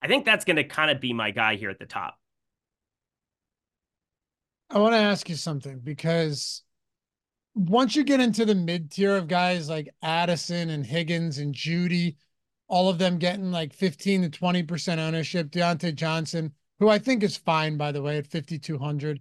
I 0.00 0.08
think 0.08 0.24
that's 0.24 0.44
going 0.44 0.56
to 0.56 0.64
kind 0.64 0.90
of 0.90 1.00
be 1.00 1.12
my 1.12 1.30
guy 1.30 1.56
here 1.56 1.70
at 1.70 1.78
the 1.78 1.86
top. 1.86 2.18
I 4.68 4.78
want 4.78 4.94
to 4.94 4.98
ask 4.98 5.28
you 5.28 5.36
something 5.36 5.80
because 5.80 6.62
once 7.54 7.94
you 7.94 8.04
get 8.04 8.20
into 8.20 8.44
the 8.44 8.54
mid 8.54 8.90
tier 8.90 9.16
of 9.16 9.28
guys 9.28 9.68
like 9.68 9.94
Addison 10.02 10.70
and 10.70 10.86
Higgins 10.86 11.38
and 11.38 11.54
Jeudy, 11.54 12.16
all 12.68 12.88
of 12.88 12.98
them 12.98 13.18
getting 13.18 13.50
like 13.50 13.74
15 13.74 14.30
to 14.30 14.30
20% 14.30 14.98
ownership, 14.98 15.50
Diontae 15.50 15.94
Johnson, 15.94 16.52
who 16.78 16.88
I 16.88 16.98
think 16.98 17.22
is 17.22 17.36
fine, 17.36 17.76
by 17.76 17.92
the 17.92 18.02
way, 18.02 18.16
at 18.18 18.26
5,200. 18.26 19.20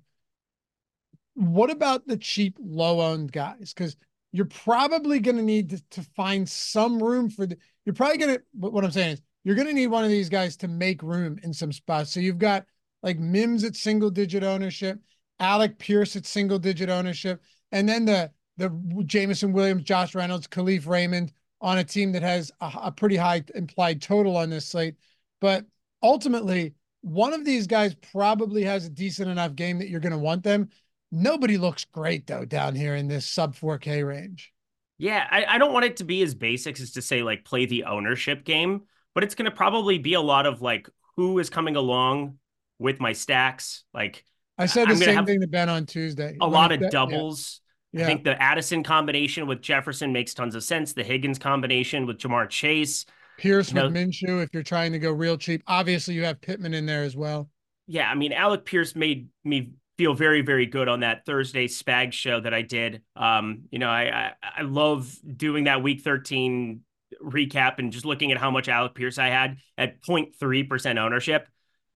What 1.33 1.69
about 1.69 2.07
the 2.07 2.17
cheap, 2.17 2.57
low 2.59 3.01
owned 3.01 3.31
guys? 3.31 3.73
Because 3.73 3.97
you're 4.31 4.45
probably 4.45 5.19
going 5.19 5.37
to 5.37 5.43
need 5.43 5.81
to 5.91 6.01
find 6.15 6.47
some 6.47 7.03
room 7.03 7.29
for 7.29 7.45
the, 7.45 7.57
you're 7.85 7.93
probably 7.93 8.17
going 8.17 8.35
to, 8.35 8.43
what 8.53 8.85
I'm 8.85 8.91
saying 8.91 9.13
is, 9.13 9.21
you're 9.43 9.55
going 9.55 9.67
to 9.67 9.73
need 9.73 9.87
one 9.87 10.03
of 10.03 10.09
these 10.09 10.29
guys 10.29 10.55
to 10.57 10.67
make 10.67 11.01
room 11.01 11.39
in 11.43 11.53
some 11.53 11.71
spots. 11.71 12.13
So 12.13 12.19
you've 12.19 12.37
got 12.37 12.65
like 13.01 13.17
Mims 13.19 13.63
at 13.63 13.75
single 13.75 14.11
digit 14.11 14.43
ownership. 14.43 14.99
Alec 15.41 15.79
Pierce 15.79 16.15
at 16.15 16.27
single 16.27 16.59
digit 16.59 16.89
ownership, 16.89 17.41
and 17.71 17.87
then 17.87 18.05
the 18.05 18.31
the 18.57 18.69
Jameson 19.05 19.53
Williams, 19.53 19.83
Josh 19.83 20.13
Reynolds, 20.13 20.47
Kalif 20.47 20.85
Raymond 20.85 21.31
on 21.61 21.77
a 21.77 21.83
team 21.83 22.11
that 22.11 22.21
has 22.21 22.51
a, 22.61 22.71
a 22.83 22.91
pretty 22.91 23.15
high 23.15 23.43
implied 23.55 24.01
total 24.01 24.37
on 24.37 24.49
this 24.49 24.67
slate. 24.67 24.95
But 25.39 25.65
ultimately, 26.03 26.73
one 27.01 27.33
of 27.33 27.45
these 27.45 27.67
guys 27.67 27.95
probably 28.11 28.63
has 28.63 28.85
a 28.85 28.89
decent 28.89 29.29
enough 29.29 29.55
game 29.55 29.79
that 29.79 29.89
you're 29.89 29.99
going 29.99 30.11
to 30.11 30.17
want 30.17 30.43
them. 30.43 30.69
Nobody 31.11 31.57
looks 31.57 31.85
great 31.85 32.27
though 32.27 32.45
down 32.45 32.75
here 32.75 32.95
in 32.95 33.07
this 33.07 33.27
sub 33.27 33.55
4K 33.55 34.07
range. 34.07 34.53
Yeah, 34.97 35.27
I, 35.29 35.45
I 35.45 35.57
don't 35.57 35.73
want 35.73 35.85
it 35.85 35.97
to 35.97 36.03
be 36.03 36.21
as 36.21 36.35
basic 36.35 36.79
as 36.79 36.91
to 36.91 37.01
say 37.01 37.23
like 37.23 37.43
play 37.43 37.65
the 37.65 37.85
ownership 37.85 38.43
game, 38.43 38.83
but 39.15 39.23
it's 39.23 39.35
going 39.35 39.49
to 39.49 39.55
probably 39.55 39.97
be 39.97 40.13
a 40.13 40.21
lot 40.21 40.45
of 40.45 40.61
like 40.61 40.87
who 41.17 41.39
is 41.39 41.49
coming 41.49 41.75
along 41.75 42.37
with 42.77 42.99
my 42.99 43.13
stacks. 43.13 43.83
Like 43.93 44.23
I 44.57 44.65
said 44.65 44.89
the 44.89 44.95
same 44.95 45.25
thing 45.25 45.41
to 45.41 45.47
Ben 45.47 45.69
on 45.69 45.85
Tuesday. 45.85 46.37
A 46.39 46.47
lot 46.47 46.71
of 46.71 46.89
doubles. 46.89 47.61
Yeah. 47.93 48.03
I 48.03 48.05
think 48.05 48.23
the 48.23 48.41
Addison 48.41 48.83
combination 48.83 49.47
with 49.47 49.61
Jefferson 49.61 50.13
makes 50.13 50.33
tons 50.33 50.55
of 50.55 50.63
sense. 50.63 50.93
The 50.93 51.03
Higgins 51.03 51.39
combination 51.39 52.05
with 52.05 52.19
Ja'Marr 52.19 52.49
Chase. 52.49 53.05
Pierce 53.37 53.69
you 53.69 53.75
know, 53.75 53.87
with 53.87 53.95
Minshew, 53.95 54.43
if 54.43 54.49
you're 54.53 54.63
trying 54.63 54.91
to 54.93 54.99
go 54.99 55.11
real 55.11 55.37
cheap. 55.37 55.63
Obviously, 55.67 56.13
you 56.13 56.23
have 56.23 56.39
Pittman 56.39 56.73
in 56.73 56.85
there 56.85 57.03
as 57.03 57.15
well. 57.15 57.49
Yeah, 57.87 58.09
I 58.09 58.15
mean, 58.15 58.31
Alec 58.31 58.65
Pierce 58.65 58.95
made 58.95 59.27
me 59.43 59.71
feel 59.97 60.13
very, 60.13 60.41
very 60.41 60.65
good 60.65 60.87
on 60.87 61.01
that 61.01 61.25
Thursday 61.25 61.67
Spag 61.67 62.13
show 62.13 62.39
that 62.39 62.53
I 62.53 62.61
did. 62.61 63.01
Um, 63.15 63.63
you 63.71 63.79
know, 63.79 63.89
I, 63.89 64.31
I, 64.41 64.59
I 64.59 64.61
love 64.61 65.13
doing 65.35 65.65
that 65.65 65.83
Week 65.83 66.01
13 66.01 66.81
recap 67.21 67.79
and 67.79 67.91
just 67.91 68.05
looking 68.05 68.31
at 68.31 68.37
how 68.37 68.51
much 68.51 68.69
Alec 68.69 68.95
Pierce 68.95 69.17
I 69.17 69.27
had 69.27 69.57
at 69.77 70.01
0.3 70.01 70.69
percent 70.69 70.97
ownership. 70.99 71.47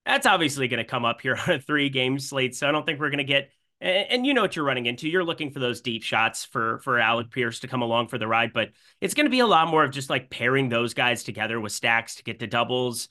That's 0.05 0.25
obviously 0.25 0.67
going 0.67 0.77
to 0.77 0.89
come 0.89 1.05
up 1.05 1.21
here 1.21 1.37
on 1.47 1.53
a 1.55 1.59
three 1.59 1.89
game 1.89 2.19
slate. 2.19 2.55
So 2.55 2.67
I 2.67 2.71
don't 2.71 2.85
think 2.85 2.99
we're 2.99 3.09
going 3.09 3.17
to 3.19 3.23
get 3.23 3.49
and, 3.81 4.25
you 4.25 4.33
know 4.33 4.41
what 4.41 4.55
you're 4.55 4.65
running 4.65 4.85
into. 4.85 5.09
You're 5.09 5.23
looking 5.23 5.51
for 5.51 5.59
those 5.59 5.81
deep 5.81 6.01
shots 6.03 6.45
for 6.45 6.79
for 6.79 6.97
Alec 6.97 7.29
Pierce 7.29 7.59
to 7.59 7.67
come 7.67 7.81
along 7.81 8.07
for 8.07 8.17
the 8.17 8.27
ride, 8.27 8.53
but 8.53 8.69
it's 9.01 9.13
going 9.13 9.25
to 9.25 9.31
be 9.31 9.41
a 9.41 9.47
lot 9.47 9.67
more 9.67 9.83
of 9.83 9.91
just 9.91 10.09
like 10.09 10.29
pairing 10.29 10.69
those 10.69 10.93
guys 10.93 11.23
together 11.23 11.59
with 11.59 11.71
stacks 11.71 12.15
to 12.15 12.23
get 12.23 12.39
the 12.39 12.47
doubles. 12.47 13.09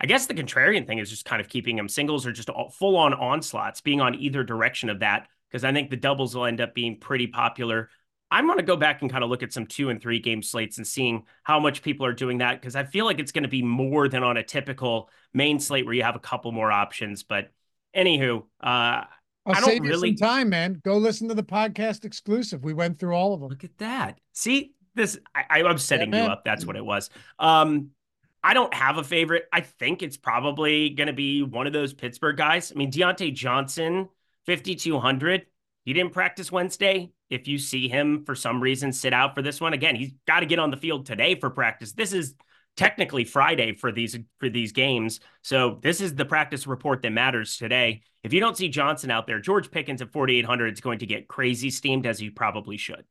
I 0.00 0.06
guess 0.06 0.26
the 0.26 0.34
contrarian 0.34 0.86
thing 0.86 0.98
is 0.98 1.10
just 1.10 1.26
kind 1.26 1.40
of 1.40 1.48
keeping 1.48 1.76
them 1.76 1.88
singles 1.88 2.26
or 2.26 2.32
just 2.32 2.48
full 2.72 2.96
on 2.96 3.12
onslaughts, 3.12 3.80
being 3.80 4.00
on 4.00 4.14
either 4.14 4.44
direction 4.44 4.88
of 4.88 5.00
that, 5.00 5.28
because 5.50 5.64
I 5.64 5.72
think 5.72 5.90
the 5.90 5.96
doubles 5.96 6.34
will 6.34 6.46
end 6.46 6.60
up 6.60 6.74
being 6.74 6.98
pretty 6.98 7.26
popular. 7.26 7.90
I'm 8.30 8.46
going 8.46 8.58
to 8.58 8.64
go 8.64 8.76
back 8.76 9.02
and 9.02 9.10
kind 9.10 9.24
of 9.24 9.30
look 9.30 9.42
at 9.42 9.52
some 9.52 9.66
two 9.66 9.90
and 9.90 10.00
three 10.00 10.20
game 10.20 10.42
slates 10.42 10.78
and 10.78 10.86
seeing 10.86 11.24
how 11.42 11.58
much 11.58 11.82
people 11.82 12.06
are 12.06 12.12
doing 12.12 12.38
that 12.38 12.60
because 12.60 12.76
I 12.76 12.84
feel 12.84 13.04
like 13.04 13.18
it's 13.18 13.32
going 13.32 13.42
to 13.42 13.48
be 13.48 13.62
more 13.62 14.08
than 14.08 14.22
on 14.22 14.36
a 14.36 14.42
typical 14.42 15.10
main 15.34 15.58
slate 15.58 15.84
where 15.84 15.94
you 15.94 16.04
have 16.04 16.16
a 16.16 16.20
couple 16.20 16.52
more 16.52 16.70
options. 16.70 17.24
But 17.24 17.50
anywho, 17.94 18.44
uh, 18.62 19.04
I'll 19.46 19.56
I 19.56 19.60
save 19.60 19.82
really... 19.82 20.10
you 20.10 20.16
some 20.16 20.28
time, 20.28 20.48
man. 20.48 20.80
Go 20.84 20.96
listen 20.96 21.28
to 21.28 21.34
the 21.34 21.42
podcast 21.42 22.04
exclusive. 22.04 22.62
We 22.62 22.72
went 22.72 22.98
through 22.98 23.14
all 23.14 23.34
of 23.34 23.40
them. 23.40 23.48
Look 23.48 23.64
at 23.64 23.76
that. 23.78 24.20
See 24.32 24.74
this. 24.94 25.18
I, 25.34 25.60
am 25.60 25.78
setting 25.78 26.12
yeah, 26.12 26.26
you 26.26 26.30
up. 26.30 26.44
That's 26.44 26.64
what 26.64 26.76
it 26.76 26.84
was. 26.84 27.10
Um, 27.38 27.90
I 28.42 28.54
don't 28.54 28.72
have 28.72 28.96
a 28.96 29.04
favorite. 29.04 29.46
I 29.52 29.60
think 29.60 30.02
it's 30.02 30.16
probably 30.16 30.90
going 30.90 31.08
to 31.08 31.12
be 31.12 31.42
one 31.42 31.66
of 31.66 31.72
those 31.72 31.92
Pittsburgh 31.92 32.36
guys. 32.36 32.72
I 32.72 32.78
mean, 32.78 32.90
Diontae 32.90 33.34
Johnson, 33.34 34.08
5,200. 34.46 35.46
He 35.84 35.92
didn't 35.92 36.12
practice 36.12 36.52
Wednesday. 36.52 37.10
If 37.30 37.48
you 37.48 37.58
see 37.58 37.88
him 37.88 38.24
for 38.24 38.34
some 38.34 38.60
reason 38.60 38.92
sit 38.92 39.12
out 39.12 39.34
for 39.34 39.42
this 39.42 39.60
one, 39.60 39.72
again, 39.72 39.96
he's 39.96 40.12
got 40.26 40.40
to 40.40 40.46
get 40.46 40.58
on 40.58 40.70
the 40.70 40.76
field 40.76 41.06
today 41.06 41.34
for 41.36 41.50
practice. 41.50 41.92
This 41.92 42.12
is 42.12 42.34
technically 42.76 43.24
Friday 43.24 43.72
for 43.72 43.92
these 43.92 44.18
for 44.38 44.48
these 44.48 44.72
games. 44.72 45.20
So 45.42 45.78
this 45.82 46.00
is 46.00 46.14
the 46.14 46.24
practice 46.24 46.66
report 46.66 47.02
that 47.02 47.10
matters 47.10 47.56
today. 47.56 48.02
If 48.22 48.32
you 48.32 48.40
don't 48.40 48.56
see 48.56 48.68
Johnson 48.68 49.10
out 49.10 49.26
there, 49.26 49.40
George 49.40 49.70
Pickens 49.70 50.02
at 50.02 50.12
4800 50.12 50.72
is 50.72 50.80
going 50.80 50.98
to 51.00 51.06
get 51.06 51.28
crazy 51.28 51.70
steamed 51.70 52.06
as 52.06 52.18
he 52.18 52.30
probably 52.30 52.76
should. 52.76 53.04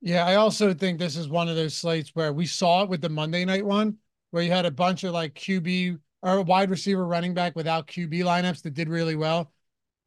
Yeah, 0.00 0.26
I 0.26 0.36
also 0.36 0.74
think 0.74 0.98
this 0.98 1.16
is 1.16 1.28
one 1.28 1.48
of 1.48 1.56
those 1.56 1.74
slates 1.74 2.10
where 2.14 2.32
we 2.32 2.46
saw 2.46 2.82
it 2.82 2.88
with 2.88 3.00
the 3.00 3.08
Monday 3.08 3.44
night 3.44 3.64
one 3.64 3.96
where 4.30 4.42
you 4.42 4.50
had 4.50 4.66
a 4.66 4.70
bunch 4.70 5.04
of 5.04 5.12
like 5.12 5.34
QB 5.34 5.98
or 6.22 6.42
wide 6.42 6.70
receiver 6.70 7.06
running 7.06 7.34
back 7.34 7.56
without 7.56 7.86
QB 7.86 8.12
lineups 8.22 8.62
that 8.62 8.74
did 8.74 8.88
really 8.88 9.16
well. 9.16 9.52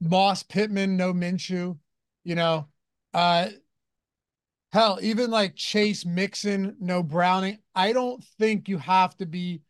Moss 0.02 0.44
Pittman, 0.44 0.98
no 0.98 1.14
Minshew, 1.14 1.78
you 2.24 2.36
know. 2.36 2.68
Uh 3.14 3.50
Hell, 4.72 5.00
even 5.02 5.32
like 5.32 5.56
Chase 5.56 6.06
Mixon, 6.06 6.76
no 6.80 7.02
Browning. 7.02 7.58
I 7.74 7.92
don't 7.92 8.24
think 8.38 8.70
you 8.70 8.78
have 8.78 9.18
to 9.18 9.26
be, 9.26 9.62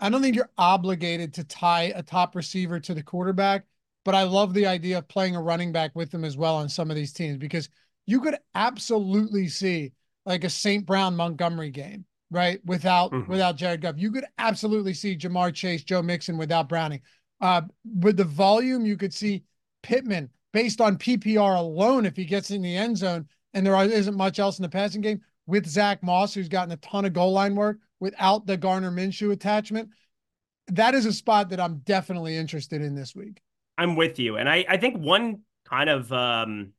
I 0.00 0.10
don't 0.10 0.22
think 0.22 0.34
you're 0.34 0.50
obligated 0.58 1.34
to 1.34 1.44
tie 1.44 1.92
a 1.94 2.02
top 2.02 2.34
receiver 2.34 2.80
to 2.80 2.92
the 2.92 3.02
quarterback, 3.02 3.66
but 4.04 4.16
I 4.16 4.24
love 4.24 4.52
the 4.52 4.66
idea 4.66 4.98
of 4.98 5.08
playing 5.08 5.36
a 5.36 5.42
running 5.42 5.70
back 5.70 5.92
with 5.94 6.10
them 6.10 6.24
as 6.24 6.36
well 6.36 6.56
on 6.56 6.68
some 6.68 6.90
of 6.90 6.96
these 6.96 7.12
teams 7.12 7.36
because 7.36 7.68
you 8.06 8.20
could 8.20 8.36
absolutely 8.56 9.46
see 9.46 9.92
like 10.26 10.42
a 10.42 10.50
St. 10.50 10.84
Brown 10.84 11.14
Montgomery 11.14 11.70
game, 11.70 12.04
right? 12.32 12.60
Without 12.64 13.12
mm-hmm. 13.12 13.30
without 13.30 13.54
Jared 13.54 13.82
Goff. 13.82 13.94
You 13.98 14.10
could 14.10 14.26
absolutely 14.38 14.94
see 14.94 15.16
Ja'Marr 15.16 15.54
Chase, 15.54 15.84
Joe 15.84 16.02
Mixon 16.02 16.36
without 16.36 16.68
Browning. 16.68 17.02
Uh, 17.40 17.62
with 17.84 18.16
the 18.16 18.24
volume, 18.24 18.84
you 18.84 18.96
could 18.96 19.14
see 19.14 19.44
Pittman 19.82 20.30
based 20.52 20.80
on 20.80 20.96
PPR 20.96 21.56
alone, 21.56 22.06
if 22.06 22.16
he 22.16 22.24
gets 22.24 22.50
in 22.50 22.62
the 22.62 22.76
end 22.76 22.96
zone, 22.98 23.26
and 23.54 23.66
there 23.66 23.76
isn't 23.76 24.16
much 24.16 24.38
else 24.38 24.58
in 24.58 24.62
the 24.62 24.68
passing 24.68 25.00
game 25.00 25.20
with 25.46 25.66
Zach 25.66 26.02
Moss, 26.02 26.34
who's 26.34 26.48
gotten 26.48 26.72
a 26.72 26.76
ton 26.78 27.04
of 27.04 27.12
goal 27.12 27.32
line 27.32 27.54
work 27.54 27.78
without 27.98 28.46
the 28.46 28.56
Gardner 28.56 28.90
Minshew 28.90 29.32
attachment. 29.32 29.90
That 30.68 30.94
is 30.94 31.06
a 31.06 31.12
spot 31.12 31.50
that 31.50 31.60
I'm 31.60 31.78
definitely 31.78 32.36
interested 32.36 32.80
in 32.82 32.94
this 32.94 33.14
week. 33.14 33.40
I'm 33.76 33.96
with 33.96 34.18
you. 34.18 34.36
And 34.36 34.48
I, 34.48 34.64
I 34.68 34.76
think 34.76 34.98
one 34.98 35.40
kind 35.68 35.90
of, 35.90 36.12
um, 36.12 36.72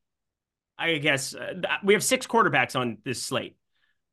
I 0.77 0.97
guess 0.97 1.35
uh, 1.35 1.53
we 1.83 1.93
have 1.93 2.03
six 2.03 2.25
quarterbacks 2.27 2.79
on 2.79 2.97
this 3.03 3.21
slate. 3.21 3.55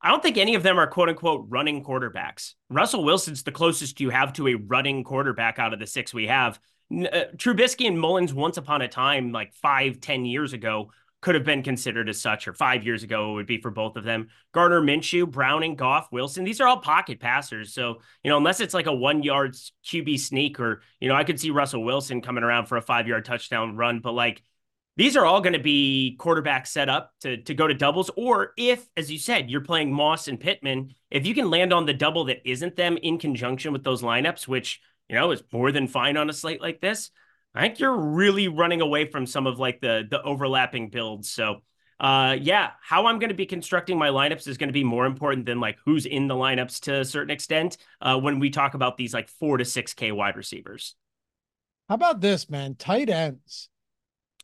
I 0.01 0.09
don't 0.09 0.23
think 0.23 0.37
any 0.37 0.55
of 0.55 0.63
them 0.63 0.79
are 0.79 0.87
quote 0.87 1.09
unquote 1.09 1.45
running 1.49 1.83
quarterbacks. 1.83 2.53
Russell 2.69 3.03
Wilson's 3.03 3.43
the 3.43 3.51
closest 3.51 3.99
you 3.99 4.09
have 4.09 4.33
to 4.33 4.47
a 4.47 4.55
running 4.55 5.03
quarterback 5.03 5.59
out 5.59 5.73
of 5.73 5.79
the 5.79 5.87
six 5.87 6.13
we 6.13 6.27
have. 6.27 6.59
Uh, 6.91 7.25
Trubisky 7.35 7.87
and 7.87 7.99
Mullens, 7.99 8.33
once 8.33 8.57
upon 8.57 8.81
a 8.81 8.87
time, 8.87 9.31
like 9.31 9.53
five, 9.53 10.01
ten 10.01 10.25
years 10.25 10.53
ago, 10.53 10.91
could 11.21 11.35
have 11.35 11.43
been 11.43 11.63
considered 11.63 12.07
as 12.07 12.19
such, 12.19 12.47
or 12.47 12.53
five 12.53 12.85
years 12.85 13.03
ago 13.03 13.31
it 13.31 13.33
would 13.33 13.45
be 13.45 13.59
for 13.59 13.71
both 13.71 13.97
of 13.97 14.03
them. 14.05 14.29
Gardner 14.53 14.81
Minshew, 14.81 15.29
Browning, 15.29 15.75
Goff, 15.75 16.07
Wilson, 16.11 16.45
these 16.45 16.61
are 16.61 16.67
all 16.67 16.79
pocket 16.79 17.19
passers. 17.19 17.73
So, 17.73 17.99
you 18.23 18.29
know, 18.29 18.37
unless 18.37 18.61
it's 18.61 18.73
like 18.73 18.87
a 18.87 18.93
one 18.93 19.21
yard 19.21 19.55
QB 19.85 20.19
sneak, 20.19 20.59
or, 20.59 20.81
you 20.99 21.09
know, 21.09 21.15
I 21.15 21.25
could 21.25 21.39
see 21.39 21.51
Russell 21.51 21.83
Wilson 21.83 22.21
coming 22.21 22.43
around 22.43 22.67
for 22.67 22.77
a 22.77 22.81
five 22.81 23.07
yard 23.07 23.25
touchdown 23.25 23.75
run, 23.75 23.99
but 23.99 24.13
like 24.13 24.41
these 24.95 25.15
are 25.15 25.25
all 25.25 25.41
going 25.41 25.53
to 25.53 25.59
be 25.59 26.17
quarterbacks 26.19 26.67
set 26.67 26.89
up 26.89 27.13
to, 27.21 27.37
to 27.43 27.53
go 27.53 27.67
to 27.67 27.73
doubles. 27.73 28.09
Or 28.17 28.51
if, 28.57 28.85
as 28.97 29.11
you 29.11 29.17
said, 29.17 29.49
you're 29.49 29.61
playing 29.61 29.93
Moss 29.93 30.27
and 30.27 30.39
Pittman, 30.39 30.93
if 31.09 31.25
you 31.25 31.33
can 31.33 31.49
land 31.49 31.71
on 31.71 31.85
the 31.85 31.93
double 31.93 32.25
that 32.25 32.41
isn't 32.43 32.75
them 32.75 32.97
in 32.97 33.17
conjunction 33.17 33.71
with 33.71 33.83
those 33.83 34.01
lineups, 34.01 34.47
which, 34.47 34.81
you 35.09 35.15
know, 35.15 35.31
is 35.31 35.43
more 35.51 35.71
than 35.71 35.87
fine 35.87 36.17
on 36.17 36.29
a 36.29 36.33
slate 36.33 36.61
like 36.61 36.79
this 36.79 37.11
I 37.53 37.61
think 37.61 37.79
you're 37.79 37.95
really 37.95 38.47
running 38.47 38.81
away 38.81 39.05
from 39.05 39.25
some 39.25 39.47
of 39.47 39.59
like 39.59 39.81
the 39.81 40.07
the 40.09 40.21
overlapping 40.21 40.89
builds. 40.89 41.29
So 41.29 41.61
uh 41.99 42.37
yeah, 42.39 42.71
how 42.81 43.07
I'm 43.07 43.19
going 43.19 43.29
to 43.29 43.35
be 43.35 43.45
constructing 43.45 43.97
my 43.97 44.09
lineups 44.09 44.47
is 44.47 44.57
going 44.57 44.69
to 44.69 44.73
be 44.73 44.83
more 44.83 45.05
important 45.05 45.45
than 45.45 45.59
like 45.59 45.77
who's 45.83 46.05
in 46.05 46.27
the 46.27 46.35
lineups 46.35 46.81
to 46.81 47.01
a 47.01 47.05
certain 47.05 47.31
extent 47.31 47.77
uh 48.01 48.17
when 48.17 48.39
we 48.39 48.49
talk 48.49 48.73
about 48.73 48.97
these 48.97 49.13
like 49.13 49.27
4 49.27 49.57
to 49.57 49.63
6k 49.63 50.11
wide 50.13 50.37
receivers. 50.37 50.95
How 51.87 51.95
about 51.95 52.21
this, 52.21 52.49
man? 52.49 52.75
Tight 52.75 53.09
ends. 53.09 53.69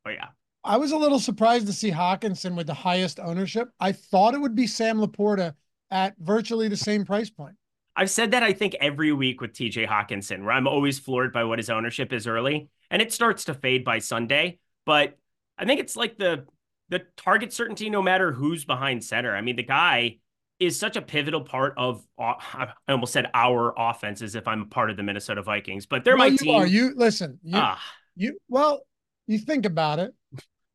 Oh 0.05 0.09
yeah. 0.09 0.29
I 0.63 0.77
was 0.77 0.91
a 0.91 0.97
little 0.97 1.19
surprised 1.19 1.67
to 1.67 1.73
see 1.73 1.91
Hockenson 1.91 2.55
with 2.57 2.65
the 2.65 2.73
highest 2.73 3.19
ownership. 3.19 3.69
I 3.79 3.91
thought 3.91 4.33
it 4.33 4.41
would 4.41 4.55
be 4.55 4.65
Sam 4.65 4.97
LaPorta 4.97 5.53
at 5.91 6.15
virtually 6.17 6.69
the 6.69 6.75
same 6.75 7.05
price 7.05 7.29
point. 7.29 7.55
I've 7.95 8.09
said 8.09 8.31
that 8.31 8.43
I 8.43 8.53
think 8.53 8.75
every 8.81 9.13
week 9.13 9.41
with 9.41 9.53
TJ 9.53 9.87
Hockenson, 9.87 10.43
where 10.43 10.51
I'm 10.51 10.67
always 10.67 10.99
floored 10.99 11.31
by 11.31 11.45
what 11.45 11.59
his 11.59 11.69
ownership 11.69 12.11
is 12.11 12.27
early 12.27 12.69
and 12.89 13.01
it 13.01 13.11
starts 13.11 13.45
to 13.45 13.53
fade 13.53 13.83
by 13.83 13.99
Sunday. 13.99 14.59
But 14.85 15.17
I 15.57 15.65
think 15.65 15.79
it's 15.79 15.95
like 15.95 16.17
the 16.17 16.45
the 16.89 17.01
target 17.17 17.51
certainty, 17.51 17.89
no 17.89 18.01
matter 18.01 18.31
who's 18.31 18.63
behind 18.63 19.03
center. 19.03 19.35
I 19.35 19.41
mean, 19.41 19.55
the 19.55 19.63
guy 19.63 20.17
is 20.59 20.77
such 20.77 20.95
a 20.95 21.01
pivotal 21.01 21.41
part 21.41 21.73
of 21.77 22.05
I 22.19 22.67
almost 22.87 23.13
said 23.13 23.29
our 23.33 23.73
offense 23.77 24.21
as 24.21 24.35
if 24.35 24.47
I'm 24.47 24.63
a 24.63 24.65
part 24.65 24.89
of 24.89 24.97
the 24.97 25.03
Minnesota 25.03 25.41
Vikings, 25.41 25.85
but 25.85 26.03
they're 26.03 26.17
well, 26.17 26.27
my 26.27 26.31
you 26.31 26.37
team. 26.37 26.55
Are. 26.55 26.67
You 26.67 26.93
listen, 26.95 27.39
you, 27.43 27.57
ah. 27.57 27.81
you 28.15 28.37
well, 28.47 28.81
you 29.27 29.39
think 29.39 29.65
about 29.65 29.99
it. 29.99 30.13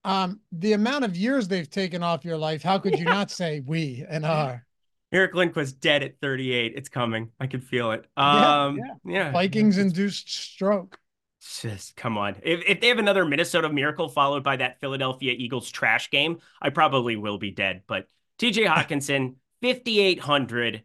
Um, 0.02 0.40
the 0.50 0.72
amount 0.72 1.04
of 1.04 1.14
years 1.16 1.46
they've 1.46 1.68
taken 1.68 2.02
off 2.02 2.24
your 2.24 2.38
life, 2.38 2.62
how 2.62 2.78
could 2.78 2.98
you 2.98 3.04
yeah. 3.04 3.12
not 3.12 3.30
say 3.30 3.60
we 3.60 4.04
and 4.08 4.24
our? 4.24 4.64
Eric 5.12 5.34
Lindquist 5.34 5.80
dead 5.80 6.02
at 6.02 6.20
38. 6.20 6.74
It's 6.76 6.88
coming. 6.88 7.30
I 7.40 7.46
can 7.46 7.60
feel 7.60 7.92
it. 7.92 8.06
Um, 8.16 8.78
yeah, 8.78 8.84
yeah. 9.04 9.12
yeah. 9.12 9.32
Vikings 9.32 9.78
induced 9.78 10.32
stroke. 10.32 10.98
Just 11.60 11.96
come 11.96 12.18
on. 12.18 12.36
If, 12.42 12.62
if 12.66 12.80
they 12.80 12.88
have 12.88 12.98
another 12.98 13.24
Minnesota 13.24 13.68
miracle 13.70 14.08
followed 14.08 14.44
by 14.44 14.56
that 14.56 14.78
Philadelphia 14.80 15.34
Eagles 15.36 15.70
trash 15.70 16.10
game, 16.10 16.38
I 16.60 16.70
probably 16.70 17.16
will 17.16 17.38
be 17.38 17.50
dead. 17.50 17.82
But 17.86 18.06
TJ 18.38 18.66
Hockenson, 18.72 19.36
5,800. 19.62 20.82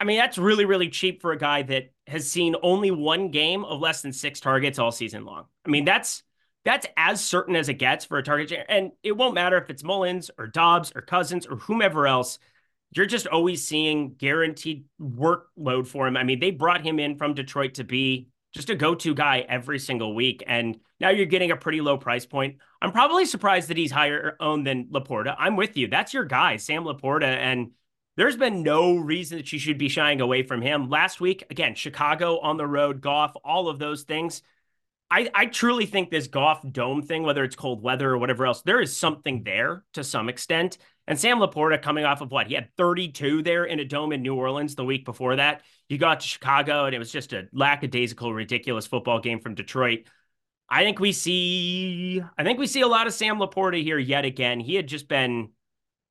I 0.00 0.04
mean, 0.04 0.16
that's 0.16 0.38
really, 0.38 0.64
really 0.64 0.88
cheap 0.88 1.20
for 1.20 1.32
a 1.32 1.38
guy 1.38 1.62
that 1.62 1.92
has 2.06 2.30
seen 2.30 2.56
only 2.62 2.90
one 2.90 3.30
game 3.30 3.64
of 3.64 3.80
less 3.80 4.00
than 4.00 4.14
six 4.14 4.40
targets 4.40 4.78
all 4.78 4.92
season 4.92 5.26
long. 5.26 5.44
I 5.66 5.68
mean, 5.68 5.84
that's 5.84 6.22
that's 6.64 6.86
as 6.96 7.22
certain 7.22 7.54
as 7.54 7.68
it 7.68 7.74
gets 7.74 8.06
for 8.06 8.18
a 8.18 8.22
target. 8.22 8.64
And 8.68 8.92
it 9.02 9.12
won't 9.12 9.34
matter 9.34 9.58
if 9.58 9.68
it's 9.68 9.82
Mullens 9.82 10.30
or 10.38 10.46
Dobbs 10.46 10.92
or 10.94 11.02
Cousins 11.02 11.46
or 11.46 11.56
whomever 11.56 12.06
else. 12.06 12.38
You're 12.92 13.06
just 13.06 13.26
always 13.26 13.66
seeing 13.66 14.14
guaranteed 14.14 14.84
workload 15.00 15.86
for 15.86 16.06
him. 16.06 16.16
I 16.16 16.24
mean, 16.24 16.40
they 16.40 16.50
brought 16.50 16.84
him 16.84 16.98
in 16.98 17.16
from 17.16 17.34
Detroit 17.34 17.74
to 17.74 17.84
be 17.84 18.28
just 18.52 18.70
a 18.70 18.74
go-to 18.74 19.14
guy 19.14 19.46
every 19.48 19.78
single 19.78 20.14
week. 20.14 20.42
And 20.46 20.78
now 20.98 21.10
you're 21.10 21.26
getting 21.26 21.52
a 21.52 21.56
pretty 21.56 21.80
low 21.80 21.96
price 21.96 22.26
point. 22.26 22.56
I'm 22.82 22.90
probably 22.90 23.26
surprised 23.26 23.68
that 23.68 23.76
he's 23.76 23.92
higher 23.92 24.36
owned 24.40 24.66
than 24.66 24.86
Laporta. 24.86 25.36
I'm 25.38 25.54
with 25.54 25.76
you. 25.76 25.86
That's 25.86 26.12
your 26.12 26.24
guy, 26.24 26.56
Sam 26.56 26.84
Laporta. 26.84 27.28
And 27.28 27.70
there's 28.16 28.36
been 28.36 28.62
no 28.64 28.96
reason 28.96 29.38
that 29.38 29.52
you 29.52 29.58
should 29.60 29.78
be 29.78 29.88
shying 29.88 30.20
away 30.20 30.42
from 30.42 30.60
him. 30.60 30.90
Last 30.90 31.20
week, 31.20 31.44
again, 31.48 31.76
Chicago 31.76 32.40
on 32.40 32.56
the 32.56 32.66
road, 32.66 33.00
Goff, 33.00 33.34
all 33.44 33.68
of 33.68 33.78
those 33.78 34.02
things. 34.02 34.42
I, 35.12 35.30
I 35.34 35.46
truly 35.46 35.86
think 35.86 36.10
this 36.10 36.26
Goff 36.26 36.60
dome 36.70 37.02
thing, 37.02 37.22
whether 37.22 37.44
it's 37.44 37.56
cold 37.56 37.82
weather 37.82 38.10
or 38.10 38.18
whatever 38.18 38.46
else, 38.46 38.62
there 38.62 38.80
is 38.80 38.96
something 38.96 39.42
there 39.44 39.84
to 39.94 40.04
some 40.04 40.28
extent. 40.28 40.78
And 41.10 41.18
Sam 41.18 41.40
Laporta 41.40 41.82
coming 41.82 42.04
off 42.04 42.20
of 42.20 42.30
what? 42.30 42.46
He 42.46 42.54
had 42.54 42.68
32 42.76 43.42
there 43.42 43.64
in 43.64 43.80
a 43.80 43.84
dome 43.84 44.12
in 44.12 44.22
New 44.22 44.36
Orleans 44.36 44.76
the 44.76 44.84
week 44.84 45.04
before 45.04 45.34
that. 45.34 45.62
He 45.88 45.98
got 45.98 46.20
to 46.20 46.26
Chicago 46.28 46.84
and 46.84 46.94
it 46.94 47.00
was 47.00 47.10
just 47.10 47.32
a 47.32 47.48
lackadaisical, 47.52 48.32
ridiculous 48.32 48.86
football 48.86 49.18
game 49.18 49.40
from 49.40 49.56
Detroit. 49.56 50.04
I 50.68 50.84
think 50.84 51.00
we 51.00 51.10
see 51.10 52.22
I 52.38 52.44
think 52.44 52.60
we 52.60 52.68
see 52.68 52.82
a 52.82 52.86
lot 52.86 53.08
of 53.08 53.12
Sam 53.12 53.38
Laporta 53.40 53.82
here 53.82 53.98
yet 53.98 54.24
again. 54.24 54.60
He 54.60 54.76
had 54.76 54.86
just 54.86 55.08
been 55.08 55.48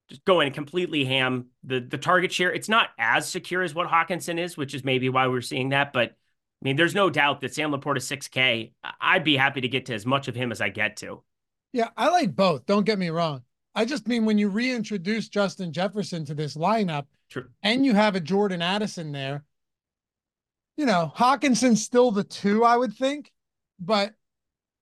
just 0.10 0.26
going 0.26 0.52
completely 0.52 1.06
ham. 1.06 1.46
The 1.64 1.80
the 1.80 1.98
target 1.98 2.34
share, 2.34 2.52
it's 2.52 2.68
not 2.68 2.90
as 3.00 3.26
secure 3.26 3.64
as 3.64 3.74
what 3.74 3.88
Hockenson 3.88 4.38
is, 4.38 4.58
which 4.58 4.74
is 4.74 4.84
maybe 4.84 5.08
why 5.08 5.28
we're 5.28 5.40
seeing 5.40 5.70
that, 5.70 5.94
but 5.94 6.10
I 6.10 6.66
mean, 6.66 6.76
there's 6.76 6.94
no 6.94 7.10
doubt 7.10 7.40
that 7.40 7.54
Sam 7.54 7.72
Laporta 7.72 8.02
6K, 8.02 8.74
I'd 9.00 9.24
be 9.24 9.38
happy 9.38 9.62
to 9.62 9.70
get 9.70 9.86
to 9.86 9.94
as 9.94 10.06
much 10.06 10.28
of 10.28 10.36
him 10.36 10.52
as 10.52 10.60
I 10.60 10.68
get 10.68 10.98
to. 10.98 11.24
Yeah, 11.72 11.88
I 11.96 12.10
like 12.10 12.36
both. 12.36 12.66
Don't 12.66 12.86
get 12.86 13.00
me 13.00 13.10
wrong. 13.12 13.44
I 13.76 13.86
just 13.86 14.08
mean 14.08 14.26
when 14.26 14.38
you 14.38 14.50
reintroduce 14.50 15.30
Justin 15.30 15.72
Jefferson 15.72 16.26
to 16.26 16.34
this 16.34 16.56
lineup 16.56 17.06
True. 17.30 17.48
and 17.64 17.86
you 17.86 17.94
have 17.94 18.16
a 18.16 18.20
Jordan 18.20 18.62
Addison 18.62 19.12
there, 19.12 19.44
you 20.78 20.86
know, 20.86 21.12
Hockenson's 21.16 21.84
still 21.84 22.12
the 22.12 22.24
two, 22.24 22.64
I 22.64 22.76
would 22.76 22.94
think, 22.94 23.32
but 23.80 24.14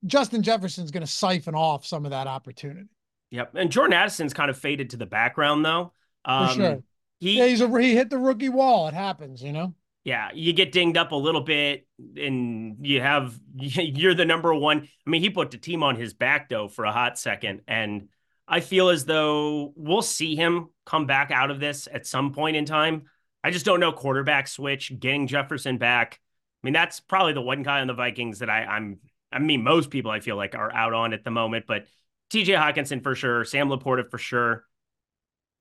Justin 0.05 0.43
Jefferson's 0.43 0.91
going 0.91 1.05
to 1.05 1.11
siphon 1.11 1.55
off 1.55 1.85
some 1.85 2.05
of 2.05 2.11
that 2.11 2.27
opportunity. 2.27 2.87
Yep. 3.31 3.55
And 3.55 3.71
Jordan 3.71 3.93
Addison's 3.93 4.33
kind 4.33 4.49
of 4.49 4.57
faded 4.57 4.91
to 4.91 4.97
the 4.97 5.05
background, 5.05 5.65
though. 5.65 5.91
Um, 6.23 6.47
For 6.47 6.53
sure. 6.53 6.83
He, 7.19 7.37
yeah, 7.39 7.47
he's 7.47 7.61
a, 7.61 7.81
he 7.81 7.95
hit 7.95 8.09
the 8.09 8.19
rookie 8.19 8.49
wall. 8.49 8.87
It 8.87 8.93
happens, 8.93 9.41
you 9.41 9.51
know? 9.51 9.73
yeah, 10.07 10.29
you 10.33 10.53
get 10.53 10.71
dinged 10.71 10.95
up 10.95 11.11
a 11.11 11.17
little 11.17 11.41
bit 11.41 11.85
and 12.15 12.77
you 12.79 13.01
have 13.01 13.37
you're 13.57 14.13
the 14.13 14.23
number 14.23 14.53
one. 14.53 14.87
I 15.05 15.09
mean, 15.09 15.21
he 15.21 15.29
put 15.29 15.51
the 15.51 15.57
team 15.57 15.83
on 15.83 15.97
his 15.97 16.13
back 16.13 16.47
though 16.47 16.69
for 16.69 16.85
a 16.85 16.93
hot 16.93 17.19
second. 17.19 17.59
And 17.67 18.07
I 18.47 18.61
feel 18.61 18.89
as 18.89 19.05
though 19.05 19.73
we'll 19.75 20.01
see 20.01 20.35
him 20.35 20.69
come 20.85 21.05
back 21.05 21.31
out 21.31 21.51
of 21.51 21.59
this 21.59 21.87
at 21.91 22.05
some 22.05 22.33
point 22.33 22.55
in 22.55 22.65
time. 22.65 23.03
I 23.43 23.51
just 23.51 23.65
don't 23.65 23.79
know 23.79 23.91
quarterback 23.91 24.47
switch, 24.47 24.91
getting 24.99 25.27
Jefferson 25.27 25.77
back. 25.77 26.19
I 26.63 26.67
mean, 26.67 26.73
that's 26.73 26.99
probably 26.99 27.33
the 27.33 27.41
one 27.41 27.63
guy 27.63 27.81
on 27.81 27.87
the 27.87 27.93
Vikings 27.93 28.39
that 28.39 28.49
I, 28.49 28.63
I'm 28.63 28.99
I 29.31 29.39
mean, 29.39 29.63
most 29.63 29.89
people 29.89 30.11
I 30.11 30.21
feel 30.21 30.37
like 30.37 30.55
are 30.55 30.73
out 30.73 30.93
on 30.93 31.13
at 31.13 31.23
the 31.23 31.31
moment, 31.31 31.65
but 31.67 31.85
TJ 32.31 32.57
Hockenson 32.57 33.03
for 33.03 33.15
sure, 33.15 33.43
Sam 33.43 33.69
Laporta 33.69 34.09
for 34.09 34.17
sure. 34.17 34.65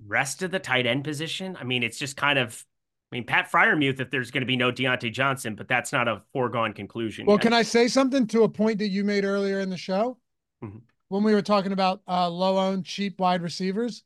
Rest 0.05 0.43
of 0.43 0.51
the 0.51 0.59
tight 0.59 0.87
end 0.87 1.05
position, 1.05 1.57
I 1.59 1.65
mean, 1.65 1.83
it's 1.83 1.99
just 1.99 2.17
kind 2.17 2.39
of 2.39 2.65
I 3.13 3.17
mean, 3.17 3.25
Pat 3.25 3.51
Freiermuth, 3.51 4.01
if 4.01 4.11
there's 4.11 4.33
going 4.33 4.43
to 4.43 4.47
be 4.47 4.57
no 4.57 4.73
Diontae 4.73 5.13
Johnson, 5.13 5.55
but 5.55 5.69
that's 5.69 5.93
not 5.93 6.09
a 6.09 6.23
foregone 6.33 6.73
conclusion. 6.73 7.27
Well, 7.27 7.37
yet. 7.37 7.43
can 7.43 7.53
I 7.53 7.63
say 7.63 7.87
something 7.87 8.27
to 8.29 8.43
a 8.43 8.49
point 8.49 8.81
that 8.81 8.89
you 8.89 9.05
made 9.05 9.25
earlier 9.25 9.61
in 9.61 9.71
the 9.71 9.77
show 9.77 10.19
mm-hmm. 10.63 10.79
When 11.09 11.23
we 11.23 11.35
were 11.35 11.43
talking 11.43 11.73
about 11.73 12.03
uh, 12.09 12.29
low 12.29 12.59
owned, 12.59 12.85
cheap 12.85 13.21
wide 13.21 13.43
receivers? 13.43 14.03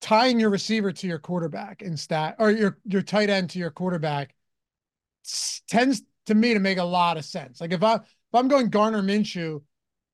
Tying 0.00 0.40
your 0.40 0.50
receiver 0.50 0.92
to 0.92 1.06
your 1.06 1.18
quarterback 1.18 1.82
in 1.82 1.96
stat 1.96 2.36
or 2.38 2.50
your 2.50 2.78
your 2.84 3.02
tight 3.02 3.28
end 3.28 3.50
to 3.50 3.58
your 3.58 3.70
quarterback 3.70 4.34
tends 5.68 6.02
to 6.26 6.34
me 6.34 6.54
to 6.54 6.60
make 6.60 6.78
a 6.78 6.84
lot 6.84 7.18
of 7.18 7.24
sense. 7.24 7.60
Like 7.60 7.72
if 7.72 7.82
I 7.82 7.96
if 7.96 8.02
I'm 8.32 8.48
going 8.48 8.70
Gardner 8.70 9.02
Minshew, 9.02 9.62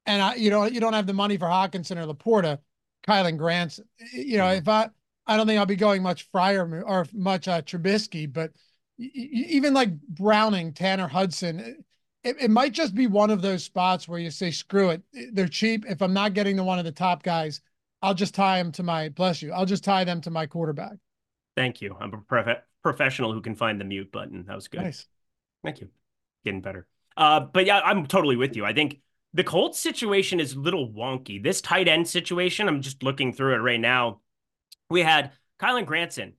and 0.06 0.22
I 0.22 0.34
you 0.34 0.50
know 0.50 0.64
you 0.64 0.80
don't 0.80 0.92
have 0.92 1.06
the 1.06 1.12
money 1.12 1.36
for 1.36 1.46
Hockenson 1.46 2.02
or 2.02 2.12
Laporta, 2.12 2.58
Kylen 3.06 3.36
Grant, 3.36 3.78
you 4.12 4.38
know 4.38 4.44
mm-hmm. 4.44 4.58
if 4.58 4.68
I 4.68 4.90
I 5.26 5.36
don't 5.36 5.46
think 5.46 5.58
I'll 5.58 5.66
be 5.66 5.76
going 5.76 6.02
much 6.02 6.28
Fryer 6.30 6.82
or 6.84 7.06
much 7.12 7.46
uh, 7.48 7.62
Trubisky, 7.62 8.32
but 8.32 8.52
even 8.98 9.74
like 9.74 10.00
Browning, 10.00 10.72
Tanner 10.72 11.08
Hudson, 11.08 11.84
it, 12.26 12.36
it 12.40 12.50
might 12.50 12.72
just 12.72 12.94
be 12.94 13.06
one 13.06 13.30
of 13.30 13.42
those 13.42 13.64
spots 13.64 14.08
where 14.08 14.18
you 14.18 14.30
say, 14.30 14.50
screw 14.50 14.90
it. 14.90 15.02
They're 15.32 15.48
cheap. 15.48 15.84
If 15.88 16.02
I'm 16.02 16.12
not 16.12 16.34
getting 16.34 16.56
to 16.56 16.64
one 16.64 16.78
of 16.78 16.84
the 16.84 16.92
top 16.92 17.22
guys, 17.22 17.60
I'll 18.02 18.14
just 18.14 18.34
tie 18.34 18.58
them 18.58 18.72
to 18.72 18.82
my, 18.82 19.08
bless 19.08 19.42
you, 19.42 19.52
I'll 19.52 19.66
just 19.66 19.84
tie 19.84 20.04
them 20.04 20.20
to 20.22 20.30
my 20.30 20.46
quarterback. 20.46 20.96
Thank 21.56 21.80
you. 21.80 21.96
I'm 21.98 22.12
a 22.12 22.18
prof- 22.18 22.62
professional 22.82 23.32
who 23.32 23.40
can 23.40 23.54
find 23.54 23.80
the 23.80 23.84
mute 23.84 24.12
button. 24.12 24.44
That 24.46 24.54
was 24.54 24.68
good. 24.68 24.82
Nice. 24.82 25.06
Thank 25.64 25.80
you. 25.80 25.88
Getting 26.44 26.60
better. 26.60 26.86
Uh, 27.16 27.40
but 27.40 27.64
yeah, 27.64 27.80
I'm 27.80 28.06
totally 28.06 28.36
with 28.36 28.56
you. 28.56 28.64
I 28.64 28.74
think 28.74 29.00
the 29.32 29.44
Colts 29.44 29.78
situation 29.78 30.38
is 30.38 30.52
a 30.54 30.60
little 30.60 30.90
wonky. 30.90 31.42
This 31.42 31.60
tight 31.60 31.88
end 31.88 32.06
situation, 32.06 32.68
I'm 32.68 32.82
just 32.82 33.02
looking 33.02 33.32
through 33.32 33.54
it 33.54 33.58
right 33.58 33.80
now 33.80 34.20
we 34.88 35.02
had 35.02 35.32
Kylen 35.60 35.86
Granson. 35.86 36.34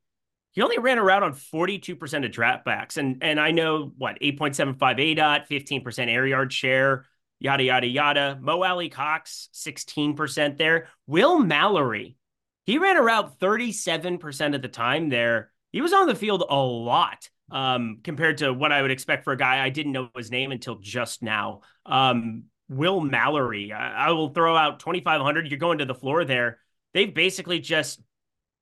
He 0.57 0.63
only 0.63 0.79
ran 0.79 0.97
around 0.97 1.21
on 1.21 1.35
42% 1.35 2.25
of 2.25 2.31
dropbacks. 2.31 2.97
And 2.97 3.19
and 3.21 3.39
I 3.39 3.51
know 3.51 3.91
what 3.95 4.19
8.75 4.19 4.79
ADOT, 4.79 5.47
15% 5.47 6.07
air 6.09 6.25
yard 6.25 6.51
share, 6.51 7.05
yada 7.37 7.63
yada 7.63 7.85
yada. 7.85 8.39
Mo 8.41 8.63
Alie-Cox, 8.63 9.49
16% 9.53 10.57
there. 10.57 10.87
Will 11.05 11.37
Mallory, 11.37 12.17
he 12.65 12.79
ran 12.79 12.97
around 12.97 13.33
37% 13.39 14.55
of 14.55 14.63
the 14.63 14.67
time 14.67 15.09
there. 15.09 15.51
He 15.71 15.81
was 15.81 15.93
on 15.93 16.07
the 16.07 16.15
field 16.15 16.43
a 16.49 16.55
lot 16.55 17.29
um, 17.51 17.99
compared 18.03 18.39
to 18.39 18.51
what 18.51 18.71
I 18.71 18.81
would 18.81 18.89
expect 18.89 19.25
for 19.25 19.33
a 19.33 19.37
guy 19.37 19.63
I 19.63 19.69
didn't 19.69 19.91
know 19.91 20.09
his 20.17 20.31
name 20.31 20.51
until 20.51 20.77
just 20.79 21.21
now. 21.21 21.61
Um, 21.85 22.45
Will 22.67 22.99
Mallory, 22.99 23.73
I, 23.73 24.07
I 24.07 24.11
will 24.13 24.29
throw 24.29 24.57
out 24.57 24.79
2,500. 24.79 25.51
You're 25.51 25.59
going 25.59 25.77
to 25.77 25.85
the 25.85 25.93
floor 25.93 26.25
there. 26.25 26.57
They've 26.95 27.13
basically 27.13 27.59
just 27.59 28.01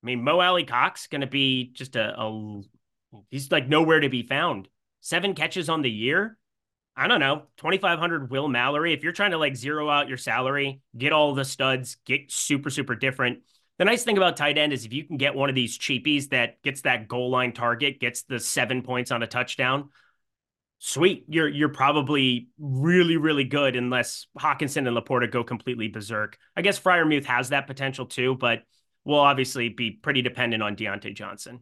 I 0.06 0.14
mean, 0.14 0.24
Mo 0.24 0.39
Alie-Cox 0.39 1.08
going 1.08 1.22
to 1.22 1.28
be 1.28 1.72
just 1.74 1.95
a, 1.95 2.14
a, 2.22 2.62
he's 3.32 3.51
like 3.51 3.68
nowhere 3.68 4.01
to 4.01 4.10
be 4.10 4.22
found. 4.22 4.68
Seven 5.01 5.34
catches 5.34 5.68
on 5.68 5.82
the 5.82 5.89
year. 5.89 6.38
I 6.95 7.08
don't 7.08 7.20
know, 7.20 7.47
2,500 7.58 8.30
Will 8.30 8.47
Mallory. 8.47 8.93
If 8.93 9.03
you're 9.03 9.14
trying 9.14 9.32
to 9.32 9.39
like 9.39 9.56
zero 9.56 9.89
out 9.89 10.08
your 10.08 10.20
salary, 10.20 10.80
get 10.95 11.12
all 11.12 11.34
the 11.34 11.43
studs, 11.43 11.97
get 12.06 12.32
super, 12.32 12.70
super 12.70 12.93
different. 12.93 13.39
The 13.80 13.86
nice 13.86 14.03
thing 14.03 14.16
about 14.16 14.38
tight 14.38 14.60
end 14.60 14.74
is 14.74 14.86
if 14.86 14.93
you 14.93 15.03
can 15.03 15.18
get 15.18 15.34
one 15.34 15.49
of 15.49 15.56
these 15.56 15.76
cheapies 15.76 16.30
that 16.30 16.62
gets 16.62 16.82
that 16.82 17.08
goal 17.08 17.32
line 17.32 17.51
target, 17.51 17.99
gets 17.99 18.22
the 18.24 18.39
seven 18.39 18.84
points 18.84 19.10
on 19.10 19.24
a 19.24 19.28
touchdown, 19.28 19.89
sweet. 20.78 21.26
You're 21.28 21.49
you're 21.49 21.70
probably 21.70 22.49
really, 22.60 23.18
really 23.18 23.43
good 23.43 23.76
unless 23.76 24.28
Hockenson 24.39 24.88
and 24.88 24.95
Laporta 24.95 25.30
go 25.30 25.43
completely 25.43 25.88
berserk. 25.88 26.38
I 26.56 26.62
guess 26.62 26.80
Freiermuth 26.80 27.26
has 27.26 27.49
that 27.49 27.66
potential 27.66 28.06
too, 28.06 28.36
but 28.36 28.62
will 29.06 29.20
obviously 29.20 29.70
be 29.70 29.91
pretty 29.91 30.22
dependent 30.22 30.62
on 30.62 30.76
Diontae 30.76 31.16
Johnson. 31.16 31.62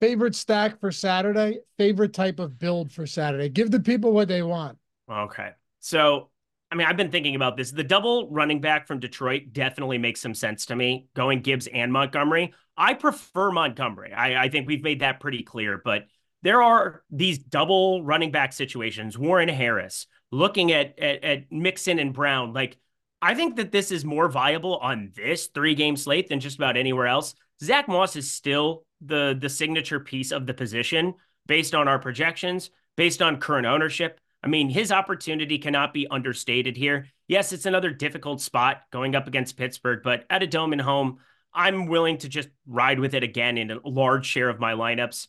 Favorite 0.00 0.34
stack 0.34 0.80
for 0.80 0.90
Saturday, 0.90 1.60
favorite 1.78 2.12
type 2.12 2.40
of 2.40 2.58
build 2.58 2.90
for 2.90 3.06
Saturday. 3.06 3.48
Give 3.48 3.70
the 3.70 3.80
people 3.80 4.12
what 4.12 4.28
they 4.28 4.42
want. 4.42 4.78
Okay. 5.10 5.50
So, 5.80 6.30
I 6.70 6.74
mean, 6.74 6.86
I've 6.86 6.96
been 6.96 7.10
thinking 7.10 7.34
about 7.34 7.56
this. 7.56 7.70
The 7.70 7.84
double 7.84 8.30
running 8.30 8.60
back 8.60 8.86
from 8.86 8.98
Detroit 8.98 9.52
definitely 9.52 9.98
makes 9.98 10.20
some 10.20 10.34
sense 10.34 10.66
to 10.66 10.76
me, 10.76 11.06
going 11.14 11.40
Gibbs 11.40 11.68
and 11.72 11.92
Montgomery. 11.92 12.54
I 12.76 12.94
prefer 12.94 13.50
Montgomery. 13.50 14.12
I, 14.12 14.44
I 14.44 14.48
think 14.48 14.66
we've 14.66 14.82
made 14.82 15.00
that 15.00 15.20
pretty 15.20 15.42
clear, 15.42 15.80
but 15.84 16.06
there 16.42 16.62
are 16.62 17.04
these 17.10 17.38
double 17.38 18.02
running 18.02 18.32
back 18.32 18.52
situations. 18.52 19.16
Warren 19.16 19.48
Harris, 19.48 20.06
looking 20.32 20.72
at, 20.72 20.98
at, 20.98 21.22
at 21.22 21.52
Mixon 21.52 21.98
and 21.98 22.12
Brown, 22.12 22.52
like 22.52 22.76
I 23.22 23.34
think 23.36 23.54
that 23.56 23.70
this 23.70 23.92
is 23.92 24.04
more 24.04 24.28
viable 24.28 24.78
on 24.78 25.12
this 25.14 25.46
three 25.46 25.76
game 25.76 25.96
slate 25.96 26.28
than 26.28 26.40
just 26.40 26.56
about 26.56 26.76
anywhere 26.76 27.06
else. 27.06 27.36
Zach 27.62 27.86
Moss 27.86 28.16
is 28.16 28.30
still 28.30 28.84
the 29.00 29.38
the 29.40 29.48
signature 29.48 30.00
piece 30.00 30.32
of 30.32 30.46
the 30.46 30.54
position 30.54 31.14
based 31.46 31.74
on 31.74 31.86
our 31.86 32.00
projections, 32.00 32.70
based 32.96 33.22
on 33.22 33.38
current 33.38 33.66
ownership. 33.66 34.20
I 34.42 34.48
mean, 34.48 34.68
his 34.68 34.90
opportunity 34.90 35.58
cannot 35.58 35.94
be 35.94 36.08
understated 36.08 36.76
here. 36.76 37.06
Yes, 37.28 37.52
it's 37.52 37.66
another 37.66 37.90
difficult 37.90 38.40
spot 38.40 38.82
going 38.90 39.14
up 39.14 39.28
against 39.28 39.56
Pittsburgh, 39.56 40.00
but 40.02 40.24
at 40.28 40.42
a 40.42 40.46
dome 40.48 40.72
and 40.72 40.82
home, 40.82 41.18
I'm 41.54 41.86
willing 41.86 42.18
to 42.18 42.28
just 42.28 42.48
ride 42.66 42.98
with 42.98 43.14
it 43.14 43.22
again 43.22 43.56
in 43.56 43.70
a 43.70 43.78
large 43.84 44.26
share 44.26 44.48
of 44.48 44.58
my 44.58 44.72
lineups. 44.72 45.28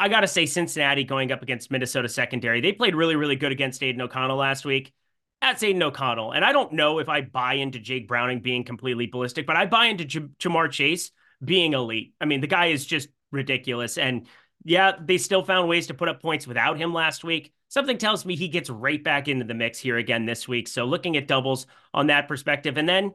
I 0.00 0.08
got 0.08 0.20
to 0.20 0.26
say, 0.26 0.46
Cincinnati 0.46 1.04
going 1.04 1.30
up 1.30 1.42
against 1.42 1.70
Minnesota 1.70 2.08
secondary, 2.08 2.60
they 2.60 2.72
played 2.72 2.96
really, 2.96 3.16
really 3.16 3.36
good 3.36 3.52
against 3.52 3.82
Aidan 3.82 4.00
O'Connell 4.00 4.38
last 4.38 4.64
week. 4.64 4.92
That's 5.40 5.62
Aidan 5.62 5.82
O'Connell. 5.82 6.32
And 6.32 6.44
I 6.44 6.52
don't 6.52 6.72
know 6.72 6.98
if 6.98 7.08
I 7.08 7.22
buy 7.22 7.54
into 7.54 7.78
Jake 7.78 8.06
Browning 8.06 8.40
being 8.40 8.62
completely 8.64 9.06
ballistic, 9.06 9.46
but 9.46 9.56
I 9.56 9.66
buy 9.66 9.86
into 9.86 10.04
J- 10.04 10.20
Ja'Marr 10.38 10.70
Chase 10.70 11.10
being 11.42 11.72
elite. 11.72 12.12
I 12.20 12.26
mean, 12.26 12.40
the 12.40 12.46
guy 12.46 12.66
is 12.66 12.84
just 12.84 13.08
ridiculous. 13.32 13.96
And 13.96 14.26
yeah, 14.64 14.92
they 15.02 15.16
still 15.16 15.42
found 15.42 15.68
ways 15.68 15.86
to 15.86 15.94
put 15.94 16.08
up 16.08 16.20
points 16.20 16.46
without 16.46 16.78
him 16.78 16.92
last 16.92 17.24
week. 17.24 17.52
Something 17.68 17.96
tells 17.98 18.26
me 18.26 18.36
he 18.36 18.48
gets 18.48 18.68
right 18.68 19.02
back 19.02 19.28
into 19.28 19.44
the 19.44 19.54
mix 19.54 19.78
here 19.78 19.96
again 19.96 20.26
this 20.26 20.46
week. 20.46 20.68
So 20.68 20.84
looking 20.84 21.16
at 21.16 21.28
doubles 21.28 21.66
on 21.94 22.08
that 22.08 22.28
perspective. 22.28 22.76
And 22.76 22.88
then 22.88 23.14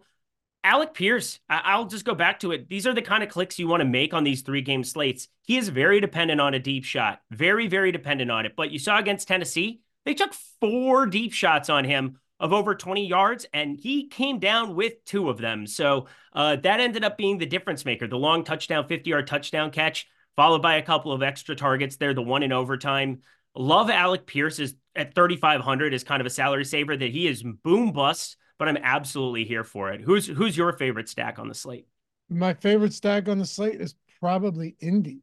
Alec 0.64 0.96
Pierce, 0.96 1.40
I'll 1.48 1.86
just 1.86 2.06
go 2.06 2.16
back 2.16 2.40
to 2.40 2.52
it. 2.52 2.68
These 2.68 2.88
are 2.88 2.94
the 2.94 3.04
kind 3.04 3.22
of 3.22 3.30
clicks 3.30 3.60
you 3.60 3.68
want 3.68 3.82
to 3.82 3.86
make 3.86 4.16
on 4.16 4.24
these 4.24 4.42
three 4.42 4.62
game 4.62 4.84
slates. 4.84 5.28
He 5.44 5.58
is 5.58 5.70
very 5.70 6.00
dependent 6.00 6.42
on 6.42 6.56
a 6.56 6.60
deep 6.60 6.86
shot, 6.86 7.22
very, 7.30 7.68
very 7.68 7.92
dependent 7.92 8.32
on 8.32 8.48
it. 8.48 8.56
But 8.56 8.72
you 8.72 8.80
saw 8.80 8.98
against 8.98 9.28
Tennessee, 9.28 9.82
they 10.06 10.14
took 10.14 10.34
four 10.60 11.06
deep 11.06 11.34
shots 11.34 11.70
on 11.70 11.84
him 11.84 12.20
of 12.40 12.54
over 12.54 12.76
20 12.76 13.08
yards, 13.08 13.46
and 13.54 13.80
he 13.80 14.08
came 14.08 14.40
down 14.40 14.76
with 14.76 15.04
two 15.06 15.30
of 15.30 15.38
them. 15.38 15.66
So 15.66 16.08
uh, 16.34 16.58
that 16.58 16.80
ended 16.80 17.04
up 17.04 17.18
being 17.18 17.38
the 17.38 17.46
difference 17.46 17.86
maker 17.86 18.08
the 18.08 18.18
long 18.18 18.44
touchdown, 18.44 18.88
50 18.88 19.10
yard 19.10 19.28
touchdown 19.28 19.72
catch, 19.72 20.08
followed 20.36 20.62
by 20.62 20.76
a 20.76 20.82
couple 20.82 21.12
of 21.12 21.24
extra 21.24 21.56
targets 21.56 21.96
there, 21.96 22.14
the 22.14 22.22
one 22.22 22.44
in 22.44 22.52
overtime. 22.52 23.22
Love 23.56 23.90
Alec 23.90 24.26
Pierce 24.26 24.60
is 24.60 24.76
at 24.96 25.16
3,500 25.16 25.94
is 25.94 26.04
kind 26.04 26.22
of 26.22 26.26
a 26.26 26.30
salary 26.30 26.66
saver 26.66 26.96
that 26.96 27.12
he 27.12 27.28
is 27.28 27.42
boom 27.64 27.94
bust, 27.94 28.36
but 28.60 28.68
I'm 28.68 28.78
absolutely 28.78 29.46
here 29.46 29.64
for 29.64 29.92
it. 29.92 30.02
Who's 30.02 30.28
who's 30.28 30.58
your 30.58 30.74
favorite 30.74 31.08
stack 31.08 31.40
on 31.40 31.48
the 31.48 31.56
slate? 31.56 31.88
My 32.30 32.54
favorite 32.54 32.94
stack 32.94 33.30
on 33.30 33.40
the 33.40 33.46
slate 33.46 33.80
is 33.80 33.96
probably 34.20 34.76
Indy. 34.80 35.20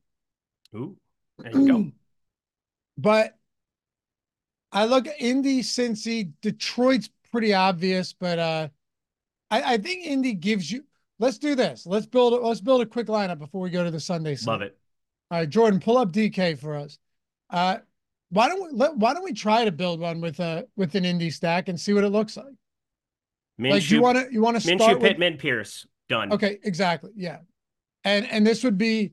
Ooh, 0.75 0.97
there 1.39 1.53
you 1.53 1.69
go. 1.69 1.91
But 2.99 3.35
I 4.73 4.87
look 4.87 5.07
Indy, 5.19 5.61
Cincy, 5.61 6.33
Detroit's 6.41 7.11
pretty 7.31 7.53
obvious, 7.53 8.13
but 8.13 8.39
uh, 8.39 8.69
I, 9.51 9.75
I 9.75 9.77
think 9.77 10.07
Indy 10.07 10.33
gives 10.35 10.71
you. 10.71 10.85
Let's 11.19 11.39
do 11.39 11.55
this. 11.55 11.87
Let's 11.87 12.07
build. 12.07 12.41
Let's 12.43 12.61
build 12.61 12.83
a 12.83 12.87
quick 12.87 13.07
lineup 13.07 13.39
before 13.39 13.61
we 13.61 13.71
go 13.71 13.85
to 13.85 13.91
the 13.91 14.01
Sunday. 14.01 14.37
Love 14.47 14.63
it. 14.63 14.77
All 15.31 15.39
right, 15.39 15.49
Jordan, 15.49 15.79
pull 15.79 15.99
up 15.99 16.13
DK 16.13 16.59
for 16.59 16.77
us. 16.77 16.99
Uh, 17.51 17.79
why 18.31 18.49
don't 18.49 18.63
we 18.63 18.79
let, 18.79 18.97
Why 18.97 19.13
don't 19.13 19.25
we 19.25 19.35
try 19.35 19.65
to 19.65 19.73
build 19.73 20.01
one 20.01 20.21
with 20.21 20.41
a 20.41 20.67
with 20.77 20.95
an 20.95 21.05
Indy 21.05 21.31
stack 21.31 21.69
and 21.69 21.79
see 21.79 21.93
what 21.93 22.03
it 22.03 22.09
looks 22.09 22.37
like? 22.37 22.47
Minshew, 23.61 23.71
like 23.71 23.91
you 23.91 24.03
want 24.03 24.19
to 24.19 24.33
you 24.33 24.41
want 24.41 24.57
to 24.57 24.61
start 24.61 24.81
Minshew, 24.81 25.01
Pittman, 25.01 25.37
Pierce 25.37 25.87
done. 26.09 26.33
Okay, 26.33 26.59
exactly. 26.65 27.11
Yeah, 27.15 27.39
and 28.05 28.27
and 28.31 28.47
this 28.47 28.65
would 28.65 28.79
be 28.79 29.13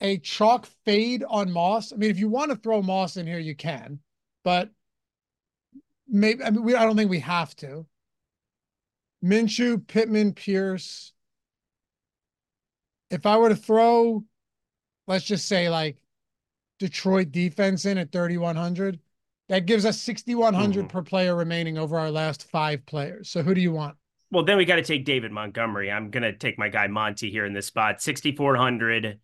a 0.00 0.18
chalk 0.18 0.68
fade 0.84 1.24
on 1.26 1.50
Moss. 1.50 1.92
I 1.92 1.96
mean, 1.96 2.10
if 2.10 2.18
you 2.18 2.28
want 2.28 2.50
to 2.50 2.56
throw 2.56 2.82
Moss 2.82 3.16
in 3.16 3.26
here, 3.26 3.38
you 3.38 3.56
can, 3.56 4.00
but 4.44 4.70
maybe 6.08 6.42
I 6.42 6.50
mean 6.50 6.64
we 6.64 6.74
I 6.74 6.84
don't 6.84 6.96
think 6.96 7.10
we 7.10 7.20
have 7.20 7.54
to. 7.56 7.86
Minshew, 9.24 9.84
Pittman, 9.86 10.32
Pierce. 10.32 11.12
If 13.10 13.26
I 13.26 13.36
were 13.36 13.48
to 13.48 13.56
throw, 13.56 14.24
let's 15.06 15.24
just 15.24 15.48
say 15.48 15.68
like 15.68 15.96
Detroit 16.78 17.32
defense 17.32 17.84
in 17.84 17.98
at 17.98 18.12
3,100, 18.12 19.00
that 19.48 19.66
gives 19.66 19.84
us 19.84 20.00
6,100 20.00 20.80
mm-hmm. 20.80 20.88
per 20.88 21.02
player 21.02 21.34
remaining 21.34 21.78
over 21.78 21.98
our 21.98 22.10
last 22.10 22.44
five 22.50 22.84
players. 22.86 23.30
So 23.30 23.42
who 23.42 23.54
do 23.54 23.60
you 23.60 23.72
want? 23.72 23.96
Well, 24.30 24.44
then 24.44 24.58
we 24.58 24.66
got 24.66 24.76
to 24.76 24.82
take 24.82 25.06
David 25.06 25.32
Montgomery. 25.32 25.90
I'm 25.90 26.10
going 26.10 26.22
to 26.22 26.34
take 26.34 26.58
my 26.58 26.68
guy 26.68 26.86
Monty 26.86 27.30
here 27.30 27.46
in 27.46 27.54
this 27.54 27.66
spot. 27.66 28.02
6,400, 28.02 29.18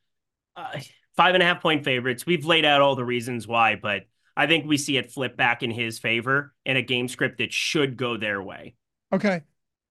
uh, 0.57 0.81
five 1.15 1.35
and 1.35 1.43
a 1.43 1.47
half 1.47 1.61
point 1.61 1.85
favorites. 1.85 2.25
We've 2.25 2.47
laid 2.47 2.65
out 2.65 2.81
all 2.81 2.97
the 2.97 3.05
reasons 3.05 3.47
why, 3.47 3.77
but 3.77 4.05
I 4.37 4.47
think 4.47 4.67
we 4.67 4.77
see 4.77 4.97
it 4.97 5.13
flip 5.13 5.37
back 5.37 5.63
in 5.63 5.71
his 5.71 5.99
favor 5.99 6.55
in 6.65 6.77
a 6.77 6.83
game 6.83 7.09
script 7.09 7.39
that 7.39 7.53
should 7.53 7.97
go 7.97 8.17
their 8.17 8.43
way. 8.43 8.75
Okay. 9.13 9.43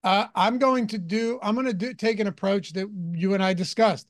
Uh, 0.04 0.28
I'm 0.36 0.58
going 0.58 0.88
to 0.88 0.98
do, 0.98 1.40
I'm 1.42 1.56
going 1.56 1.68
to 1.68 1.74
do, 1.74 1.94
take 1.94 2.20
an 2.20 2.28
approach 2.28 2.74
that 2.74 2.88
you 3.14 3.34
and 3.34 3.44
I 3.44 3.54
discussed. 3.54 4.08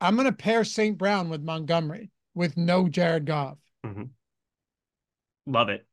I'm 0.00 0.16
going 0.16 0.26
to 0.26 0.32
pair 0.32 0.64
St. 0.64 0.98
Brown 0.98 1.30
with 1.30 1.42
Montgomery 1.42 2.10
with 2.34 2.56
no 2.56 2.88
Jared 2.88 3.24
Goff. 3.24 3.56
Mm-hmm. 3.86 4.04
Love 5.46 5.70
it. 5.70 5.86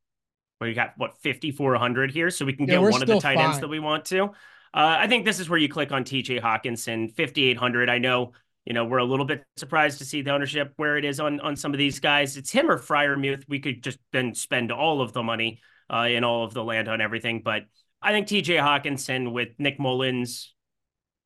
We 0.60 0.74
got 0.74 0.92
what 0.96 1.16
5,400 1.22 2.10
here, 2.12 2.30
so 2.30 2.44
we 2.44 2.52
can 2.52 2.66
yeah, 2.66 2.74
get 2.74 2.82
one 2.82 3.02
of 3.02 3.08
the 3.08 3.18
tight 3.18 3.36
fine. 3.36 3.46
ends 3.46 3.60
that 3.60 3.68
we 3.68 3.80
want 3.80 4.04
to. 4.06 4.24
Uh, 4.24 4.28
I 4.74 5.08
think 5.08 5.24
this 5.24 5.40
is 5.40 5.48
where 5.48 5.58
you 5.58 5.68
click 5.68 5.92
on 5.92 6.04
TJ 6.04 6.40
Hockenson, 6.40 7.14
5,800. 7.14 7.90
I 7.90 7.98
know 7.98 8.32
you 8.64 8.74
know, 8.74 8.84
we're 8.84 8.98
a 8.98 9.04
little 9.04 9.24
bit 9.24 9.44
surprised 9.56 9.98
to 9.98 10.04
see 10.04 10.22
the 10.22 10.30
ownership 10.30 10.72
where 10.76 10.96
it 10.96 11.04
is 11.04 11.18
on 11.18 11.40
on 11.40 11.56
some 11.56 11.72
of 11.72 11.78
these 11.78 11.98
guys. 11.98 12.36
It's 12.36 12.50
him 12.50 12.70
or 12.70 12.78
Freiermuth. 12.78 13.44
We 13.48 13.58
could 13.58 13.82
just 13.82 13.98
then 14.12 14.34
spend 14.34 14.70
all 14.70 15.00
of 15.00 15.12
the 15.12 15.22
money 15.22 15.60
uh, 15.92 16.06
in 16.08 16.22
all 16.24 16.44
of 16.44 16.54
the 16.54 16.62
land 16.62 16.88
on 16.88 17.00
everything. 17.00 17.42
But 17.44 17.62
I 18.00 18.12
think 18.12 18.28
TJ 18.28 18.60
Hockenson 18.60 19.32
with 19.32 19.48
Nick 19.58 19.78
Mullens 19.78 20.52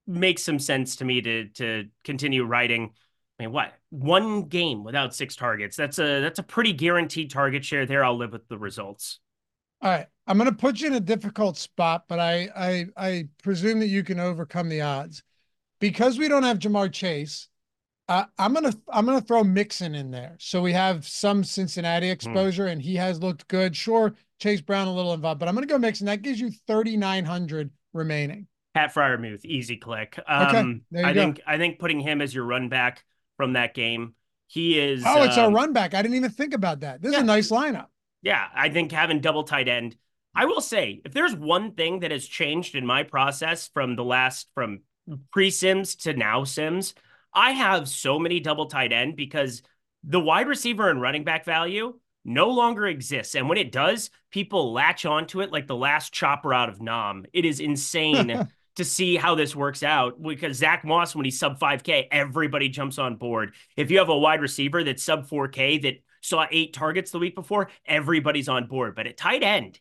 makes 0.06 0.42
some 0.42 0.58
sense 0.58 0.96
to 0.96 1.04
me 1.04 1.20
to 1.20 1.48
to 1.48 1.84
continue 2.04 2.44
writing. 2.44 2.92
I 3.38 3.42
mean, 3.42 3.52
what 3.52 3.74
one 3.90 4.44
game 4.44 4.82
without 4.82 5.14
six 5.14 5.36
targets? 5.36 5.76
That's 5.76 5.98
a 5.98 6.20
that's 6.20 6.38
a 6.38 6.42
pretty 6.42 6.72
guaranteed 6.72 7.30
target 7.30 7.64
share 7.64 7.84
there. 7.84 8.02
I'll 8.02 8.16
live 8.16 8.32
with 8.32 8.48
the 8.48 8.58
results. 8.58 9.20
All 9.82 9.90
right, 9.90 10.06
I'm 10.26 10.38
going 10.38 10.48
to 10.48 10.56
put 10.56 10.80
you 10.80 10.86
in 10.86 10.94
a 10.94 11.00
difficult 11.00 11.58
spot, 11.58 12.04
but 12.08 12.18
I 12.18 12.48
I 12.56 12.86
I 12.96 13.28
presume 13.42 13.80
that 13.80 13.88
you 13.88 14.02
can 14.02 14.18
overcome 14.18 14.70
the 14.70 14.80
odds 14.80 15.22
because 15.80 16.18
we 16.18 16.28
don't 16.28 16.42
have 16.42 16.58
Ja'Marr 16.58 16.92
Chase, 16.92 17.48
uh, 18.08 18.24
I'm 18.38 18.54
gonna 18.54 18.72
I'm 18.88 19.04
gonna 19.04 19.20
throw 19.20 19.42
Mixon 19.42 19.94
in 19.94 20.10
there. 20.10 20.36
So 20.38 20.62
we 20.62 20.72
have 20.72 21.06
some 21.06 21.42
Cincinnati 21.42 22.06
hmm. 22.06 22.12
exposure, 22.12 22.66
mm. 22.66 22.72
and 22.72 22.82
he 22.82 22.94
has 22.96 23.20
looked 23.20 23.48
good. 23.48 23.74
Sure, 23.76 24.14
Chase 24.38 24.60
Brown 24.60 24.86
a 24.86 24.94
little 24.94 25.12
involved, 25.12 25.40
but 25.40 25.48
I'm 25.48 25.54
gonna 25.54 25.66
go 25.66 25.78
Mixon. 25.78 26.06
That 26.06 26.22
gives 26.22 26.40
you 26.40 26.50
3,900 26.66 27.70
remaining. 27.92 28.46
Pat 28.74 28.94
Freiermuth, 28.94 29.44
easy 29.44 29.76
click. 29.76 30.20
Um, 30.28 30.82
okay, 30.94 31.04
I 31.04 31.12
go. 31.12 31.20
think 31.20 31.40
I 31.46 31.58
think 31.58 31.78
putting 31.78 32.00
him 32.00 32.20
as 32.20 32.34
your 32.34 32.44
run 32.44 32.68
back 32.68 33.04
from 33.36 33.54
that 33.54 33.74
game, 33.74 34.14
he 34.46 34.78
is. 34.78 35.02
Oh, 35.04 35.22
it's 35.22 35.36
um, 35.36 35.46
our 35.46 35.50
run 35.50 35.72
back. 35.72 35.94
I 35.94 36.02
didn't 36.02 36.16
even 36.16 36.30
think 36.30 36.54
about 36.54 36.80
that. 36.80 37.02
This 37.02 37.12
yeah. 37.12 37.18
is 37.18 37.22
a 37.22 37.26
nice 37.26 37.50
lineup. 37.50 37.86
Yeah, 38.22 38.46
I 38.54 38.68
think 38.68 38.92
having 38.92 39.20
double 39.20 39.44
tight 39.44 39.68
end. 39.68 39.96
I 40.34 40.44
will 40.44 40.60
say, 40.60 41.00
if 41.04 41.14
there's 41.14 41.34
one 41.34 41.72
thing 41.72 42.00
that 42.00 42.10
has 42.10 42.26
changed 42.26 42.74
in 42.74 42.84
my 42.84 43.02
process 43.02 43.70
from 43.72 43.96
the 43.96 44.04
last 44.04 44.48
from 44.54 44.80
pre 45.32 45.50
Sims 45.50 45.96
to 45.96 46.14
now 46.14 46.44
Sims, 46.44 46.94
I 47.32 47.52
have 47.52 47.88
so 47.88 48.18
many 48.18 48.40
double 48.40 48.66
tight 48.66 48.92
end 48.92 49.16
because 49.16 49.62
the 50.04 50.20
wide 50.20 50.48
receiver 50.48 50.88
and 50.88 51.00
running 51.00 51.24
back 51.24 51.44
value 51.44 51.94
no 52.24 52.50
longer 52.50 52.86
exists. 52.86 53.34
And 53.34 53.48
when 53.48 53.58
it 53.58 53.70
does, 53.70 54.10
people 54.30 54.72
latch 54.72 55.06
onto 55.06 55.40
it 55.40 55.52
like 55.52 55.66
the 55.66 55.76
last 55.76 56.12
chopper 56.12 56.52
out 56.52 56.68
of 56.68 56.80
Nam. 56.80 57.24
It 57.32 57.44
is 57.44 57.60
insane 57.60 58.48
to 58.76 58.84
see 58.84 59.16
how 59.16 59.34
this 59.34 59.54
works 59.56 59.82
out 59.82 60.20
because 60.20 60.56
Zach 60.56 60.84
Moss, 60.84 61.14
when 61.14 61.24
he's 61.24 61.38
sub 61.38 61.58
5K, 61.58 62.08
everybody 62.10 62.68
jumps 62.68 62.98
on 62.98 63.16
board. 63.16 63.54
If 63.76 63.90
you 63.90 63.98
have 63.98 64.08
a 64.08 64.18
wide 64.18 64.40
receiver 64.40 64.84
that's 64.84 65.02
sub 65.02 65.28
4K 65.28 65.82
that 65.82 66.02
saw 66.20 66.46
eight 66.50 66.72
targets 66.72 67.10
the 67.10 67.18
week 67.18 67.34
before, 67.34 67.70
everybody's 67.86 68.48
on 68.48 68.66
board. 68.66 68.94
But 68.94 69.06
at 69.06 69.16
tight 69.16 69.42
end, 69.42 69.78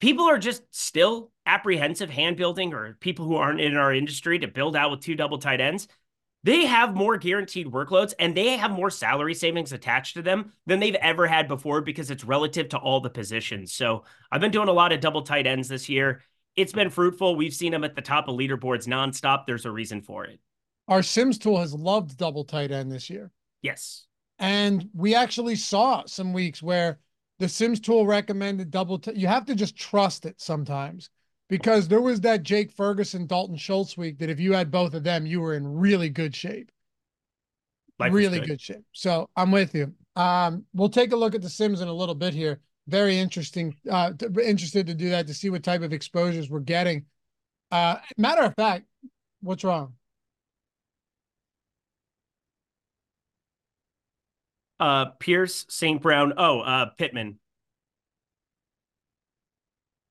people 0.00 0.28
are 0.28 0.38
just 0.38 0.62
still 0.74 1.30
apprehensive 1.46 2.10
hand 2.10 2.36
building 2.36 2.72
or 2.72 2.96
people 3.00 3.26
who 3.26 3.36
aren't 3.36 3.60
in 3.60 3.76
our 3.76 3.94
industry 3.94 4.38
to 4.38 4.48
build 4.48 4.74
out 4.74 4.90
with 4.90 5.00
two 5.00 5.14
double 5.14 5.38
tight 5.38 5.60
ends. 5.60 5.88
They 6.42 6.64
have 6.64 6.94
more 6.94 7.18
guaranteed 7.18 7.66
workloads 7.66 8.14
and 8.18 8.34
they 8.34 8.56
have 8.56 8.70
more 8.70 8.90
salary 8.90 9.34
savings 9.34 9.72
attached 9.72 10.14
to 10.14 10.22
them 10.22 10.52
than 10.64 10.80
they've 10.80 10.94
ever 10.94 11.26
had 11.26 11.48
before 11.48 11.82
because 11.82 12.10
it's 12.10 12.24
relative 12.24 12.70
to 12.70 12.78
all 12.78 13.00
the 13.00 13.10
positions. 13.10 13.74
So 13.74 14.04
I've 14.32 14.40
been 14.40 14.50
doing 14.50 14.68
a 14.68 14.72
lot 14.72 14.92
of 14.92 15.00
double 15.00 15.22
tight 15.22 15.46
ends 15.46 15.68
this 15.68 15.88
year. 15.88 16.22
It's 16.56 16.72
been 16.72 16.88
fruitful. 16.88 17.36
We've 17.36 17.52
seen 17.52 17.72
them 17.72 17.84
at 17.84 17.94
the 17.94 18.00
top 18.00 18.26
of 18.28 18.36
leaderboards 18.36 18.88
nonstop. 18.88 19.44
There's 19.46 19.66
a 19.66 19.70
reason 19.70 20.00
for 20.00 20.24
it. 20.24 20.40
Our 20.88 21.02
Sims 21.02 21.38
tool 21.38 21.60
has 21.60 21.74
loved 21.74 22.16
double 22.16 22.44
tight 22.44 22.70
end 22.70 22.90
this 22.90 23.10
year. 23.10 23.30
Yes. 23.62 24.06
And 24.38 24.88
we 24.94 25.14
actually 25.14 25.56
saw 25.56 26.04
some 26.06 26.32
weeks 26.32 26.62
where 26.62 26.98
the 27.40 27.48
Sims 27.48 27.80
tool 27.80 28.06
recommended 28.06 28.70
double. 28.70 28.98
T- 28.98 29.14
you 29.16 29.26
have 29.26 29.46
to 29.46 29.54
just 29.54 29.74
trust 29.74 30.26
it 30.26 30.40
sometimes 30.40 31.08
because 31.48 31.88
there 31.88 32.00
was 32.00 32.20
that 32.20 32.42
Jake 32.42 32.70
Ferguson, 32.70 33.26
Dalton 33.26 33.56
Schultz 33.56 33.96
week 33.96 34.18
that 34.18 34.30
if 34.30 34.38
you 34.38 34.52
had 34.52 34.70
both 34.70 34.94
of 34.94 35.02
them, 35.02 35.26
you 35.26 35.40
were 35.40 35.54
in 35.54 35.66
really 35.66 36.10
good 36.10 36.36
shape. 36.36 36.70
Life 37.98 38.12
really 38.12 38.38
good. 38.40 38.48
good 38.48 38.60
shape. 38.60 38.84
So 38.92 39.28
I'm 39.36 39.50
with 39.50 39.74
you. 39.74 39.92
Um, 40.16 40.64
we'll 40.74 40.90
take 40.90 41.12
a 41.12 41.16
look 41.16 41.34
at 41.34 41.42
the 41.42 41.48
Sims 41.48 41.80
in 41.80 41.88
a 41.88 41.92
little 41.92 42.14
bit 42.14 42.34
here. 42.34 42.60
Very 42.86 43.18
interesting. 43.18 43.74
Uh, 43.90 44.12
interested 44.42 44.86
to 44.86 44.94
do 44.94 45.10
that 45.10 45.26
to 45.26 45.34
see 45.34 45.48
what 45.48 45.62
type 45.62 45.82
of 45.82 45.92
exposures 45.92 46.50
we're 46.50 46.60
getting. 46.60 47.06
Uh, 47.70 47.96
matter 48.18 48.42
of 48.42 48.54
fact, 48.54 48.84
what's 49.40 49.64
wrong? 49.64 49.94
Uh, 54.80 55.06
Pierce, 55.18 55.66
St. 55.68 56.00
Brown. 56.00 56.32
Oh, 56.38 56.60
uh, 56.60 56.86
Pittman. 56.96 57.38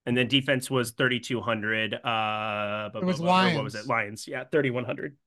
And 0.05 0.15
then 0.15 0.27
defense 0.27 0.69
was 0.69 0.91
3,200. 0.91 1.93
Uh, 1.93 2.89
it 2.93 3.03
was 3.03 3.19
Lions. 3.19 3.55
What 3.55 3.63
was 3.63 3.75
it? 3.75 3.87
Lions. 3.87 4.27
Yeah, 4.27 4.43
3,100. 4.43 5.17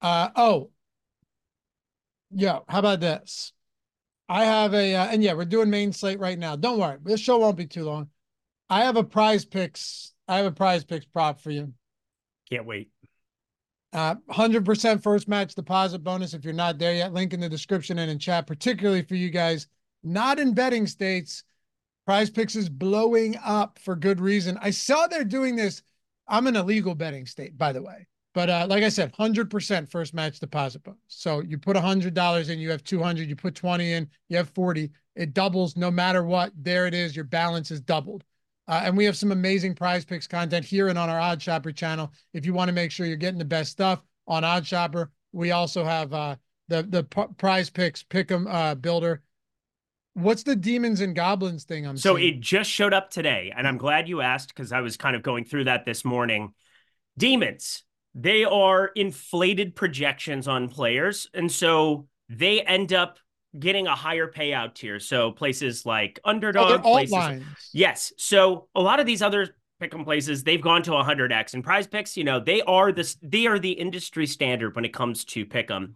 Uh, 0.00 0.30
oh, 0.36 0.70
yeah. 2.30 2.60
How 2.68 2.78
about 2.78 3.00
this? 3.00 3.52
I 4.28 4.44
have 4.44 4.72
a, 4.72 4.94
uh, 4.94 5.06
and 5.06 5.22
yeah, 5.22 5.34
we're 5.34 5.44
doing 5.44 5.68
main 5.68 5.92
slate 5.92 6.18
right 6.18 6.38
now. 6.38 6.56
Don't 6.56 6.78
worry. 6.78 6.98
This 7.02 7.20
show 7.20 7.38
won't 7.38 7.56
be 7.56 7.66
too 7.66 7.84
long. 7.84 8.08
I 8.70 8.84
have 8.84 8.96
a 8.96 9.04
PrizePicks. 9.04 10.12
I 10.26 10.38
have 10.38 10.46
a 10.46 10.52
PrizePicks 10.52 11.06
prop 11.12 11.40
for 11.40 11.50
you. 11.50 11.74
Can't 12.50 12.66
wait. 12.66 12.90
Uh, 13.92 14.14
100% 14.30 15.02
first 15.02 15.28
match 15.28 15.54
deposit 15.54 15.98
bonus 16.02 16.32
if 16.32 16.44
you're 16.44 16.54
not 16.54 16.78
there 16.78 16.94
yet. 16.94 17.12
Link 17.12 17.34
in 17.34 17.40
the 17.40 17.48
description 17.48 17.98
and 17.98 18.10
in 18.10 18.18
chat, 18.18 18.46
particularly 18.46 19.02
for 19.02 19.14
you 19.14 19.28
guys 19.28 19.66
not 20.02 20.38
in 20.38 20.54
betting 20.54 20.86
states. 20.86 21.44
PrizePicks 22.08 22.56
is 22.56 22.68
blowing 22.68 23.36
up 23.44 23.78
for 23.78 23.94
good 23.94 24.20
reason. 24.20 24.58
I 24.60 24.70
saw 24.70 25.06
they're 25.06 25.24
doing 25.24 25.54
this. 25.54 25.82
I'm 26.26 26.46
in 26.46 26.56
a 26.56 26.62
legal 26.62 26.94
betting 26.94 27.26
state, 27.26 27.56
by 27.56 27.72
the 27.72 27.82
way. 27.82 28.08
But 28.34 28.48
uh, 28.48 28.66
like 28.68 28.82
I 28.82 28.88
said, 28.88 29.12
100% 29.12 29.90
first 29.90 30.14
match 30.14 30.40
deposit 30.40 30.82
bonus. 30.82 31.00
So 31.08 31.40
you 31.40 31.58
put 31.58 31.76
$100 31.76 32.50
in, 32.50 32.58
you 32.58 32.70
have 32.70 32.82
200, 32.82 33.28
you 33.28 33.36
put 33.36 33.54
20 33.54 33.92
in, 33.92 34.08
you 34.28 34.36
have 34.36 34.48
40. 34.50 34.90
It 35.14 35.34
doubles 35.34 35.76
no 35.76 35.90
matter 35.90 36.24
what. 36.24 36.52
There 36.56 36.86
it 36.86 36.94
is. 36.94 37.14
Your 37.14 37.26
balance 37.26 37.70
is 37.70 37.80
doubled. 37.80 38.24
Uh, 38.72 38.80
and 38.84 38.96
we 38.96 39.04
have 39.04 39.18
some 39.18 39.32
amazing 39.32 39.74
PrizePicks 39.74 40.26
content 40.26 40.64
here 40.64 40.88
and 40.88 40.98
on 40.98 41.10
our 41.10 41.20
OddsShopper 41.20 41.76
channel. 41.76 42.10
If 42.32 42.46
you 42.46 42.54
want 42.54 42.70
to 42.70 42.72
make 42.72 42.90
sure 42.90 43.04
you're 43.04 43.16
getting 43.18 43.38
the 43.38 43.44
best 43.44 43.70
stuff 43.70 44.02
on 44.26 44.44
OddsShopper, 44.44 45.08
we 45.32 45.50
also 45.50 45.84
have 45.84 46.14
uh, 46.14 46.36
the 46.68 46.82
the 46.82 47.04
PrizePicks 47.04 48.06
pick'em 48.06 48.46
uh, 48.48 48.74
builder. 48.74 49.20
What's 50.14 50.42
the 50.42 50.56
demons 50.56 51.02
and 51.02 51.14
goblins 51.14 51.64
thing? 51.64 51.86
I'm 51.86 51.98
so 51.98 52.16
seeing? 52.16 52.38
it 52.38 52.40
just 52.40 52.70
showed 52.70 52.94
up 52.94 53.10
today, 53.10 53.52
and 53.54 53.68
I'm 53.68 53.76
glad 53.76 54.08
you 54.08 54.22
asked 54.22 54.54
because 54.54 54.72
I 54.72 54.80
was 54.80 54.96
kind 54.96 55.16
of 55.16 55.22
going 55.22 55.44
through 55.44 55.64
that 55.64 55.84
this 55.84 56.02
morning. 56.02 56.54
Demons, 57.18 57.84
they 58.14 58.42
are 58.42 58.86
inflated 58.94 59.76
projections 59.76 60.48
on 60.48 60.70
players, 60.70 61.28
and 61.34 61.52
so 61.52 62.08
they 62.30 62.62
end 62.62 62.94
up 62.94 63.18
getting 63.58 63.86
a 63.86 63.94
higher 63.94 64.30
payout 64.30 64.74
tier. 64.74 64.98
So 64.98 65.32
places 65.32 65.84
like 65.84 66.20
oh, 66.24 66.30
Underdog, 66.30 66.80
oh, 66.84 66.92
places, 66.92 67.12
lines. 67.12 67.44
yes. 67.72 68.12
So 68.16 68.68
a 68.74 68.80
lot 68.80 69.00
of 69.00 69.06
these 69.06 69.22
other 69.22 69.54
pick'em 69.82 70.04
places, 70.04 70.44
they've 70.44 70.60
gone 70.60 70.82
to 70.84 70.92
100x. 70.92 71.54
And 71.54 71.64
PrizePicks, 71.64 72.16
you 72.16 72.24
know, 72.24 72.40
they 72.40 72.62
are 72.62 72.92
this, 72.92 73.16
they 73.22 73.46
are 73.46 73.58
the 73.58 73.72
industry 73.72 74.26
standard 74.26 74.74
when 74.76 74.84
it 74.84 74.94
comes 74.94 75.24
to 75.26 75.44
pick'em. 75.44 75.94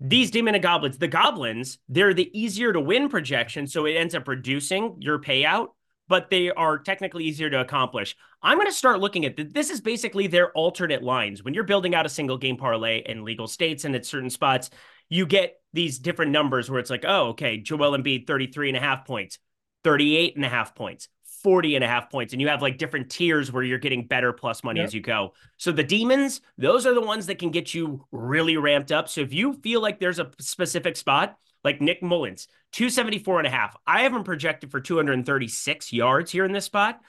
These 0.00 0.30
hmm. 0.30 0.32
demon 0.32 0.54
and 0.54 0.62
goblins, 0.62 0.98
the 0.98 1.08
goblins, 1.08 1.78
they're 1.88 2.14
the 2.14 2.30
easier 2.38 2.72
to 2.72 2.80
win 2.80 3.08
projection, 3.08 3.66
so 3.66 3.86
it 3.86 3.92
ends 3.92 4.14
up 4.14 4.26
reducing 4.26 4.96
your 5.00 5.18
payout. 5.18 5.68
But 6.08 6.28
they 6.28 6.50
are 6.50 6.76
technically 6.76 7.22
easier 7.22 7.48
to 7.50 7.60
accomplish. 7.60 8.16
I'm 8.42 8.56
going 8.56 8.66
to 8.66 8.72
start 8.72 8.98
looking 8.98 9.26
at 9.26 9.54
this. 9.54 9.70
Is 9.70 9.80
basically 9.80 10.26
their 10.26 10.50
alternate 10.52 11.04
lines. 11.04 11.44
When 11.44 11.54
you're 11.54 11.62
building 11.62 11.94
out 11.94 12.04
a 12.04 12.08
single 12.08 12.36
game 12.36 12.56
parlay 12.56 13.04
in 13.06 13.24
legal 13.24 13.46
states 13.46 13.84
and 13.84 13.94
at 13.94 14.04
certain 14.04 14.28
spots, 14.28 14.70
you 15.10 15.26
get 15.26 15.56
these 15.74 15.98
different 15.98 16.32
numbers 16.32 16.70
where 16.70 16.80
it's 16.80 16.88
like, 16.88 17.04
oh, 17.06 17.28
okay, 17.28 17.58
Joel 17.58 17.96
Embiid, 17.98 18.26
33 18.26 18.70
and 18.70 18.78
a 18.78 18.80
half 18.80 19.04
points, 19.04 19.38
38 19.84 20.36
and 20.36 20.44
a 20.44 20.48
half 20.48 20.74
points, 20.74 21.08
40 21.42 21.74
and 21.74 21.84
a 21.84 21.88
half 21.88 22.10
points. 22.10 22.32
And 22.32 22.40
you 22.40 22.48
have 22.48 22.62
like 22.62 22.78
different 22.78 23.10
tiers 23.10 23.52
where 23.52 23.62
you're 23.62 23.78
getting 23.78 24.06
better 24.06 24.32
plus 24.32 24.64
money 24.64 24.80
yep. 24.80 24.86
as 24.86 24.94
you 24.94 25.00
go. 25.00 25.34
So 25.58 25.72
the 25.72 25.84
demons, 25.84 26.40
those 26.56 26.86
are 26.86 26.94
the 26.94 27.00
ones 27.00 27.26
that 27.26 27.38
can 27.38 27.50
get 27.50 27.74
you 27.74 28.06
really 28.12 28.56
ramped 28.56 28.92
up. 28.92 29.08
So 29.08 29.20
if 29.20 29.34
you 29.34 29.54
feel 29.54 29.82
like 29.82 30.00
there's 30.00 30.18
a 30.18 30.30
specific 30.38 30.96
spot, 30.96 31.36
like 31.64 31.80
Nick 31.80 32.02
Mullens, 32.02 32.46
274 32.72 33.38
and 33.38 33.46
a 33.46 33.50
half. 33.50 33.76
I 33.86 34.02
have 34.02 34.14
him 34.14 34.24
projected 34.24 34.70
for 34.70 34.80
236 34.80 35.92
yards 35.92 36.30
here 36.30 36.44
in 36.44 36.52
this 36.52 36.64
spot. 36.64 37.00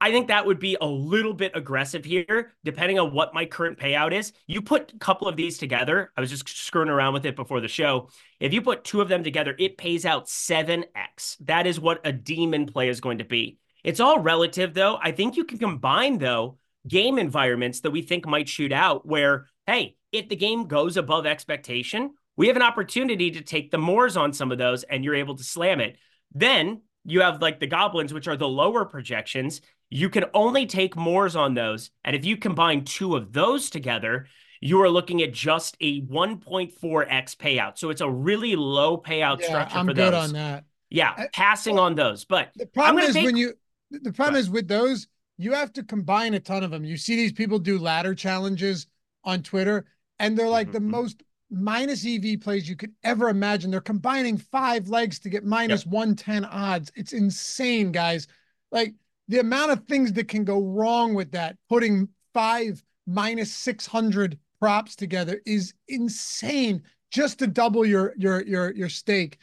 I 0.00 0.10
think 0.10 0.28
that 0.28 0.44
would 0.44 0.58
be 0.58 0.76
a 0.78 0.86
little 0.86 1.32
bit 1.32 1.52
aggressive 1.54 2.04
here, 2.04 2.52
depending 2.64 2.98
on 2.98 3.14
what 3.14 3.32
my 3.32 3.46
current 3.46 3.78
payout 3.78 4.12
is. 4.12 4.32
You 4.46 4.60
put 4.60 4.92
a 4.92 4.98
couple 4.98 5.26
of 5.26 5.36
these 5.36 5.56
together. 5.56 6.12
I 6.16 6.20
was 6.20 6.30
just 6.30 6.46
screwing 6.48 6.90
around 6.90 7.14
with 7.14 7.24
it 7.24 7.34
before 7.34 7.60
the 7.60 7.68
show. 7.68 8.10
If 8.38 8.52
you 8.52 8.60
put 8.60 8.84
two 8.84 9.00
of 9.00 9.08
them 9.08 9.24
together, 9.24 9.56
it 9.58 9.78
pays 9.78 10.04
out 10.04 10.26
7x. 10.26 11.38
That 11.40 11.66
is 11.66 11.80
what 11.80 12.06
a 12.06 12.12
demon 12.12 12.66
play 12.66 12.90
is 12.90 13.00
going 13.00 13.18
to 13.18 13.24
be. 13.24 13.58
It's 13.84 14.00
all 14.00 14.18
relative, 14.20 14.74
though. 14.74 14.98
I 15.00 15.12
think 15.12 15.36
you 15.36 15.44
can 15.44 15.58
combine, 15.58 16.18
though, 16.18 16.58
game 16.86 17.18
environments 17.18 17.80
that 17.80 17.90
we 17.90 18.02
think 18.02 18.26
might 18.26 18.48
shoot 18.48 18.72
out 18.72 19.06
where, 19.06 19.46
hey, 19.66 19.96
if 20.12 20.28
the 20.28 20.36
game 20.36 20.66
goes 20.66 20.98
above 20.98 21.24
expectation, 21.24 22.12
we 22.36 22.48
have 22.48 22.56
an 22.56 22.62
opportunity 22.62 23.30
to 23.30 23.40
take 23.40 23.70
the 23.70 23.78
Moors 23.78 24.16
on 24.16 24.34
some 24.34 24.52
of 24.52 24.58
those 24.58 24.82
and 24.82 25.04
you're 25.04 25.14
able 25.14 25.36
to 25.36 25.44
slam 25.44 25.80
it. 25.80 25.96
Then 26.34 26.82
you 27.04 27.20
have 27.20 27.40
like 27.40 27.60
the 27.60 27.66
goblins, 27.66 28.12
which 28.12 28.28
are 28.28 28.36
the 28.36 28.48
lower 28.48 28.84
projections. 28.84 29.60
You 29.90 30.10
can 30.10 30.24
only 30.34 30.66
take 30.66 30.96
mores 30.96 31.36
on 31.36 31.54
those. 31.54 31.90
And 32.04 32.16
if 32.16 32.24
you 32.24 32.36
combine 32.36 32.84
two 32.84 33.16
of 33.16 33.32
those 33.32 33.70
together, 33.70 34.26
you 34.60 34.80
are 34.82 34.90
looking 34.90 35.22
at 35.22 35.32
just 35.32 35.76
a 35.80 36.02
1.4x 36.02 37.36
payout. 37.36 37.78
So 37.78 37.90
it's 37.90 38.00
a 38.00 38.10
really 38.10 38.56
low 38.56 38.98
payout 38.98 39.40
yeah, 39.40 39.46
structure 39.46 39.78
I'm 39.78 39.86
for 39.86 39.94
good 39.94 40.12
those. 40.12 40.28
on 40.28 40.32
that. 40.34 40.64
Yeah, 40.90 41.14
I, 41.16 41.28
passing 41.32 41.76
well, 41.76 41.84
on 41.84 41.94
those. 41.94 42.24
But 42.24 42.50
the 42.56 42.66
problem 42.66 43.04
is 43.04 43.14
when 43.14 43.36
you 43.36 43.54
the 43.90 44.12
problem 44.12 44.36
is 44.36 44.50
with 44.50 44.68
those, 44.68 45.08
you 45.38 45.52
have 45.52 45.72
to 45.74 45.82
combine 45.82 46.34
a 46.34 46.40
ton 46.40 46.62
of 46.62 46.70
them. 46.70 46.84
You 46.84 46.96
see 46.96 47.16
these 47.16 47.32
people 47.32 47.58
do 47.58 47.78
ladder 47.78 48.14
challenges 48.14 48.86
on 49.24 49.42
Twitter, 49.42 49.86
and 50.18 50.36
they're 50.36 50.48
like 50.48 50.68
mm-hmm. 50.68 50.74
the 50.74 50.80
most 50.80 51.22
minus 51.50 52.06
EV 52.06 52.40
plays 52.40 52.68
you 52.68 52.76
could 52.76 52.92
ever 53.04 53.28
imagine. 53.28 53.70
They're 53.70 53.80
combining 53.80 54.38
five 54.38 54.88
legs 54.88 55.18
to 55.20 55.28
get 55.28 55.44
minus 55.44 55.84
yep. 55.84 55.92
110 55.92 56.44
odds. 56.44 56.90
It's 56.94 57.12
insane, 57.12 57.92
guys. 57.92 58.26
Like 58.72 58.94
the 59.28 59.40
amount 59.40 59.72
of 59.72 59.84
things 59.84 60.12
that 60.14 60.28
can 60.28 60.44
go 60.44 60.60
wrong 60.62 61.14
with 61.14 61.32
that, 61.32 61.56
putting 61.68 62.08
five 62.32 62.82
minus 63.06 63.52
600 63.52 64.38
props 64.60 64.96
together 64.96 65.40
is 65.46 65.74
insane 65.88 66.82
just 67.10 67.38
to 67.38 67.46
double 67.46 67.84
your 67.84 68.14
your 68.16 68.42
your 68.42 68.74
your 68.74 68.88
stake. 68.88 69.38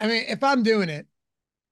I 0.00 0.06
mean, 0.06 0.24
if 0.28 0.42
I'm 0.42 0.62
doing 0.62 0.88
it, 0.88 1.06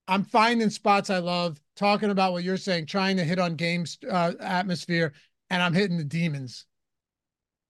I'm 0.08 0.24
finding 0.24 0.70
spots 0.70 1.10
I 1.10 1.18
love, 1.18 1.60
talking 1.76 2.10
about 2.10 2.32
what 2.32 2.44
you're 2.44 2.56
saying, 2.56 2.86
trying 2.86 3.16
to 3.16 3.24
hit 3.24 3.38
on 3.38 3.56
games 3.56 3.98
uh, 4.08 4.32
atmosphere, 4.40 5.12
and 5.50 5.62
I'm 5.62 5.74
hitting 5.74 5.98
the 5.98 6.04
demons. 6.04 6.66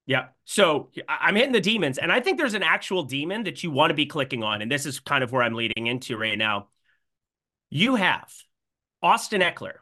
Yeah. 0.07 0.27
So 0.45 0.91
I'm 1.09 1.35
hitting 1.35 1.53
the 1.53 1.61
demons, 1.61 1.99
and 1.99 2.12
I 2.12 2.20
think 2.20 2.39
there's 2.39 2.55
an 2.55 2.62
actual 2.62 3.03
demon 3.03 3.45
that 3.45 3.64
you 3.64 3.70
want 3.70 3.91
to 3.91 3.95
be 3.95 4.07
clicking 4.07 4.43
on, 4.45 4.62
and 4.62 4.70
this 4.70 4.87
is 4.87 5.01
kind 5.01 5.24
of 5.24 5.33
where 5.33 5.43
I'm 5.43 5.55
leading 5.55 5.87
into 5.89 6.16
right 6.16 6.39
now. 6.39 6.68
You 7.70 7.97
have 7.97 8.33
Austin 9.07 9.40
Ekeler, 9.40 9.74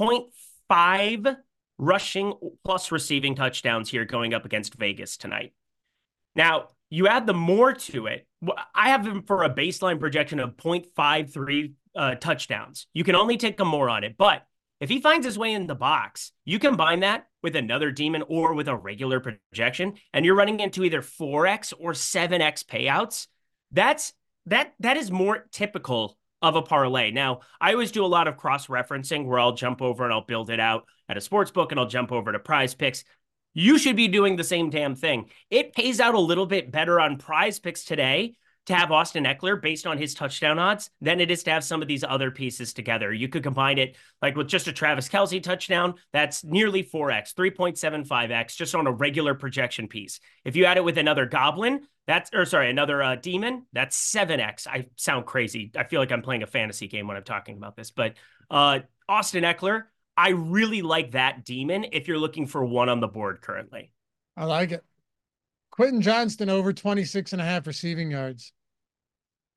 0.5 0.00 1.36
rushing 1.76 2.32
plus 2.64 2.90
receiving 2.90 3.34
touchdowns 3.34 3.90
here 3.90 4.06
going 4.06 4.32
up 4.32 4.46
against 4.46 4.76
Vegas 4.76 5.18
tonight. 5.18 5.52
Now, 6.34 6.68
you 6.88 7.06
add 7.06 7.26
the 7.26 7.34
more 7.34 7.74
to 7.74 8.06
it. 8.06 8.26
I 8.74 8.88
have 8.88 9.06
him 9.06 9.22
for 9.24 9.44
a 9.44 9.54
baseline 9.54 10.00
projection 10.00 10.40
of 10.40 10.56
0.53 10.56 11.74
uh, 11.94 12.14
touchdowns. 12.14 12.86
You 12.94 13.04
can 13.04 13.14
only 13.14 13.36
take 13.36 13.60
a 13.60 13.66
more 13.66 13.90
on 13.90 14.02
it. 14.02 14.16
But 14.16 14.46
if 14.80 14.88
he 14.88 14.98
finds 14.98 15.26
his 15.26 15.38
way 15.38 15.52
in 15.52 15.66
the 15.66 15.74
box, 15.74 16.32
you 16.46 16.58
combine 16.58 17.00
that 17.00 17.26
with 17.42 17.56
another 17.56 17.90
demon 17.90 18.22
or 18.28 18.54
with 18.54 18.68
a 18.68 18.76
regular 18.76 19.20
projection, 19.20 19.92
and 20.14 20.24
you're 20.24 20.34
running 20.34 20.60
into 20.60 20.84
either 20.84 21.02
4x 21.02 21.74
or 21.78 21.92
7x 21.92 22.64
payouts. 22.64 23.26
That's 23.72 24.14
that 24.46 24.72
that 24.80 24.96
is 24.96 25.10
more 25.10 25.48
typical 25.52 26.16
of 26.44 26.56
a 26.56 26.62
parlay. 26.62 27.10
Now, 27.10 27.40
I 27.60 27.72
always 27.72 27.90
do 27.90 28.04
a 28.04 28.06
lot 28.06 28.28
of 28.28 28.36
cross 28.36 28.66
referencing 28.66 29.24
where 29.24 29.38
I'll 29.38 29.52
jump 29.52 29.80
over 29.80 30.04
and 30.04 30.12
I'll 30.12 30.24
build 30.24 30.50
it 30.50 30.60
out 30.60 30.84
at 31.08 31.16
a 31.16 31.20
sports 31.20 31.50
book 31.50 31.72
and 31.72 31.80
I'll 31.80 31.86
jump 31.86 32.12
over 32.12 32.32
to 32.32 32.38
PrizePicks. 32.38 33.04
You 33.54 33.78
should 33.78 33.96
be 33.96 34.08
doing 34.08 34.36
the 34.36 34.44
same 34.44 34.68
damn 34.68 34.94
thing. 34.94 35.30
It 35.48 35.74
pays 35.74 36.00
out 36.00 36.14
a 36.14 36.20
little 36.20 36.44
bit 36.44 36.70
better 36.70 37.00
on 37.00 37.16
PrizePicks 37.16 37.86
today 37.86 38.34
to 38.66 38.74
have 38.74 38.92
Austin 38.92 39.24
Ekeler 39.24 39.60
based 39.60 39.86
on 39.86 39.96
his 39.96 40.14
touchdown 40.14 40.58
odds 40.58 40.90
than 41.00 41.20
it 41.20 41.30
is 41.30 41.42
to 41.44 41.50
have 41.50 41.64
some 41.64 41.82
of 41.82 41.88
these 41.88 42.04
other 42.04 42.30
pieces 42.30 42.72
together. 42.72 43.12
You 43.12 43.28
could 43.28 43.42
combine 43.42 43.78
it 43.78 43.96
like 44.20 44.36
with 44.36 44.48
just 44.48 44.68
a 44.68 44.72
Travis 44.72 45.08
Kelce 45.08 45.42
touchdown, 45.42 45.94
that's 46.12 46.44
nearly 46.44 46.82
4x, 46.82 47.34
3.75x 47.34 48.56
just 48.56 48.74
on 48.74 48.86
a 48.86 48.92
regular 48.92 49.34
projection 49.34 49.88
piece. 49.88 50.20
If 50.44 50.56
you 50.56 50.64
add 50.64 50.76
it 50.76 50.84
with 50.84 50.98
another 50.98 51.26
Goblin, 51.26 51.82
that's 52.06 52.30
or 52.34 52.44
sorry, 52.44 52.70
another 52.70 53.02
uh, 53.02 53.16
demon. 53.16 53.66
That's 53.72 53.96
seven 53.96 54.40
x. 54.40 54.66
I 54.66 54.86
sound 54.96 55.26
crazy. 55.26 55.70
I 55.76 55.84
feel 55.84 56.00
like 56.00 56.12
I'm 56.12 56.22
playing 56.22 56.42
a 56.42 56.46
fantasy 56.46 56.86
game 56.86 57.06
when 57.06 57.16
I'm 57.16 57.24
talking 57.24 57.56
about 57.56 57.76
this. 57.76 57.90
But 57.90 58.14
uh, 58.50 58.80
Austin 59.08 59.44
Ekeler, 59.44 59.84
I 60.16 60.30
really 60.30 60.82
like 60.82 61.12
that 61.12 61.44
demon. 61.44 61.86
If 61.92 62.06
you're 62.08 62.18
looking 62.18 62.46
for 62.46 62.64
one 62.64 62.88
on 62.88 63.00
the 63.00 63.08
board 63.08 63.40
currently, 63.40 63.90
I 64.36 64.44
like 64.44 64.72
it. 64.72 64.84
Quentin 65.70 66.02
Johnston 66.02 66.50
over 66.50 66.72
26 66.72 67.32
and 67.32 67.42
a 67.42 67.44
half 67.44 67.66
receiving 67.66 68.10
yards. 68.10 68.52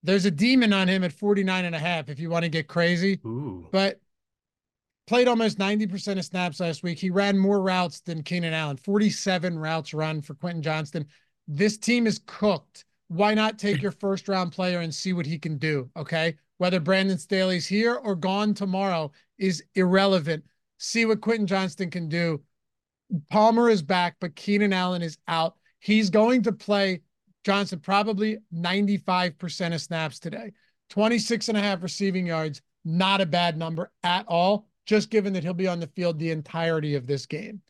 There's 0.03 0.25
a 0.25 0.31
demon 0.31 0.73
on 0.73 0.87
him 0.87 1.03
at 1.03 1.11
49 1.11 1.65
and 1.65 1.75
a 1.75 1.79
half 1.79 2.09
if 2.09 2.19
you 2.19 2.29
want 2.29 2.43
to 2.43 2.49
get 2.49 2.67
crazy. 2.67 3.19
Ooh. 3.25 3.67
But 3.71 3.99
played 5.05 5.27
almost 5.27 5.57
90% 5.57 6.17
of 6.17 6.25
snaps 6.25 6.59
last 6.59 6.81
week. 6.81 6.97
He 6.97 7.09
ran 7.09 7.37
more 7.37 7.61
routes 7.61 7.99
than 8.01 8.23
Keenan 8.23 8.53
Allen, 8.53 8.77
47 8.77 9.59
routes 9.59 9.93
run 9.93 10.21
for 10.21 10.33
Quentin 10.33 10.61
Johnston 10.61 11.07
this 11.47 11.77
team 11.77 12.07
is 12.07 12.19
cooked. 12.25 12.85
Why 13.07 13.33
not 13.33 13.57
take 13.57 13.81
your 13.81 13.91
first 13.91 14.27
round 14.27 14.51
player 14.51 14.79
and 14.81 14.93
see 14.93 15.13
what 15.13 15.25
he 15.25 15.39
can 15.39 15.57
do? 15.57 15.89
Okay. 15.95 16.35
Whether 16.57 16.79
Brandon 16.79 17.17
Staley's 17.17 17.67
here 17.67 17.95
or 17.95 18.15
gone 18.15 18.53
tomorrow 18.53 19.11
is 19.37 19.63
irrelevant. 19.75 20.43
See 20.77 21.05
what 21.05 21.21
Quentin 21.21 21.47
Johnston 21.47 21.89
can 21.89 22.09
do. 22.09 22.41
Palmer 23.29 23.69
is 23.69 23.81
back, 23.81 24.17
but 24.19 24.35
Keenan 24.35 24.73
Allen 24.73 25.01
is 25.01 25.17
out. 25.27 25.55
He's 25.79 26.09
going 26.09 26.43
to 26.43 26.51
play 26.51 27.01
Johnson 27.45 27.79
probably 27.79 28.39
95% 28.53 29.73
of 29.73 29.81
snaps 29.81 30.19
today. 30.19 30.51
26 30.89 31.49
and 31.49 31.57
a 31.57 31.61
half 31.61 31.83
receiving 31.83 32.25
yards, 32.25 32.61
not 32.83 33.21
a 33.21 33.25
bad 33.25 33.57
number 33.57 33.91
at 34.03 34.25
all, 34.27 34.67
just 34.85 35.09
given 35.09 35.33
that 35.33 35.43
he'll 35.43 35.53
be 35.53 35.67
on 35.67 35.79
the 35.79 35.87
field 35.87 36.19
the 36.19 36.31
entirety 36.31 36.95
of 36.95 37.07
this 37.07 37.25
game. 37.25 37.61